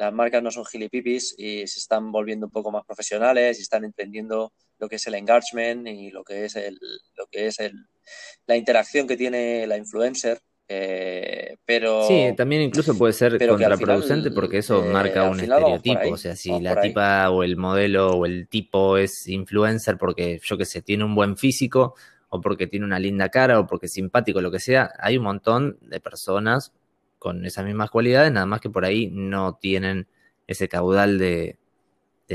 [0.02, 3.84] las marcas no son gilipipis y se están volviendo un poco más profesionales y están
[3.84, 6.76] entendiendo lo que es el engagement y lo que es el,
[7.14, 7.72] lo que es el,
[8.46, 10.40] la interacción que tiene la influencer
[10.74, 12.06] Eh, pero.
[12.08, 16.12] Sí, también incluso puede ser contraproducente porque eso eh, marca un estereotipo.
[16.12, 20.56] O sea, si la tipa o el modelo o el tipo es influencer porque, yo
[20.56, 21.94] qué sé, tiene un buen físico
[22.30, 25.24] o porque tiene una linda cara o porque es simpático, lo que sea, hay un
[25.24, 26.72] montón de personas
[27.22, 30.08] con esas mismas cualidades, nada más que por ahí no tienen
[30.48, 31.56] ese caudal de,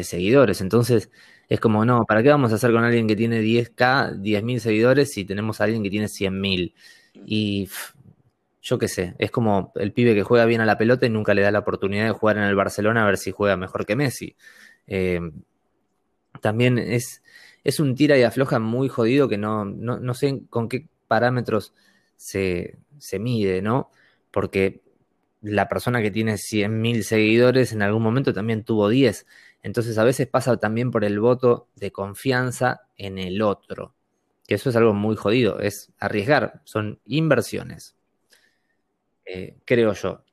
[0.02, 0.62] seguidores.
[0.62, 1.10] Entonces,
[1.50, 5.12] es como, no, ¿para qué vamos a hacer con alguien que tiene 10k, 10.000 seguidores
[5.12, 6.74] si tenemos a alguien que tiene 100.000?
[7.26, 7.68] Y
[8.62, 11.34] yo qué sé, es como el pibe que juega bien a la pelota y nunca
[11.34, 13.98] le da la oportunidad de jugar en el Barcelona a ver si juega mejor que
[13.98, 14.38] Messi.
[14.88, 15.20] Eh,
[16.42, 17.24] también es,
[17.66, 21.74] es un tira y afloja muy jodido que no, no, sé con qué parámetros
[22.16, 23.90] se, se mide, ¿no?
[24.38, 24.84] Porque
[25.42, 29.26] la persona que tiene 100.000 seguidores en algún momento también tuvo 10.
[29.64, 33.96] Entonces a veces pasa también por el voto de confianza en el otro,
[34.48, 37.96] que eso es algo muy jodido, es arriesgar, son inversiones,
[39.26, 40.24] eh, creo yo.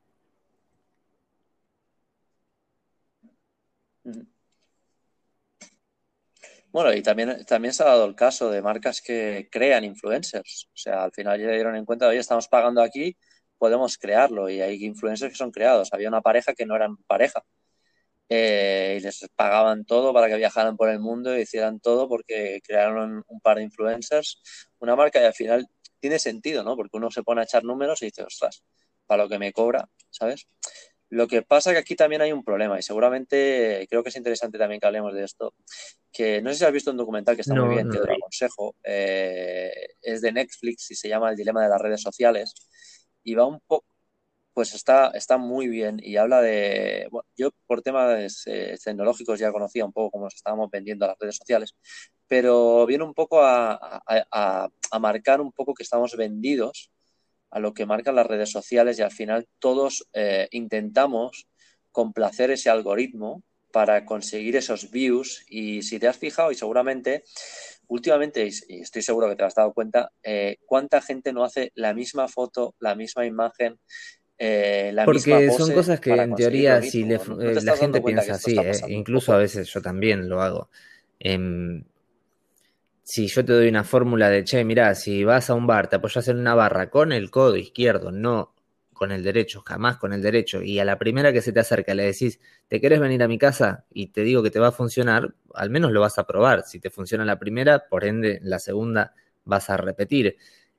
[6.70, 10.68] Bueno, y también, también se ha dado el caso de marcas que crean influencers.
[10.74, 13.16] O sea, al final ya dieron en cuenta, oye, estamos pagando aquí,
[13.64, 14.50] podemos crearlo.
[14.50, 15.88] Y hay influencers que son creados.
[15.94, 17.42] Había una pareja que no eran pareja
[18.28, 22.60] eh, y les pagaban todo para que viajaran por el mundo y hicieran todo porque
[22.62, 24.42] crearon un par de influencers,
[24.80, 25.66] una marca y al final
[25.98, 26.76] tiene sentido, ¿no?
[26.76, 28.62] Porque uno se pone a echar números y dice, ostras,
[29.06, 30.46] para lo que me cobra, ¿sabes?
[31.08, 34.16] Lo que pasa es que aquí también hay un problema y seguramente creo que es
[34.16, 35.54] interesante también que hablemos de esto,
[36.12, 38.76] que no sé si has visto un documental que está muy bien, te lo aconsejo,
[38.84, 39.72] eh,
[40.02, 42.52] es de Netflix y se llama El dilema de las redes sociales
[43.24, 43.84] y va un poco
[44.55, 49.84] pues está, está muy bien y habla de, yo por temas eh, tecnológicos ya conocía
[49.84, 51.74] un poco cómo nos estábamos vendiendo a las redes sociales,
[52.28, 54.01] pero viene un poco a,
[55.01, 56.92] marcar un poco que estamos vendidos
[57.51, 61.48] a lo que marcan las redes sociales y al final todos eh, intentamos
[61.90, 63.42] complacer ese algoritmo
[63.72, 67.24] para conseguir esos views y si te has fijado y seguramente
[67.89, 71.94] últimamente, y estoy seguro que te has dado cuenta, eh, cuánta gente no hace la
[71.94, 73.78] misma foto, la misma imagen,
[74.36, 77.19] eh, Porque son cosas que en teoría si eh,
[77.62, 80.70] la gente piensa así, eh, incluso a veces yo también lo hago.
[81.20, 81.85] Em,
[83.05, 85.97] si yo te doy una fórmula de, che, mira, si vas a un bar, te
[85.97, 88.53] apoyas en una barra con el codo izquierdo, no
[88.94, 91.94] con el derecho, jamás con el derecho, y a la primera que se te acerca
[91.94, 93.84] le decís, ¿te querés venir a mi casa?
[93.92, 96.62] Y te digo que te va a funcionar, al menos lo vas a probar.
[96.62, 99.14] Si te funciona la primera, por ende, la segunda
[99.44, 100.36] vas a repetir.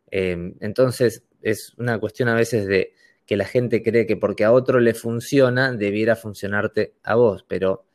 [0.09, 2.93] Em, entonces, es una cuestión a veces de
[3.25, 7.85] que la gente cree que porque a otro le funciona, debiera funcionarte a vos, pero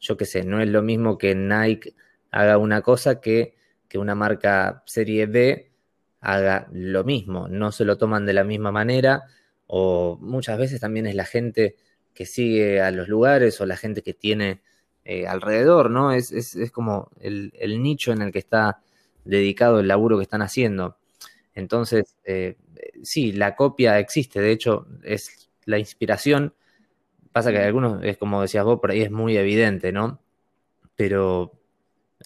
[0.00, 1.94] yo qué sé, no es lo mismo que Nike
[2.30, 3.56] haga una cosa que,
[3.88, 5.72] que una marca serie B
[6.20, 9.24] haga lo mismo, no se lo toman de la misma manera
[9.66, 11.76] o muchas veces también es la gente
[12.12, 14.60] que sigue a los lugares o la gente que tiene
[15.04, 16.12] eh, alrededor, ¿no?
[16.12, 18.82] Es, es, es como el, el, nicho en el que está
[19.24, 20.96] dedicado el laburo que están haciendo.
[21.54, 22.56] Entonces, eh,
[23.02, 26.54] sí, la copia existe, de hecho, es la inspiración.
[27.32, 30.20] Pasa que algunos, es como decías vos, por ahí es muy evidente, ¿no?
[30.96, 31.52] Pero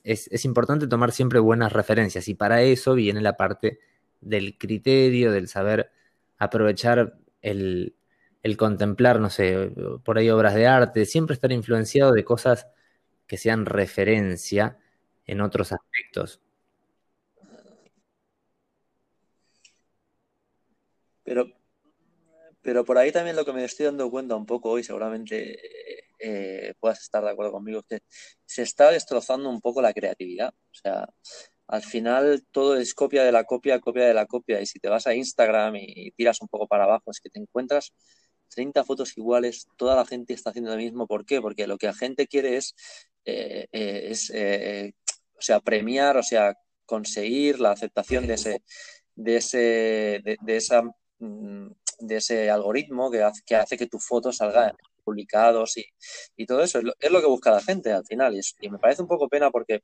[0.05, 3.81] es, importante tomar siempre buenas referencias y para eso viene la parte
[4.21, 5.91] del criterio, del saber
[6.39, 7.97] aprovechar el,
[8.43, 9.71] el contemplar, no sé,
[10.05, 12.67] por ahí obras de arte, siempre estar influenciado de cosas
[13.27, 14.79] que sean referencia
[15.27, 16.41] en otros aspectos.
[21.25, 21.47] Pero,
[22.63, 25.59] pero por ahí también lo que me estoy dando cuenta un poco hoy, seguramente
[26.19, 28.01] eh, puedas estar de acuerdo conmigo, que
[28.47, 30.55] se está destrozando un poco la creatividad.
[30.55, 31.09] O sea,
[31.69, 34.61] al final todo es copia de la copia, copia de la copia.
[34.61, 37.39] Y si te vas a Instagram y tiras un poco para abajo, es que te
[37.41, 37.93] encuentras
[38.51, 41.07] 30 fotos iguales, toda la gente está haciendo lo mismo.
[41.07, 41.41] ¿Por qué?
[41.41, 42.75] Porque lo que la gente quiere es,
[43.25, 44.31] eh, eh, es
[45.39, 46.55] o sea, premiar, o sea,
[46.87, 48.63] conseguir la aceptación de ese,
[49.15, 50.83] de ese, de esa
[51.21, 51.71] Mm,
[52.01, 54.73] de ese algoritmo que hace, que hace que tus fotos salgan
[55.09, 55.77] publicados
[56.37, 56.81] y, todo eso.
[56.99, 58.39] Es lo, que busca la gente al final.
[58.61, 59.83] Y, me parece un poco pena porque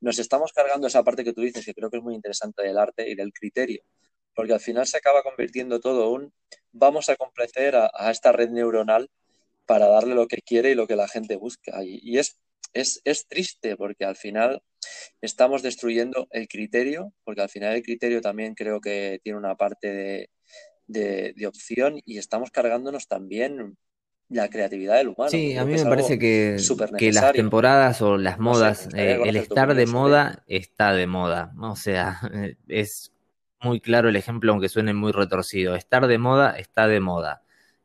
[0.00, 2.78] nos estamos cargando esa parte que tú dices, que creo que es muy interesante del
[2.78, 3.82] arte y del criterio.
[4.34, 6.32] Porque al final se acaba convirtiendo todo un
[6.72, 9.08] vamos a complacer a, esta red neuronal
[9.66, 11.84] para darle lo que quiere y lo que la gente busca.
[11.84, 12.38] Y, es,
[12.72, 14.60] es, es triste porque al final
[15.20, 19.92] estamos destruyendo el criterio, porque al final el criterio también creo que tiene una parte
[19.92, 20.30] de,
[20.86, 23.76] de, opción y estamos cargándonos también
[24.28, 25.30] la creatividad del humano.
[25.30, 26.56] Sí, a mí me parece que,
[26.98, 31.52] que, las temporadas o las modas, eh, el estar de moda está de moda.
[31.60, 32.20] O sea,
[32.68, 33.12] es
[33.60, 35.74] muy claro el ejemplo, aunque suene muy retorcido.
[35.74, 37.42] Estar de moda está de moda.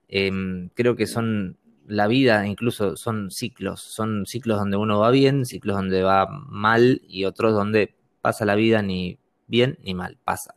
[0.08, 1.58] Em, creo que son
[1.88, 3.82] la vida, incluso son ciclos.
[3.82, 8.56] Son ciclos donde uno va bien, ciclos donde va mal y otros donde pasa la
[8.56, 10.56] vida ni bien ni mal, pasa.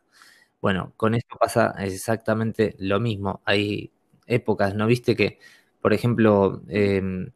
[0.60, 3.42] Bueno, con esto pasa exactamente lo mismo.
[3.44, 3.90] Hay
[4.26, 5.38] épocas, ¿no viste que,
[5.82, 7.32] por ejemplo, em,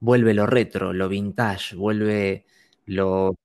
[0.00, 2.46] vuelve lo retro, lo vintage, vuelve
[2.86, 3.36] lo...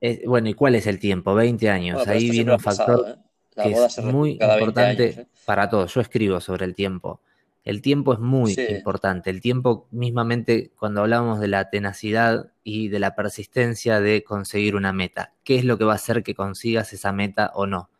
[0.00, 1.34] Eh, bueno, ¿y cuál es el tiempo?
[1.34, 2.06] 20 años.
[2.06, 3.18] Ahí viene un factor
[3.56, 3.62] ¿eh?
[3.62, 5.26] que es muy importante ¿eh?
[5.46, 5.94] para todos.
[5.94, 7.20] Yo escribo sobre el tiempo.
[7.64, 9.30] El tiempo es muy importante.
[9.30, 14.92] El tiempo, mismamente, cuando hablamos de la tenacidad y de la persistencia de conseguir una
[14.92, 17.90] meta, ¿qué es lo que va a hacer que consigas esa meta o no?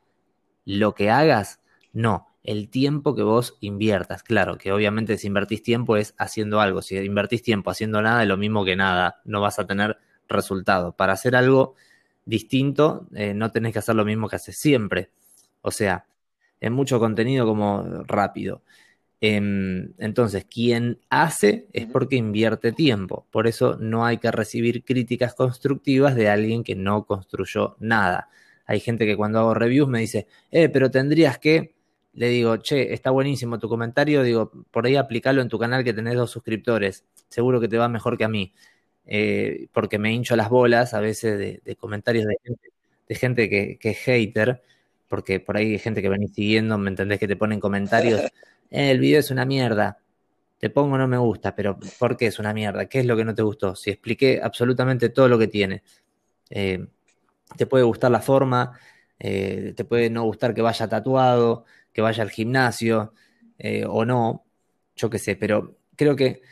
[0.65, 1.61] Lo que hagas,
[1.93, 2.26] no.
[2.47, 4.23] El tiempo que vos inviertas.
[4.23, 6.81] Claro, que obviamente si invertís tiempo es haciendo algo.
[6.81, 9.21] Si invertís tiempo haciendo nada, es lo mismo que nada.
[9.25, 9.99] No vas a tener
[10.29, 10.97] resultado.
[10.97, 11.75] Para hacer algo
[12.25, 15.11] distinto, eh, no tenés que hacer lo mismo que haces siempre.
[15.61, 16.07] O sea,
[16.61, 18.63] es mucho contenido como rápido.
[19.21, 23.27] Em, entonces, quien hace es porque invierte tiempo.
[23.31, 28.29] Por eso no hay que recibir críticas constructivas de alguien que no construyó nada.
[28.67, 31.76] Hay gente que cuando hago reviews me dice, eh, pero tendrías que,
[32.17, 35.93] le digo, che, está buenísimo tu comentario, digo, por ahí aplicarlo en tu canal que
[35.93, 38.53] tenés dos suscriptores, seguro que te va mejor que a mí,
[39.07, 42.69] eh, porque me hincho las bolas a veces de, comentarios de gente,
[43.09, 44.63] de gente que, que es hater,
[45.09, 47.21] porque por ahí hay gente que venís siguiendo, ¿me entendés?
[47.21, 48.23] Que te ponen comentarios
[48.71, 49.99] el video es una mierda.
[50.59, 52.87] Te pongo no me gusta, pero ¿por qué es una mierda?
[52.87, 53.77] ¿Qué es lo que no te gustó?
[53.77, 55.83] Si expliqué absolutamente todo lo que tiene.
[56.49, 56.87] Eh,
[57.57, 58.79] te puede gustar la forma,
[59.19, 61.65] eh, te puede no gustar que vaya tatuado,
[61.97, 63.15] que vaya al gimnasio
[63.57, 64.45] eh, o no,
[64.97, 66.43] yo qué sé, pero creo que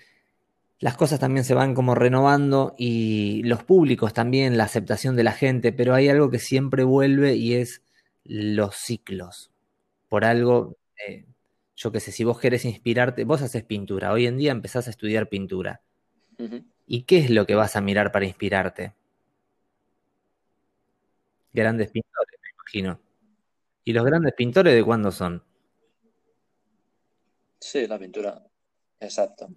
[0.81, 5.33] las cosas también se van como renovando y los públicos también, la aceptación de la
[5.33, 7.83] gente, pero hay algo que siempre vuelve y es
[8.25, 9.53] los ciclos.
[10.09, 10.79] Por algo,
[11.77, 14.91] yo qué sé, si vos querés inspirarte, vos haces pintura, hoy en día empezás a
[14.91, 15.83] estudiar pintura.
[16.87, 18.95] ¿Y qué es lo que vas a mirar para inspirarte?
[21.53, 23.04] Grandes pintores, me imagino.
[23.85, 25.43] ¿Y los grandes pintores de cuándo son?
[27.59, 28.43] Sí, la pintura.
[29.01, 29.49] Exacto.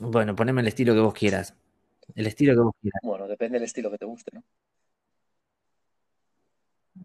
[0.00, 1.54] Bueno, poneme el estilo que vos quieras.
[2.14, 3.00] El estilo que vos quieras.
[3.02, 4.42] Bueno, depende del estilo que te guste, ¿no?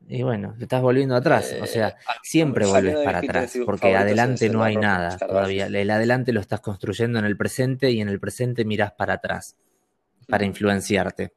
[0.09, 1.55] Y bueno, te estás volviendo atrás.
[1.61, 5.67] o sea, eh, siempre vuelves para atrás, porque adelante no hay nada todavía.
[5.67, 9.57] El adelante lo estás construyendo en el presente y en el presente mirás para atrás
[10.27, 11.33] para influenciarte.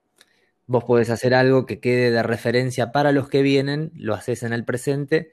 [0.70, 4.52] Vos podés hacer algo que quede de referencia para los que vienen, lo haces en
[4.52, 5.32] el presente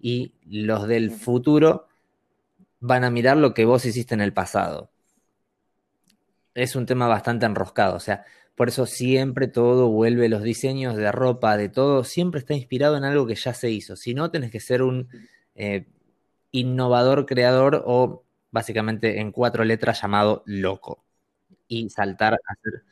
[0.00, 1.88] y los del futuro
[2.78, 4.92] van a mirar lo que vos hiciste en el pasado.
[6.54, 11.10] Es un tema bastante enroscado, o sea, por eso siempre todo vuelve, los diseños de
[11.10, 13.96] ropa, de todo, siempre está inspirado en algo que ya se hizo.
[13.96, 15.08] Si no, tenés que ser un
[15.56, 15.88] eh,
[16.52, 18.22] innovador creador o
[18.52, 21.04] básicamente en cuatro letras llamado loco.
[21.66, 22.84] Y saltar a hacer...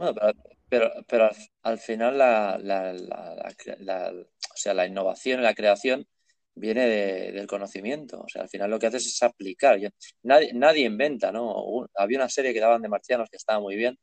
[0.00, 0.14] Bueno,
[0.70, 1.30] pero, pero,
[1.62, 6.06] al, final la, o sea, la innovación y la creación
[6.54, 8.20] viene del conocimiento.
[8.20, 9.78] O sea, al final lo que haces es aplicar.
[10.22, 11.86] nadie, nadie inventa, ¿no?
[11.96, 13.98] había una serie que daban de marcianos que estaba muy bien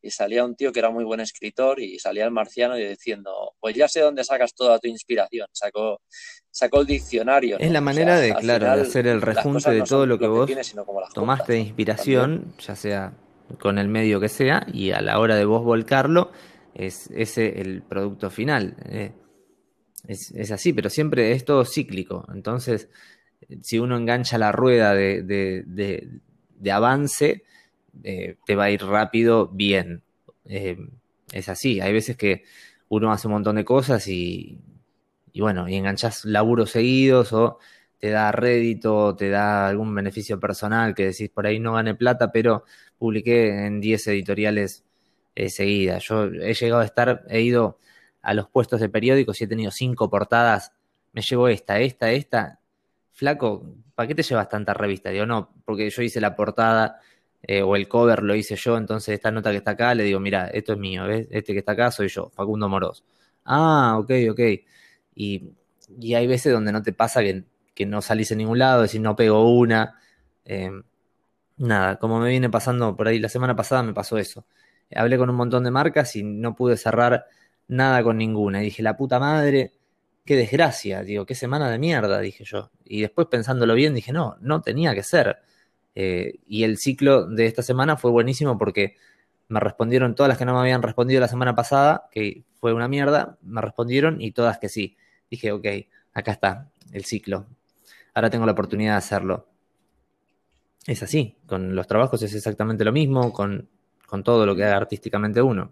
[0.00, 3.54] y salía un tío que era muy buen escritor y salía el marciano y diciendo,
[3.60, 5.48] pues ya sé dónde sacas toda tu inspiración.
[5.52, 6.00] Sacó,
[6.50, 7.58] sacó el diccionario.
[7.58, 10.50] Es la manera de, claro, de hacer el rejunte de todo lo que vos
[11.12, 13.12] tomaste de inspiración, ya sea
[13.60, 16.32] con el medio que sea, y a la hora de vos volcarlo,
[16.74, 18.76] es ese el producto final.
[18.86, 19.12] Eh,
[20.06, 22.26] es, así, pero siempre es todo cíclico.
[22.34, 22.88] Entonces,
[23.62, 26.20] si uno engancha la rueda de,
[26.70, 27.44] avance,
[28.02, 30.02] eh, te va a ir rápido, bien.
[30.44, 30.76] Eh,
[31.32, 31.80] es así.
[31.80, 32.44] Hay veces que
[32.88, 34.58] uno hace un montón de cosas y,
[35.32, 37.58] y bueno, y enganchas laburos seguidos o
[37.98, 42.32] te da rédito, te da algún beneficio personal que decís por ahí no gane plata,
[42.32, 42.64] pero
[43.02, 44.84] publiqué en 10 editoriales
[45.34, 46.04] eh, seguidas.
[46.04, 47.80] Yo he llegado a estar, he ido
[48.22, 50.72] a los puestos de periódicos y he tenido cinco portadas,
[51.12, 52.60] me llevo esta, esta, esta.
[53.10, 55.10] Flaco, ¿para qué te llevas tanta revista?
[55.10, 57.00] Digo, no, porque yo hice la portada
[57.42, 60.20] eh, o el cover lo hice yo, entonces esta nota que está acá le digo,
[60.20, 61.26] mira, esto es mío, ¿ves?
[61.32, 63.04] Este que está acá soy yo, Facundo Moros.
[63.44, 64.40] Ah, ok, ok.
[65.16, 65.54] Y,
[66.14, 69.52] hay veces donde no te pasa que, no salís en ningún lado, decir, no pego
[69.52, 69.98] una.
[70.44, 70.70] Eh,
[71.56, 74.46] nada, como me viene pasando por ahí, la semana pasada me pasó eso.
[74.94, 77.26] Hablé con un montón de marcas y no pude cerrar
[77.68, 78.62] nada con ninguna.
[78.62, 79.72] Y dije, la puta madre,
[80.24, 82.70] qué desgracia, digo, qué semana de mierda, dije yo.
[82.84, 85.38] Y después pensándolo bien, dije, no, no tenía que ser.
[85.94, 88.96] Eh, y el ciclo de esta semana fue buenísimo porque
[89.48, 92.88] me respondieron todas las que no me habían respondido la semana pasada, que fue una
[92.88, 94.96] mierda, me respondieron y todas que sí.
[95.30, 95.66] Dije, ok,
[96.14, 97.46] acá está el ciclo.
[98.14, 99.51] Ahora tengo la oportunidad de hacerlo.
[100.86, 103.68] Es así, con los trabajos es exactamente lo mismo, con,
[104.06, 105.70] con todo lo que haga artísticamente uno.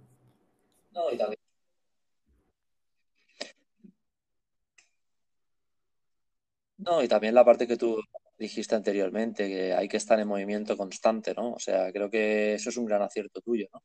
[6.79, 8.01] No, y también la parte que tú
[8.39, 11.53] dijiste anteriormente, que hay que estar en movimiento constante, ¿no?
[11.53, 13.83] O sea, creo que eso es un gran acierto tuyo, ¿no?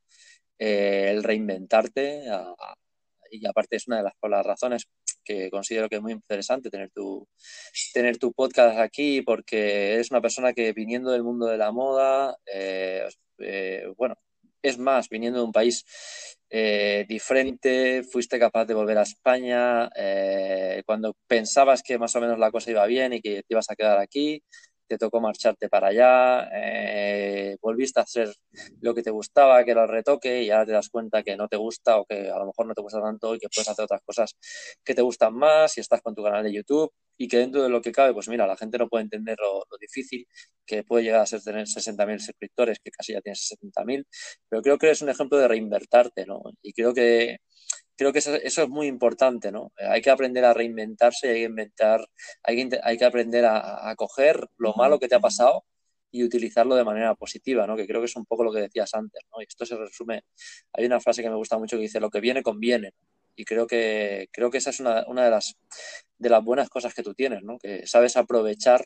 [0.57, 2.23] Eh, el reinventarte,
[3.31, 4.87] y aparte es una de las, razones
[5.25, 7.27] que considero que es muy interesante tener tu,
[7.93, 12.37] tener tu podcast aquí, porque eres una persona que viniendo del mundo de la moda,
[12.45, 13.07] eh,
[13.39, 14.15] eh, bueno,
[14.61, 15.85] es más, viniendo de un país
[16.49, 19.89] eh, diferente, fuiste capaz de volver a España
[20.85, 23.75] cuando pensabas que más o menos la cosa iba bien y que te ibas a
[23.75, 24.43] quedar aquí,
[24.87, 28.33] te tocó marcharte para allá, eh, volviste a hacer
[28.81, 31.47] lo que te gustaba, que era el retoque, y ahora te das cuenta que no
[31.47, 33.85] te gusta o que a lo mejor no te gusta tanto y que puedes hacer
[33.85, 34.35] otras cosas
[34.83, 37.69] que te gustan más y estás con tu canal de YouTube y que dentro de
[37.69, 40.27] lo que cabe, pues mira, la gente no puede entender lo, difícil
[40.65, 44.05] que puede llegar a ser tener 60.000 suscriptores, que casi ya tienes 70.000,
[44.49, 46.41] pero creo que es un ejemplo de reinvertarte, ¿no?
[46.61, 47.37] Y creo que
[47.95, 49.71] creo que eso, es muy importante, ¿no?
[49.77, 52.07] Hay que aprender a reinventarse, hay que inventar,
[52.43, 55.65] hay que, hay que aprender a, coger lo malo que te ha pasado
[56.11, 57.75] y utilizarlo de manera positiva, ¿no?
[57.75, 59.41] Que creo que es un poco lo que decías antes, ¿no?
[59.41, 60.23] Y esto se resume,
[60.73, 62.91] hay una frase que me gusta mucho que dice, lo que viene conviene,
[63.35, 65.57] y creo que, creo que esa es una, una de, las,
[66.17, 67.57] de las buenas cosas que tú tienes, ¿no?
[67.57, 68.85] Que sabes aprovechar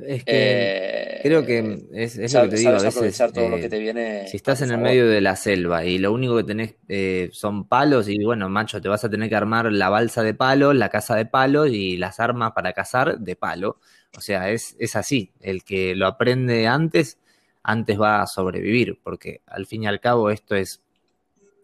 [0.00, 2.70] es que eh, creo que es, lo que te digo.
[2.70, 5.34] A veces, todo lo que eh, te viene si estás en el medio de la
[5.34, 9.10] selva y lo único que tenés eh, son palos, y bueno, macho, te vas a
[9.10, 12.72] tener que armar la balsa de palos, la casa de palos y las armas para
[12.72, 13.80] cazar de palo.
[14.16, 15.32] O sea, es, es así.
[15.40, 17.18] El que lo aprende antes,
[17.62, 20.80] antes va a sobrevivir, porque al fin y al cabo esto es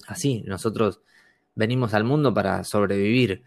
[0.09, 0.43] así.
[0.47, 1.01] Nosotros
[1.55, 3.44] venimos al mundo para sobrevivir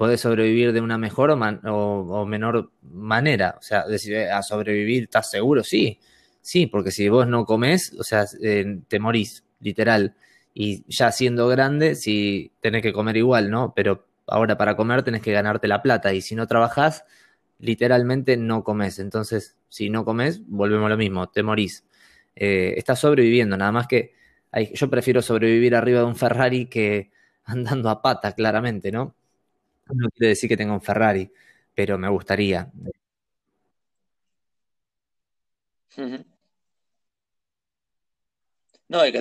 [0.00, 3.56] podés sobrevivir de una mejor o, menor manera.
[3.58, 5.62] O sea, decir, eh, a sobrevivir, ¿estás seguro?
[5.62, 5.98] Sí,
[6.40, 10.14] sí, porque si vos no comés, o sea, eh, te morís, literal.
[10.54, 13.74] Y ya siendo grande, sí tenés que comer igual, ¿no?
[13.76, 17.04] Pero ahora para comer tenés que ganarte la plata y si no trabajás,
[17.58, 19.00] literalmente no comes.
[19.00, 21.84] Entonces, si no comes, volvemos a lo mismo, te morís.
[22.36, 24.14] Eh, estás sobreviviendo, nada más que
[24.72, 27.10] yo prefiero sobrevivir arriba de un Ferrari que
[27.44, 29.14] andando a pata, claramente, ¿no?
[29.94, 31.30] No quiere decir que tenga un Ferrari,
[31.74, 32.70] pero me gustaría.
[38.88, 39.20] No, y que,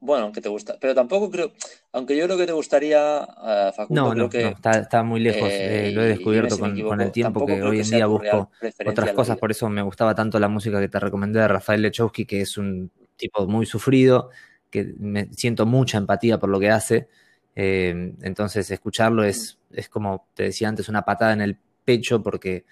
[0.00, 1.52] bueno, que te gusta, pero tampoco creo,
[1.92, 6.02] aunque yo creo que te gustaría, uh, Facundo, no, que, está, muy lejos, eh, lo
[6.02, 8.50] he descubierto con, el tiempo que hoy en día busco
[8.84, 12.26] otras cosas, por eso me gustaba tanto la música que te recomendé de Rafael Lechowski,
[12.26, 14.30] que es un tipo muy sufrido,
[14.70, 17.08] que me siento mucha empatía por lo que hace,
[17.56, 22.66] eh, entonces, escucharlo es, es, como te decía antes, una patada en el pecho porque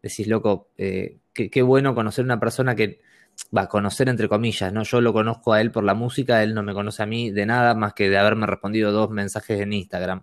[0.00, 3.00] decís, loco, eh, qué, bueno conocer una persona que
[3.56, 4.84] va a conocer entre comillas, ¿no?
[4.84, 7.46] Yo lo conozco a él por la música, él no me conoce a mí de
[7.46, 10.22] nada más que de haberme respondido dos mensajes en Instagram,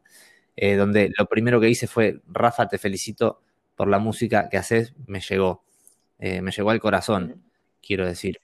[0.55, 3.41] eh, donde lo primero que hice fue, Rafa, te felicito
[3.75, 5.65] por la música que haces, me llegó,
[6.19, 7.43] me llegó al corazón,
[7.85, 8.39] quiero decir,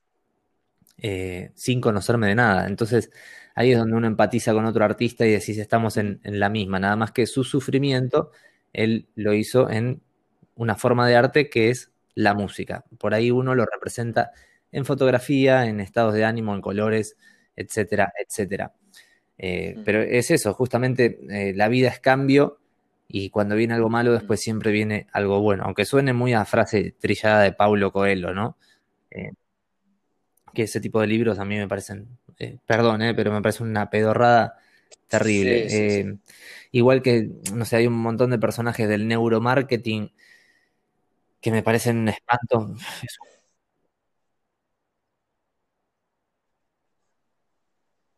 [1.56, 2.68] sin conocerme de nada.
[2.68, 3.10] Entonces,
[3.56, 6.96] ahí es donde uno empatiza con otro artista y decís, estamos en, la misma, nada
[6.96, 8.32] más que su sufrimiento,
[8.74, 10.02] él lo hizo en
[10.56, 12.86] una forma de arte que es la música.
[12.98, 14.32] Por ahí uno lo representa
[14.72, 17.18] en fotografía, en estados de ánimo, en colores,
[17.56, 18.74] etcétera, etcétera.
[19.38, 22.60] Eh, pero es eso, justamente eh, la vida es cambio
[23.08, 26.96] y cuando viene algo malo después siempre viene algo bueno, aunque suene muy a frase
[27.00, 28.58] trillada de Paulo Coelho, ¿no?
[29.10, 29.32] Eh,
[30.54, 32.08] que ese tipo de libros a mí me parecen
[32.42, 34.58] eh, perdón, eh, pero me parece una pedorrada
[35.08, 35.68] terrible.
[35.70, 36.18] Eh,
[36.72, 40.12] igual que, no sé, hay un montón de personajes del neuromarketing
[41.40, 42.76] que me parecen un espanto.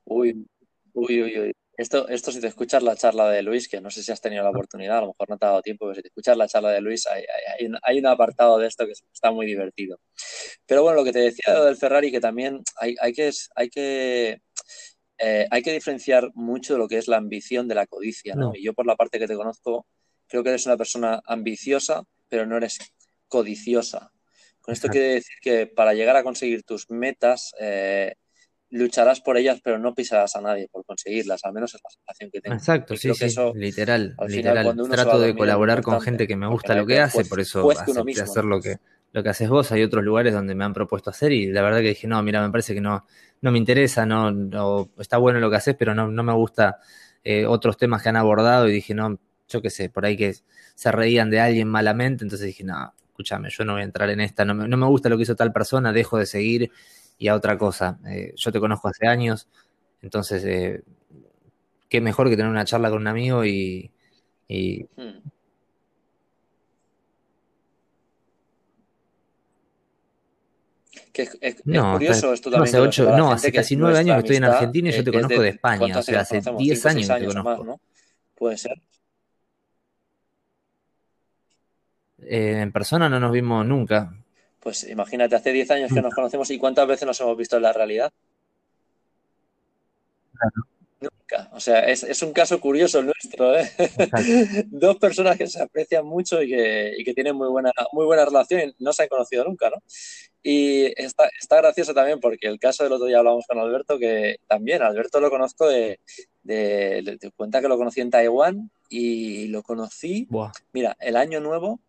[0.05, 0.45] Uy,
[0.93, 1.53] uy, uy, uy.
[1.75, 4.43] Esto, esto si te escuchas la charla de Luis, que no sé si has tenido
[4.43, 6.47] la oportunidad, a lo mejor no te ha dado tiempo, pero si te escuchas la
[6.47, 7.23] charla de Luis, hay,
[7.83, 9.99] hay, un, apartado de esto que está muy divertido.
[10.67, 14.41] Pero bueno, lo que te decía del Ferrari, que también hay, hay que, hay que
[15.17, 18.51] eh, hay que diferenciar mucho de lo que es la ambición de la codicia, ¿no?
[18.53, 19.87] Y yo por la parte que te conozco,
[20.27, 22.79] creo que eres una persona ambiciosa, pero no eres
[23.27, 24.11] codiciosa.
[24.59, 28.15] Con esto quiere decir que para llegar a conseguir tus metas, eh,
[28.73, 32.31] lucharás por ellas, pero no pisarás a nadie por conseguirlas, al menos es la sensación
[32.31, 32.55] que tengo.
[32.55, 34.75] Exacto, sí, sí, literal, literal.
[34.89, 38.45] Trato de colaborar con gente que me gusta lo que hace, por eso acepté hacer
[38.45, 38.77] lo que,
[39.11, 41.79] lo que haces vos, hay otros lugares donde me han propuesto hacer y la verdad
[41.79, 43.05] que dije, no, mira, me parece que no,
[43.41, 46.79] no me interesa, no, no está bueno lo que haces, pero no, no me gusta
[47.23, 50.33] eh, otros temas que han abordado y dije, no, yo qué sé, por ahí que
[50.73, 54.19] se reían de alguien malamente, entonces dije, no, escúchame, yo no voy a entrar en
[54.19, 56.71] esta, no me, no me gusta lo que hizo tal persona, dejo de seguir
[57.17, 57.99] y a otra cosa.
[58.07, 59.47] Eh, yo te conozco hace años,
[60.01, 60.83] entonces, eh,
[61.89, 63.91] qué mejor que tener una charla con un amigo y...
[64.47, 64.83] y...
[64.97, 65.21] Hmm.
[71.13, 72.73] Que es, no, curioso esto también.
[72.73, 75.41] No, hace, no, hace casi nueve años que estoy en Argentina y yo te conozco
[75.41, 75.99] de, España.
[75.99, 77.63] O sea, hace diez años, que te conozco.
[77.63, 77.81] ¿no?
[78.33, 78.81] Puede ser.
[82.17, 84.11] Eh, en persona no nos vimos nunca.
[84.63, 87.63] Pues imagínate, hace diez años que nos conocemos y cuántas veces nos hemos visto en
[87.63, 88.13] la realidad.
[91.01, 91.49] Nunca.
[91.51, 93.57] O sea, es, un caso curioso el nuestro.
[93.57, 93.69] ¿eh?
[94.67, 98.75] Dos personas que se aprecian mucho y que, tienen muy buena, muy buena relación y
[98.81, 99.83] no se han conocido nunca, ¿no?
[100.41, 104.37] Y está, está gracioso también porque el caso del otro día hablamos con Alberto, que
[104.47, 105.99] también Alberto lo conozco de,
[106.43, 110.29] de, cuenta que lo conocí en Taiwán y lo conocí,
[110.71, 111.81] mira, el año nuevo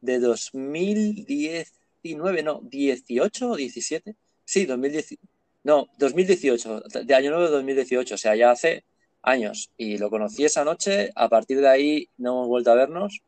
[0.00, 0.18] de
[2.02, 5.22] 2019, no, 18 o 17, sí, 2018,
[5.64, 8.84] no, 2018, de año nuevo de 2018, o sea, ya hace
[9.22, 9.70] años.
[9.76, 13.20] Y lo conocí esa noche, a partir de ahí no hemos vuelto a vernos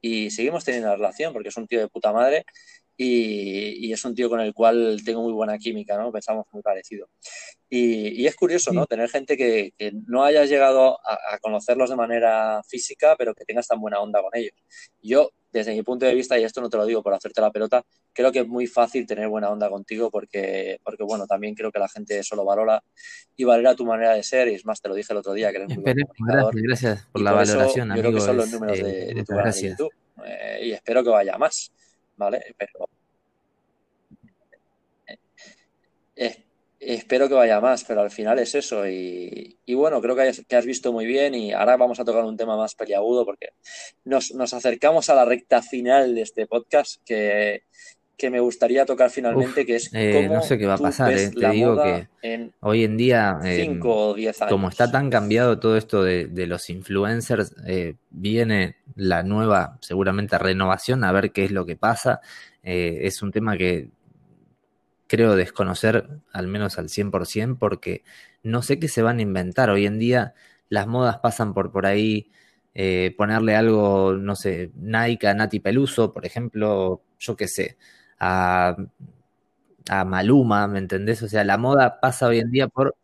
[0.00, 2.44] y seguimos teniendo la relación porque es un tío de puta madre
[2.96, 6.10] y, es un tío con el cual tengo muy buena química, ¿no?
[6.10, 7.08] Pensamos muy parecido.
[7.70, 8.86] Y, es curioso, ¿no?
[8.86, 9.72] Tener gente que,
[10.06, 14.32] no hayas llegado a, conocerlos de manera física, pero que tengas tan buena onda con
[14.34, 14.52] ellos.
[15.00, 17.50] Yo, desde mi punto de vista, y esto no te lo digo por hacerte la
[17.50, 21.72] pelota, creo que es muy fácil tener buena onda contigo porque, porque bueno, también creo
[21.72, 22.82] que la gente eso lo valora
[23.36, 24.48] y valora tu manera de ser.
[24.48, 27.22] Y es más, te lo dije el otro día, que eres muy Gracias, gracias por
[27.22, 29.78] la valoración, Yo creo que son los números de, eh, tu gracias.
[30.24, 31.72] Eh, y espero que vaya más,
[32.16, 32.54] ¿vale?
[32.56, 32.88] Pero
[36.94, 38.88] espero que vaya más, pero al final es eso.
[38.88, 42.56] Y, bueno, creo que, has visto muy bien y ahora vamos a tocar un tema
[42.56, 43.50] más peliagudo porque
[44.04, 47.62] nos, acercamos a la recta final de este podcast que,
[48.30, 51.30] me gustaría tocar finalmente, que es eh, no sé qué va a pasar, eh.
[51.30, 54.36] te digo que hoy en día, eh, o años.
[54.48, 57.54] como está tan cambiado todo esto de, de los influencers,
[58.10, 62.20] viene la nueva, seguramente, renovación, a ver qué es lo que pasa.
[62.62, 63.90] es un tema que
[65.08, 68.04] creo desconocer al menos al 100% porque
[68.44, 69.70] no sé qué se van a inventar.
[69.70, 70.34] Hoy en día
[70.68, 72.30] las modas pasan por por ahí
[72.74, 77.78] eh, ponerle algo, no sé, Nike a Nati Peluso, por ejemplo, yo qué sé,
[78.20, 78.76] a,
[79.90, 81.22] a Maluma, ¿me entendés?
[81.22, 82.94] O sea, la moda pasa hoy en día por...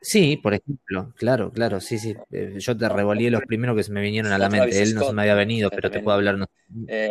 [0.00, 2.14] Sí, por ejemplo, claro, claro, sí, sí.
[2.30, 4.82] Eh, yo te revolví los primeros que se me vinieron a la mente.
[4.82, 6.36] Él no se me había venido, pero te puedo hablar.
[6.36, 6.46] No,
[6.88, 7.10] eh,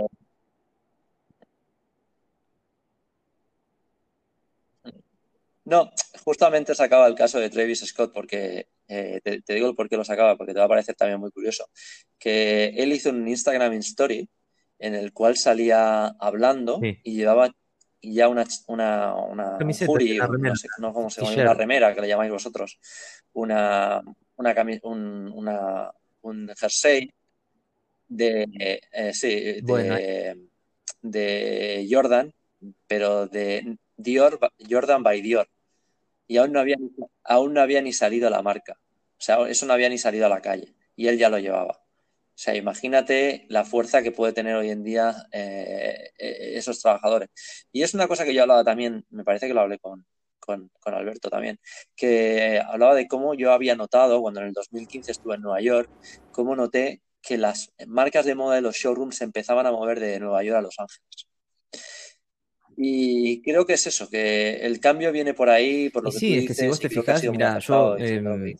[5.66, 5.92] No,
[6.26, 10.04] justamente sacaba el caso de Travis Scott porque eh, te, digo el por qué lo
[10.04, 11.70] sacaba, porque te va a parecer también muy curioso.
[12.20, 14.28] Que él hizo un Instagram Story
[14.80, 17.50] en el cual salía hablando y llevaba
[18.02, 22.78] ya una, una, una no sé cómo se llama, una remera que le llamáis vosotros,
[23.32, 24.02] una,
[24.36, 25.92] una un, una,
[26.22, 27.10] un jersey
[28.10, 28.46] de,
[28.92, 30.50] eh, sí, de,
[31.02, 32.34] de Jordan,
[32.88, 35.48] pero de Dior, Jordan by Dior.
[36.28, 36.78] Y aún no había,
[37.24, 38.80] aún no había ni salido a la marca.
[38.80, 40.74] O sea, eso no había ni salido a la calle.
[40.96, 41.84] Y él ya lo llevaba.
[42.36, 47.30] O sea, imagínate la fuerza que puede tener hoy en día eh, eh, esos trabajadores.
[47.72, 50.06] Y es una cosa que yo hablaba también, me parece que lo hablé con,
[50.40, 51.60] con, con, Alberto también,
[51.96, 55.90] que hablaba de cómo yo había notado, cuando en el 2015 estuve en Nueva York,
[56.32, 60.20] cómo noté que las marcas de moda de los showrooms se empezaban a mover de
[60.20, 61.28] Nueva York a Los Ángeles.
[62.76, 66.38] Y creo que es eso, que el cambio viene por ahí, por lo que sí,
[66.38, 68.56] es que si vos te fijas, mira, yo em,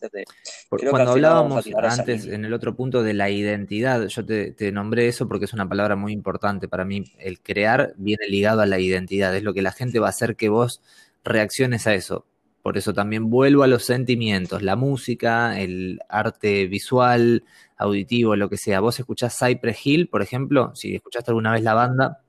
[0.68, 5.46] cuando hablábamos antes en el otro punto de la identidad, yo te, nombré eso porque
[5.46, 7.04] es una palabra muy importante para mí.
[7.18, 10.36] El crear viene ligado a la identidad, es lo que la gente va a hacer
[10.36, 10.80] que vos
[11.24, 12.26] reacciones a eso.
[12.62, 17.44] Por eso también vuelvo a los sentimientos, la música, el arte visual,
[17.76, 18.80] auditivo, lo que sea.
[18.80, 22.22] Vos escuchás Cypress Hill, por ejemplo, si escuchaste alguna vez la banda,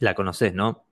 [0.00, 0.84] la conocés, ¿no?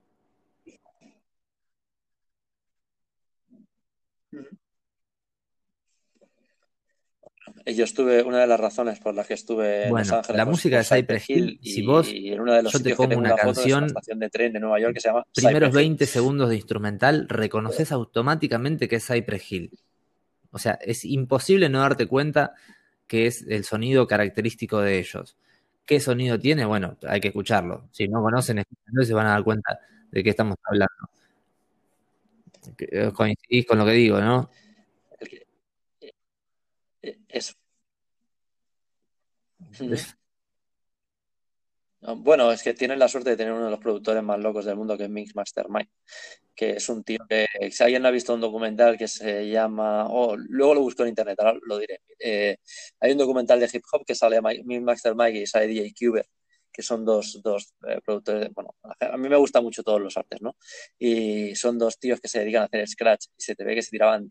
[7.65, 10.37] Yo estuve, una de las razones por las que estuve en Los Ángeles.
[10.37, 13.35] La música de Cypress Hill, si vos, en uno de los yo te pongo una,
[13.35, 17.27] canción, estación de tren de Nueva York que se llama primeros 20 segundos de instrumental,
[17.29, 19.71] reconoces automáticamente que es Cypress Hill.
[20.51, 22.53] O sea, es imposible no darte cuenta
[23.07, 25.37] que es el sonido característico de ellos.
[25.85, 27.89] qué sonido tiene, bueno, hay que escucharlo.
[27.91, 29.79] Si no conocen, no se van a dar cuenta
[30.11, 31.09] de qué estamos hablando.
[32.77, 34.49] Eh, coincidís con lo que digo, ¿no?
[37.01, 37.53] Eso.
[42.01, 44.77] Bueno, es que tienen la suerte de tener uno de los productores más locos del
[44.77, 45.89] mundo, que es Mix Mastermind,
[46.55, 50.37] que es un tío que, si alguien ha visto un documental que se llama, o
[50.37, 52.01] luego lo busco en internet, ahora lo diré.
[52.17, 52.57] Eh,
[53.01, 56.25] hay un documental de hip hop que sale Mix Mastermind y sale DJ Cuber,
[56.71, 60.41] que son dos, dos eh, productores, bueno, a mí me gustan mucho todos los artes,
[60.41, 60.55] ¿no?
[60.97, 63.81] Y son dos tíos que se dedican a hacer scratch y se te ve que
[63.81, 64.29] se tiraban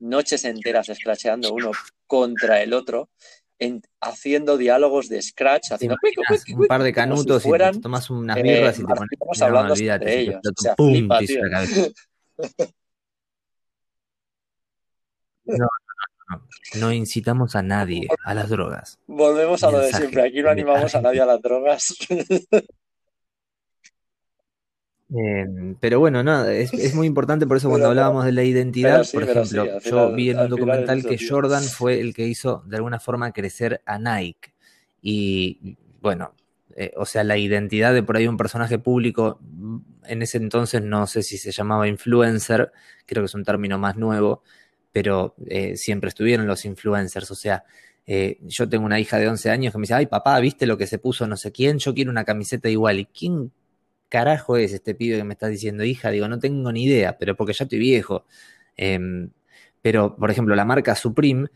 [0.00, 1.70] noches enteras scratcheando uno
[2.06, 3.10] contra el otro
[4.00, 5.96] haciendo diálogos de Scratch, haciendo
[6.56, 10.20] un par de canutos y te tomas unas eh, birras y te pones hablando de
[10.20, 10.36] ellos.
[10.36, 11.08] O sea, pum,
[15.44, 15.66] no, no,
[16.28, 16.42] no,
[16.76, 18.98] no, incitamos a nadie a las drogas.
[19.06, 20.22] Volvemos a lo de siempre.
[20.22, 21.94] Aquí no animamos a nadie a las drogas.
[25.12, 29.24] Em, pero bueno, no, es, muy importante por eso cuando hablábamos de la identidad, por
[29.24, 33.32] ejemplo, yo vi en un documental que Jordan fue el que hizo de alguna forma
[33.32, 34.52] crecer a Nike.
[35.02, 36.34] Y bueno,
[36.76, 39.40] eh, o sea, la identidad de por ahí un personaje público,
[40.04, 42.70] en ese entonces no sé si se llamaba influencer,
[43.06, 44.42] creo que es un término más nuevo,
[44.92, 47.64] pero eh, siempre estuvieron los influencers, o sea,
[48.06, 50.76] eh, yo tengo una hija de 11 años que me dice, ay papá, ¿viste lo
[50.76, 51.78] que se puso no sé quién?
[51.78, 52.98] Yo quiero una camiseta igual.
[52.98, 53.52] ¿Y quién
[54.10, 56.10] carajo es este pibe que me está diciendo hija?
[56.10, 58.26] Digo, no tengo ni idea, pero porque ya estoy viejo.
[58.76, 59.32] Em,
[59.82, 61.48] pero, por ejemplo, la marca Supreme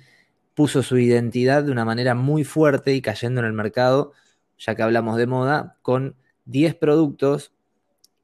[0.55, 4.13] puso su identidad de una manera muy fuerte y cayendo en el mercado,
[4.59, 6.17] ya que hablamos de moda, con
[6.47, 7.53] 10 productos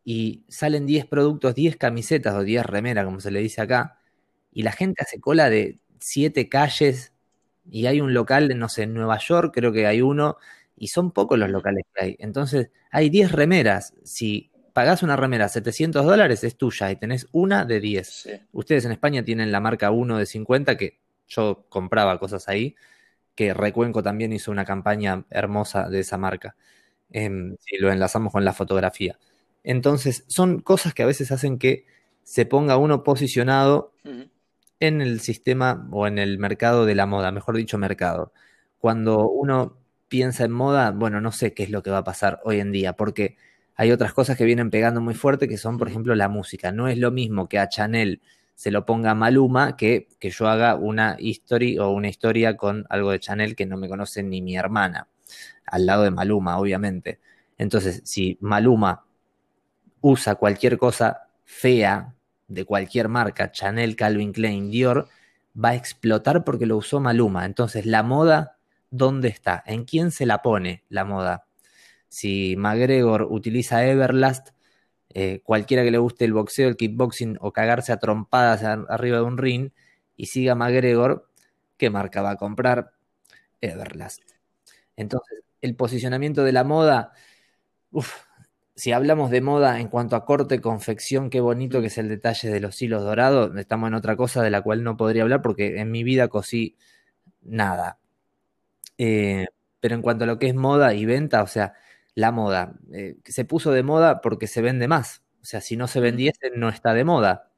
[0.05, 3.99] y salen 10 productos, 10 camisetas o 10 remeras, como se le dice acá,
[4.53, 7.13] y la gente hace cola de 7 calles
[7.71, 10.37] y hay un local, no sé, en Nueva York creo que hay uno
[10.81, 12.17] y son pocos los locales que hay.
[12.19, 13.93] Entonces, hay 10 remeras.
[14.03, 18.41] Si pagás una remera 700 dólares, es tuya y tenés una de 10.
[18.53, 20.99] Ustedes en España tienen la marca 1 de 50, que
[21.29, 22.75] yo compraba cosas ahí,
[23.35, 26.57] que Recuenco también hizo una campaña hermosa de esa marca.
[27.13, 29.19] Si lo enlazamos con la fotografía.
[29.63, 31.85] Entonces, son cosas que a veces hacen que
[32.23, 33.93] se ponga uno posicionado
[34.81, 38.33] en el sistema o en el mercado de la moda, mejor dicho, mercado.
[38.79, 39.77] Cuando uno
[40.11, 42.73] piensa en moda, bueno, no sé qué es lo que va a pasar hoy en
[42.73, 43.37] día, porque
[43.77, 46.73] hay otras cosas que vienen pegando muy fuerte, que son, por ejemplo, la música.
[46.73, 48.21] No es lo mismo que a Chanel
[48.55, 53.13] se lo ponga Maluma que que yo haga una historia o una historia con algo
[53.13, 55.09] de Chanel que no me conoce ni mi hermana,
[55.65, 57.21] al lado de Maluma, obviamente.
[57.57, 59.05] Entonces, si Maluma
[60.01, 62.15] usa cualquier cosa fea
[62.49, 65.09] de cualquier marca, Chanel, Calvin Klein, Dior,
[65.57, 67.47] va a explotar porque lo usó Maluma.
[67.47, 68.59] Entonces, la moda
[68.91, 71.47] dónde está, en quién se la pone la moda.
[72.09, 74.51] Si McGregor utiliza Everlast,
[75.11, 79.25] eh, cualquiera que le guste el boxeo, el kickboxing o cagarse a trompadas arriba de
[79.25, 79.71] un ring
[80.17, 81.29] y siga McGregor,
[81.77, 82.93] ¿qué marca va a comprar?
[83.61, 84.23] Everlast.
[84.97, 87.13] Entonces, el posicionamiento de la moda,
[88.75, 92.51] si hablamos de moda en cuanto a corte, confección, qué bonito que es el detalle
[92.51, 95.81] de los hilos dorados, estamos en otra cosa de la cual no podría hablar porque
[95.81, 96.77] en mi vida cosí
[97.43, 98.00] nada.
[99.03, 99.47] Eh,
[99.81, 101.73] pero en cuanto a lo que es moda y venta, o sea,
[102.15, 105.23] la moda, eh, se puso de moda porque se vende más.
[105.43, 107.51] O sea, si no se vendiese, no está de moda.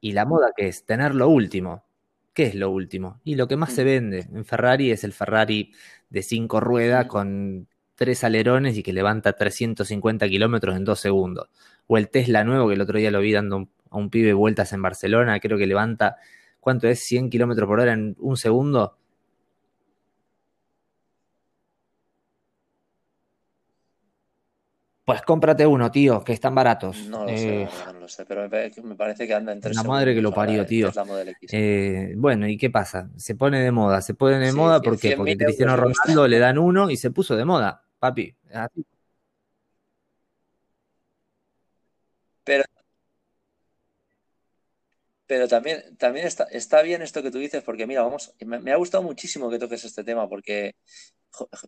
[0.00, 0.84] ¿Y la moda qué es?
[0.84, 1.84] Tener lo último.
[2.34, 3.20] ¿Qué es lo último?
[3.24, 5.72] Y lo que más se vende en Ferrari es el Ferrari
[6.10, 11.48] de cinco ruedas con tres alerones y que levanta 350 kilómetros en dos segundos.
[11.86, 14.72] O el Tesla nuevo, que el otro día lo vi dando a un pibe vueltas
[14.72, 16.16] en Barcelona, creo que levanta,
[16.60, 17.00] ¿cuánto es?
[17.00, 18.96] 100 kilómetros por hora en un segundo.
[25.04, 27.08] Pues cómprate uno, tío, que están baratos.
[27.08, 30.14] No lo sé, eh, no, lo sé, pero me parece que anda entre La madre
[30.14, 30.92] que lo parió, tío.
[31.50, 33.10] Eh, bueno, ¿y qué pasa?
[33.16, 34.00] Se pone de moda.
[34.00, 35.16] Se pone de moda ¿por qué?
[35.16, 38.36] porque Cristiano Ronaldo le dan uno y se puso de moda, papi.
[42.44, 42.64] Pero,
[45.26, 48.76] pero también, también está, está bien esto que tú dices, porque mira, vamos, me ha
[48.76, 50.76] gustado muchísimo que toques este tema, porque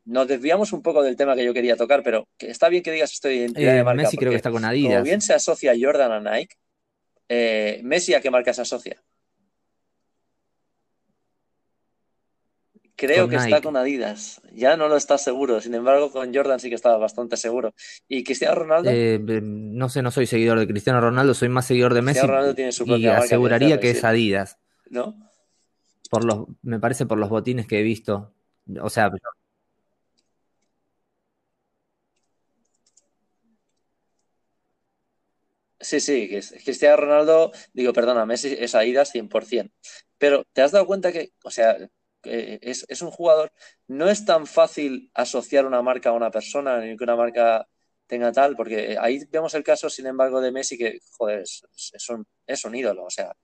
[0.05, 3.13] nos desviamos un poco del tema que yo quería tocar, pero está bien que digas
[3.13, 4.03] esto de identidad de eh, marca.
[4.03, 4.93] Messi creo que está con Adidas.
[4.93, 6.57] Como bien se asocia Jordan a Nike,
[7.29, 9.03] eh, Messi a qué marca se asocia.
[12.97, 14.41] Creo que está con Adidas.
[14.53, 15.61] Ya no lo está seguro.
[15.61, 17.75] Sin embargo, con Jordan sí que estaba bastante seguro.
[18.07, 18.89] ¿Y Cristiano Ronaldo?
[18.93, 22.25] Eh, no sé, no soy seguidor de Cristiano Ronaldo, soy más seguidor de Messi.
[22.25, 24.59] Ronaldo tiene su propia y aseguraría que es Adidas.
[24.91, 25.17] ¿No?
[26.09, 28.33] Por los, me parece por los botines que he visto.
[28.81, 29.11] O sea,
[35.85, 36.31] Sí, sí,
[36.65, 39.71] Cristiano Ronaldo, digo, perdona, Messi es Adidas 100%.
[40.17, 41.77] Pero te has dado cuenta que, o sea,
[42.23, 43.53] es, es, un jugador,
[43.87, 47.69] no es tan fácil asociar una marca a una persona, ni que una marca
[48.07, 52.27] tenga tal, porque ahí vemos el caso, sin embargo, de Messi, que, joder, es, un,
[52.47, 53.05] es un, ídolo.
[53.05, 53.37] O sea,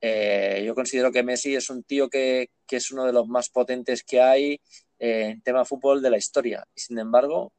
[0.00, 3.48] eh, yo considero que Messi es un tío que, que, es uno de los más
[3.48, 4.60] potentes que hay
[4.98, 6.66] en tema fútbol de la historia.
[6.74, 7.54] Sin embargo,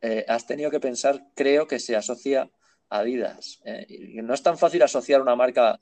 [0.00, 2.50] eh, has tenido que pensar, creo que se asocia
[2.90, 3.60] Adidas.
[3.64, 5.80] Eh, no es tan fácil asociar una marca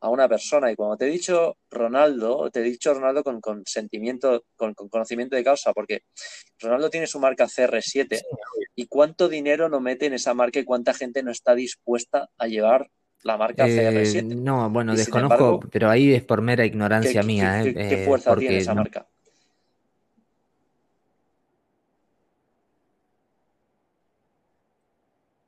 [0.00, 0.70] a una persona.
[0.70, 5.36] Y cuando te he dicho Ronaldo, te he dicho Ronaldo con, con sentimiento, con, conocimiento
[5.36, 6.02] de causa, porque
[6.58, 8.20] Ronaldo tiene su marca CR7
[8.74, 12.46] y cuánto dinero no mete en esa marca y cuánta gente no está dispuesta a
[12.46, 12.90] llevar
[13.22, 14.36] la marca CR7.
[14.36, 17.60] No, bueno, desconozco, pero ahí es por mera ignorancia mía.
[17.64, 19.08] ¿Qué, qué, fuerza tiene esa marca?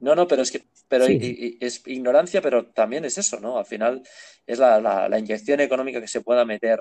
[0.00, 3.58] No, no, pero es que pero es ignorancia, pero también es eso, ¿no?
[3.58, 4.02] Al final
[4.46, 6.80] es la, inyección económica que se pueda meter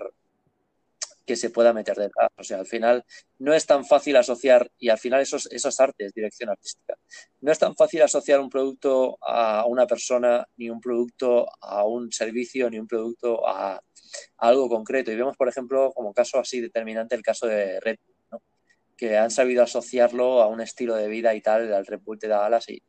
[1.27, 2.31] que se pueda meter detrás.
[2.37, 3.05] O sea, al final
[3.37, 6.95] no es tan fácil asociar, y al final eso, es arte, es dirección artística.
[7.41, 12.11] No es tan fácil asociar un producto a una persona, ni un producto a un
[12.11, 13.81] servicio, ni un producto a, a
[14.39, 15.11] algo concreto.
[15.11, 18.18] Y vemos, por ejemplo, como caso así determinante, el caso de Red Bull
[18.99, 22.27] que han sabido asociarlo a un estilo de vida y tal, al Red Bull te
[22.27, 22.83] da alas y,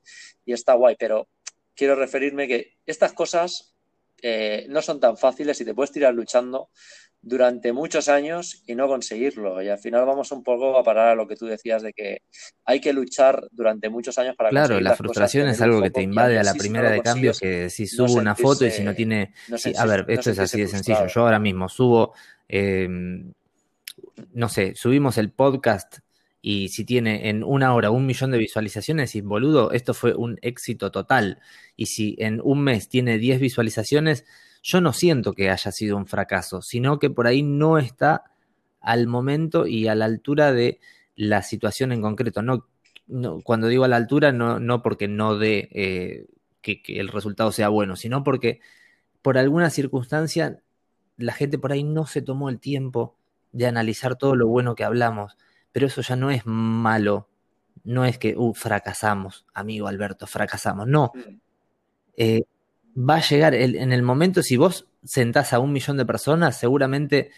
[0.44, 1.28] está guay, pero
[1.76, 3.76] quiero referirme que estas cosas
[4.20, 6.70] eh, no son tan fáciles y te puedes tirar luchando
[7.22, 9.62] durante muchos años y no conseguirlo.
[9.62, 12.22] Y al final vamos un poco a parar a lo que tú decías de que
[12.64, 16.40] hay que luchar durante muchos años para Claro, la frustración es algo que te invade
[16.40, 19.32] a la primera de cambio, que si subo una foto y si no tiene...
[19.78, 21.06] a ver, esto es así de sencillo.
[21.06, 22.14] Yo ahora mismo subo...
[22.48, 22.88] Eh,
[24.32, 25.98] no sé, subimos el podcast
[26.42, 30.38] y si tiene en una hora un millón de visualizaciones, y boludo, esto fue un
[30.40, 31.38] éxito total.
[31.76, 34.24] Y si en un mes tiene 10 visualizaciones,
[34.62, 38.24] yo no siento que haya sido un fracaso, sino que por ahí no está
[38.80, 40.80] al momento y a la altura de
[41.14, 42.42] la situación en concreto.
[42.42, 42.66] No,
[43.44, 46.26] cuando digo a la altura, no, no porque no dé eh,
[46.62, 48.60] que, que el resultado sea bueno, sino porque
[49.20, 50.62] por alguna circunstancia
[51.18, 53.19] la gente por ahí no se tomó el tiempo
[53.52, 55.36] de analizar todo lo bueno que hablamos,
[55.72, 57.28] pero eso ya no es malo,
[57.84, 61.12] no es que, uh, fracasamos, amigo Alberto, fracasamos, no.
[62.16, 62.42] Eh,
[62.96, 67.30] va a llegar en el momento, si vos sentás a un millón de personas, seguramente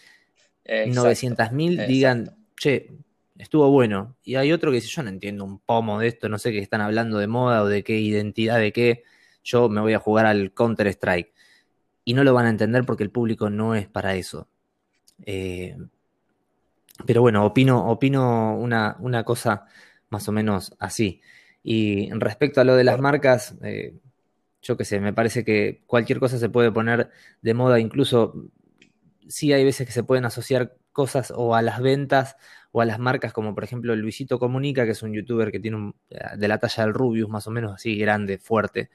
[0.65, 2.91] 900 mil digan, che,
[3.39, 4.17] estuvo bueno.
[4.23, 6.59] Y hay otro que dice, yo no entiendo un pomo de esto, no sé qué
[6.59, 9.05] están hablando de moda o de qué identidad, de qué,
[9.43, 11.33] yo me voy a jugar al Counter Strike.
[12.05, 14.49] Y no lo van a entender porque el público no es para eso.
[15.25, 15.77] Eh,
[17.07, 19.67] pero bueno, opino, opino una, una, cosa
[20.11, 21.21] más o menos así.
[21.63, 23.95] Y respecto a lo de las marcas, eh,
[24.63, 27.11] yo qué sé, me parece que cualquier cosa se puede poner
[27.43, 28.51] de moda, incluso
[29.29, 32.37] sí hay veces que se pueden asociar cosas o a las ventas
[32.71, 35.77] o a las marcas, como por ejemplo Luisito Comunica, que es un youtuber que tiene
[35.77, 35.95] un,
[36.37, 38.91] de la talla del Rubius, más o menos así, grande, fuerte.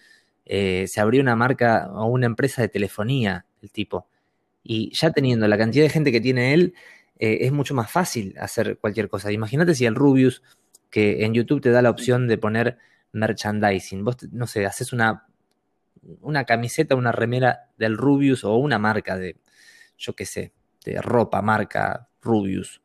[0.46, 4.08] Eh, se abrió una marca o una empresa de telefonía, el tipo.
[4.64, 6.74] Y ya teniendo la cantidad de gente que tiene él,
[7.20, 9.32] eh, es mucho más fácil hacer cualquier cosa.
[9.32, 10.44] Imagínate si el Rubius,
[10.90, 12.78] que en YouTube te da la opción de poner
[13.12, 15.28] merchandising, vos, no sé, haces una,
[16.22, 19.38] una camiseta, una remera del Rubius o una marca de,
[19.98, 20.54] yo qué sé,
[20.86, 22.82] de ropa, marca Rubius.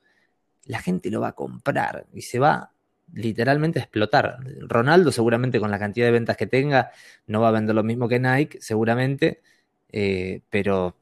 [0.66, 2.72] La gente lo va a comprar y se va
[3.12, 4.38] literalmente a explotar.
[4.60, 6.90] Ronaldo seguramente con la cantidad de ventas que tenga
[7.26, 9.42] no va a vender lo mismo que Nike, seguramente,
[9.90, 10.96] eh, pero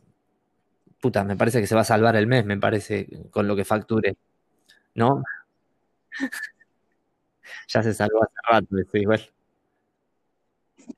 [1.01, 3.65] puta, me parece que se va a salvar el mes, me parece, con lo que
[3.65, 4.17] facture.
[4.95, 5.23] ¿No?
[7.69, 9.31] ya se salvó hace rato, igual.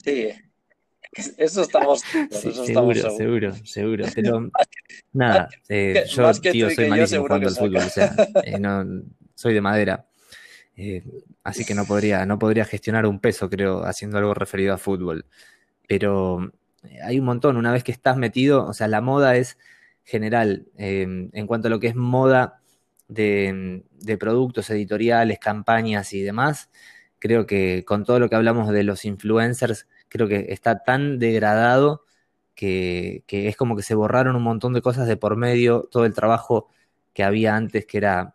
[0.03, 0.31] Sí,
[1.37, 2.01] eso estamos.
[2.31, 4.07] seguro, seguro, seguro.
[4.15, 4.51] Pero
[5.12, 8.15] nada, eh, yo, tío, soy malísimo jugando al fútbol, o sea,
[8.45, 9.03] eh, no,
[9.35, 10.07] soy de madera.
[10.74, 11.05] Eh,
[11.45, 15.27] así que no podría, no podría gestionar un peso, creo, haciendo algo referido a fútbol.
[15.87, 16.51] Pero
[17.05, 19.59] hay un montón, una vez que estás metido, o sea, la moda es
[20.05, 22.61] general em, en cuanto a lo que es moda
[23.09, 23.83] de,
[24.19, 26.70] productos editoriales, campañas y demás,
[27.19, 32.05] creo que con todo lo que hablamos de los influencers, creo que está tan degradado
[32.55, 36.15] que, es como que se borraron un montón de cosas de por medio, todo el
[36.15, 36.69] trabajo
[37.12, 38.35] que había antes, que era,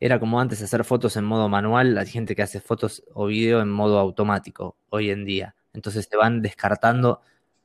[0.00, 3.60] era como antes hacer fotos en modo manual, hay gente que hace fotos o video
[3.60, 5.54] en modo automático hoy en día.
[5.72, 7.20] Entonces se van descartando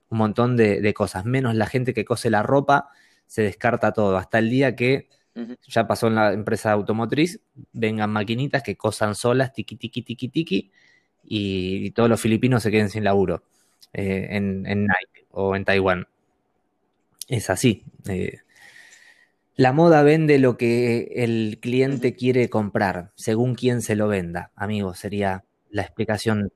[0.10, 2.90] un montón de, de cosas, menos la gente que cose la ropa
[3.34, 5.10] se descarta todo, hasta el día que
[5.68, 7.42] ya pasó en la empresa automotriz,
[7.72, 10.72] vengan maquinitas que cosan solas, tiqui, tiqui, tiqui, tiqui,
[11.24, 13.44] y, todos los filipinos se queden sin laburo.
[13.94, 16.08] eh, en, Nike o en Taiwán.
[17.28, 17.84] Es así.
[18.08, 18.38] Eh,
[19.56, 24.52] la moda vende lo que el cliente quiere comprar, según quien se lo venda.
[24.56, 26.52] Amigo, sería la explicación.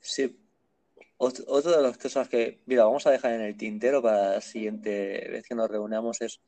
[0.00, 0.36] Sí.
[1.22, 5.28] Otra de las cosas que, mira, vamos a dejar en el tintero para la siguiente
[5.30, 6.40] vez que nos reunamos es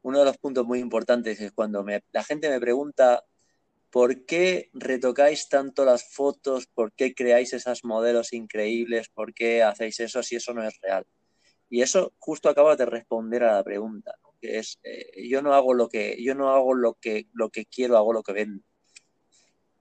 [0.00, 3.22] uno de los puntos muy importantes es cuando la gente me pregunta
[3.90, 6.66] ¿por qué retocáis tanto las fotos?
[6.66, 9.10] ¿Por qué creáis esas modelos increíbles?
[9.10, 11.06] ¿Por qué hacéis eso si eso no es real?
[11.68, 15.74] Y eso justo acaba de responder a la pregunta, que es eh, yo no hago
[15.74, 18.64] lo que yo no hago lo que lo que quiero, hago lo que vendo.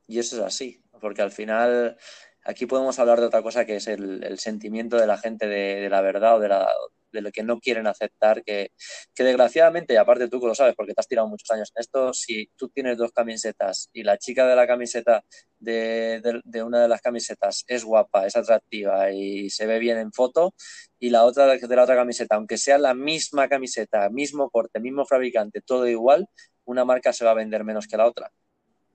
[0.05, 1.97] Y eso es así, porque al final
[2.45, 5.89] aquí podemos hablar de otra cosa que es el, sentimiento de la gente de, de,
[5.89, 6.69] la verdad o de la,
[7.13, 8.71] de lo que no quieren aceptar, que,
[9.15, 11.81] que desgraciadamente, y aparte tú que lo sabes porque te has tirado muchos años en
[11.81, 15.23] esto, si tú tienes dos camisetas y la chica de la camiseta
[15.59, 20.11] de, de, una de las camisetas es guapa, es atractiva y se ve bien en
[20.11, 20.53] foto,
[20.99, 25.05] y la otra de la otra camiseta, aunque sea la misma camiseta, mismo corte, mismo
[25.05, 26.27] fabricante, todo igual,
[26.65, 28.31] una marca se va a vender menos que la otra.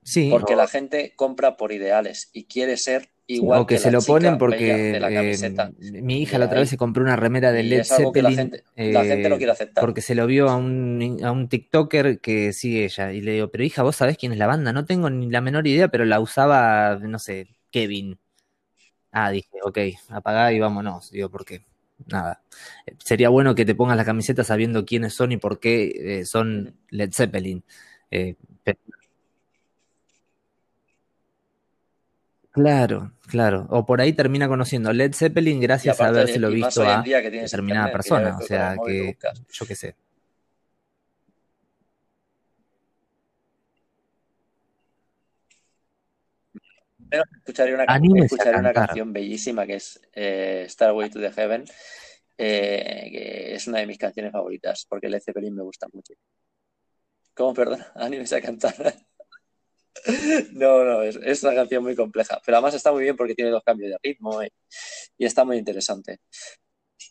[0.03, 0.29] Sí.
[0.29, 4.39] Porque la gente compra por ideales y quiere ser Igual o que, se lo ponen
[4.39, 8.23] porque eh, mi hija la otra vez se compró una remera de Led Zeppelin.
[8.23, 9.81] La gente, la gente, no quiere aceptar.
[9.83, 13.13] Porque se lo vio a un, a un TikToker que sigue ella.
[13.13, 14.73] Y le digo, pero hija, ¿vos sabés quién es la banda?
[14.73, 18.17] No tengo ni la menor idea, pero la usaba, no sé, Kevin.
[19.11, 19.77] Ah, dije, ok,
[20.09, 21.11] apagá y vámonos.
[21.11, 21.63] Digo, ¿por qué?
[22.07, 22.41] Nada.
[22.97, 26.75] Sería bueno que te pongas la camiseta sabiendo quiénes son y por qué eh, son
[26.89, 27.63] Led Zeppelin.
[28.09, 28.37] Eh,
[32.51, 33.67] Claro, claro.
[33.69, 38.37] O por ahí termina conociendo Led Zeppelin gracias a habérselo visto a determinada persona.
[38.37, 39.17] O sea, que
[39.51, 39.95] yo qué sé.
[47.11, 51.65] escucharé una, escucharé una canción bellísima que es eh, Starway to the Heaven,
[52.37, 56.13] eh, que es una de mis canciones favoritas, porque Led Zeppelin me gusta mucho.
[57.33, 57.79] ¿Cómo, perdón?
[57.95, 58.95] Animes a cantar.
[60.53, 63.63] No, no, es, una canción muy compleja, pero además está muy bien porque tiene dos
[63.63, 64.49] cambios de ritmo y,
[65.17, 66.19] está muy interesante.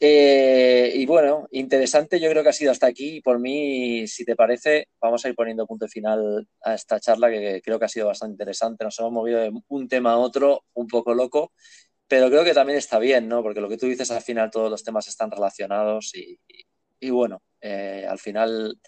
[0.01, 3.21] Eh, y bueno, interesante yo creo que ha sido hasta aquí.
[3.21, 7.61] Por mí, si te parece, vamos a ir poniendo punto final a esta charla que
[7.65, 8.85] creo que ha sido bastante interesante.
[8.85, 11.53] Nos hemos movido de un tema a otro un poco loco,
[12.07, 13.43] pero creo que también está bien, ¿no?
[13.43, 16.39] Porque lo que tú dices al final todos los temas están relacionados y,
[17.01, 18.79] y bueno, eh, al final,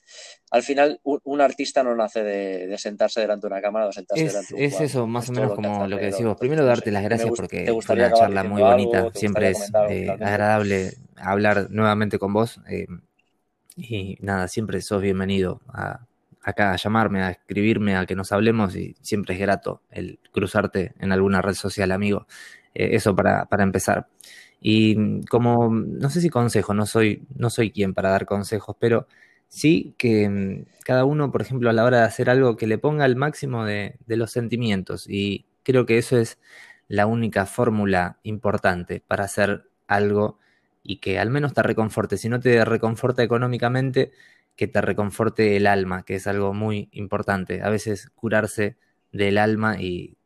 [0.51, 4.33] al final un, artista no nace de, sentarse delante de una cámara o sentarse es,
[4.33, 6.39] delante de un Es eso, más o menos como lo que decimos.
[6.39, 9.11] Primero darte las gracias porque fue una charla muy bonita.
[9.15, 12.61] Siempre es eh, agradable hablar nuevamente con vos.
[12.69, 12.87] Eh,
[13.77, 16.07] y nada, siempre sos bienvenido a,
[16.43, 20.95] acá a llamarme, a escribirme, a que nos hablemos y siempre es grato el cruzarte
[21.01, 22.27] en alguna red social, amigo.
[22.75, 24.07] eso para, para empezar.
[24.61, 29.07] Y como, no sé si consejo, no soy, no soy quien para dar consejos, pero
[29.49, 32.79] sí que mm, cada uno, por ejemplo, a la hora de hacer algo, que le
[32.79, 35.07] ponga el máximo de, los sentimientos.
[35.09, 36.39] Y creo que eso es
[36.89, 40.39] la única fórmula importante para hacer algo
[40.83, 42.17] y que al menos te reconforte.
[42.17, 44.13] Si no te reconforta económicamente,
[44.57, 47.63] que te reconforte el alma, que es algo muy importante.
[47.63, 48.77] A veces curarse
[49.13, 50.17] del alma y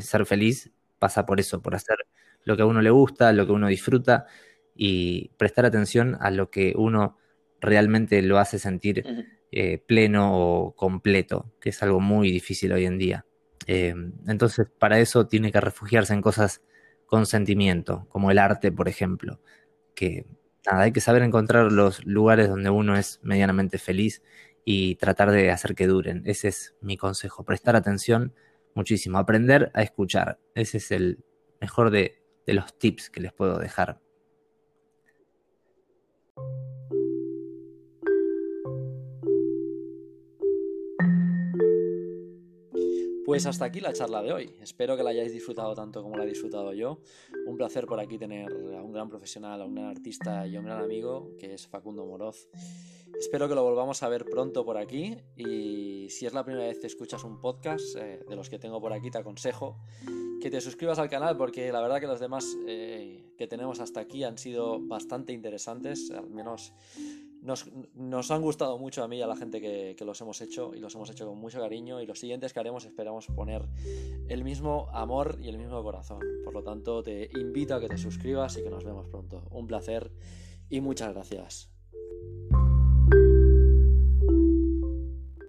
[0.00, 1.98] ser feliz pasa por eso, por hacer
[2.44, 4.26] lo que a uno le gusta, lo que uno disfruta
[4.74, 7.18] y prestar atención a lo que uno
[7.60, 9.04] realmente lo hace sentir
[9.50, 13.26] eh, pleno o completo, que es algo muy difícil hoy en día.
[13.66, 13.94] Eh,
[14.26, 16.62] entonces, para eso tiene que refugiarse en cosas
[17.06, 19.40] con sentimiento, como el arte, por ejemplo,
[19.94, 20.26] que
[20.66, 24.22] nada, hay que saber encontrar los lugares donde uno es medianamente feliz
[24.64, 26.22] y tratar de hacer que duren.
[26.26, 28.34] Ese es mi consejo, prestar atención
[28.74, 30.40] muchísimo, aprender a escuchar.
[30.54, 31.24] Ese es el
[31.60, 34.00] mejor de, de los tips que les puedo dejar.
[43.24, 44.54] Pues hasta aquí la charla de hoy.
[44.60, 47.00] Espero que la hayáis disfrutado tanto como la he disfrutado yo.
[47.46, 50.60] Un placer por aquí tener a un gran profesional, a un gran artista y a
[50.60, 52.48] un gran amigo que es Facundo Moroz.
[53.18, 56.78] Espero que lo volvamos a ver pronto por aquí y si es la primera vez
[56.78, 59.78] que escuchas un podcast eh, de los que tengo por aquí te aconsejo
[60.40, 64.00] que te suscribas al canal porque la verdad que los demás eh, que tenemos hasta
[64.00, 66.74] aquí han sido bastante interesantes, al menos
[67.44, 70.80] nos, han gustado mucho a mí y a la gente que, los hemos hecho y
[70.80, 73.68] los hemos hecho con mucho cariño y los siguientes que haremos esperamos poner
[74.28, 76.20] el mismo amor y el mismo corazón.
[76.42, 79.46] Por lo tanto, te invito a que te suscribas y que nos vemos pronto.
[79.50, 80.10] Un placer
[80.70, 81.70] y muchas gracias.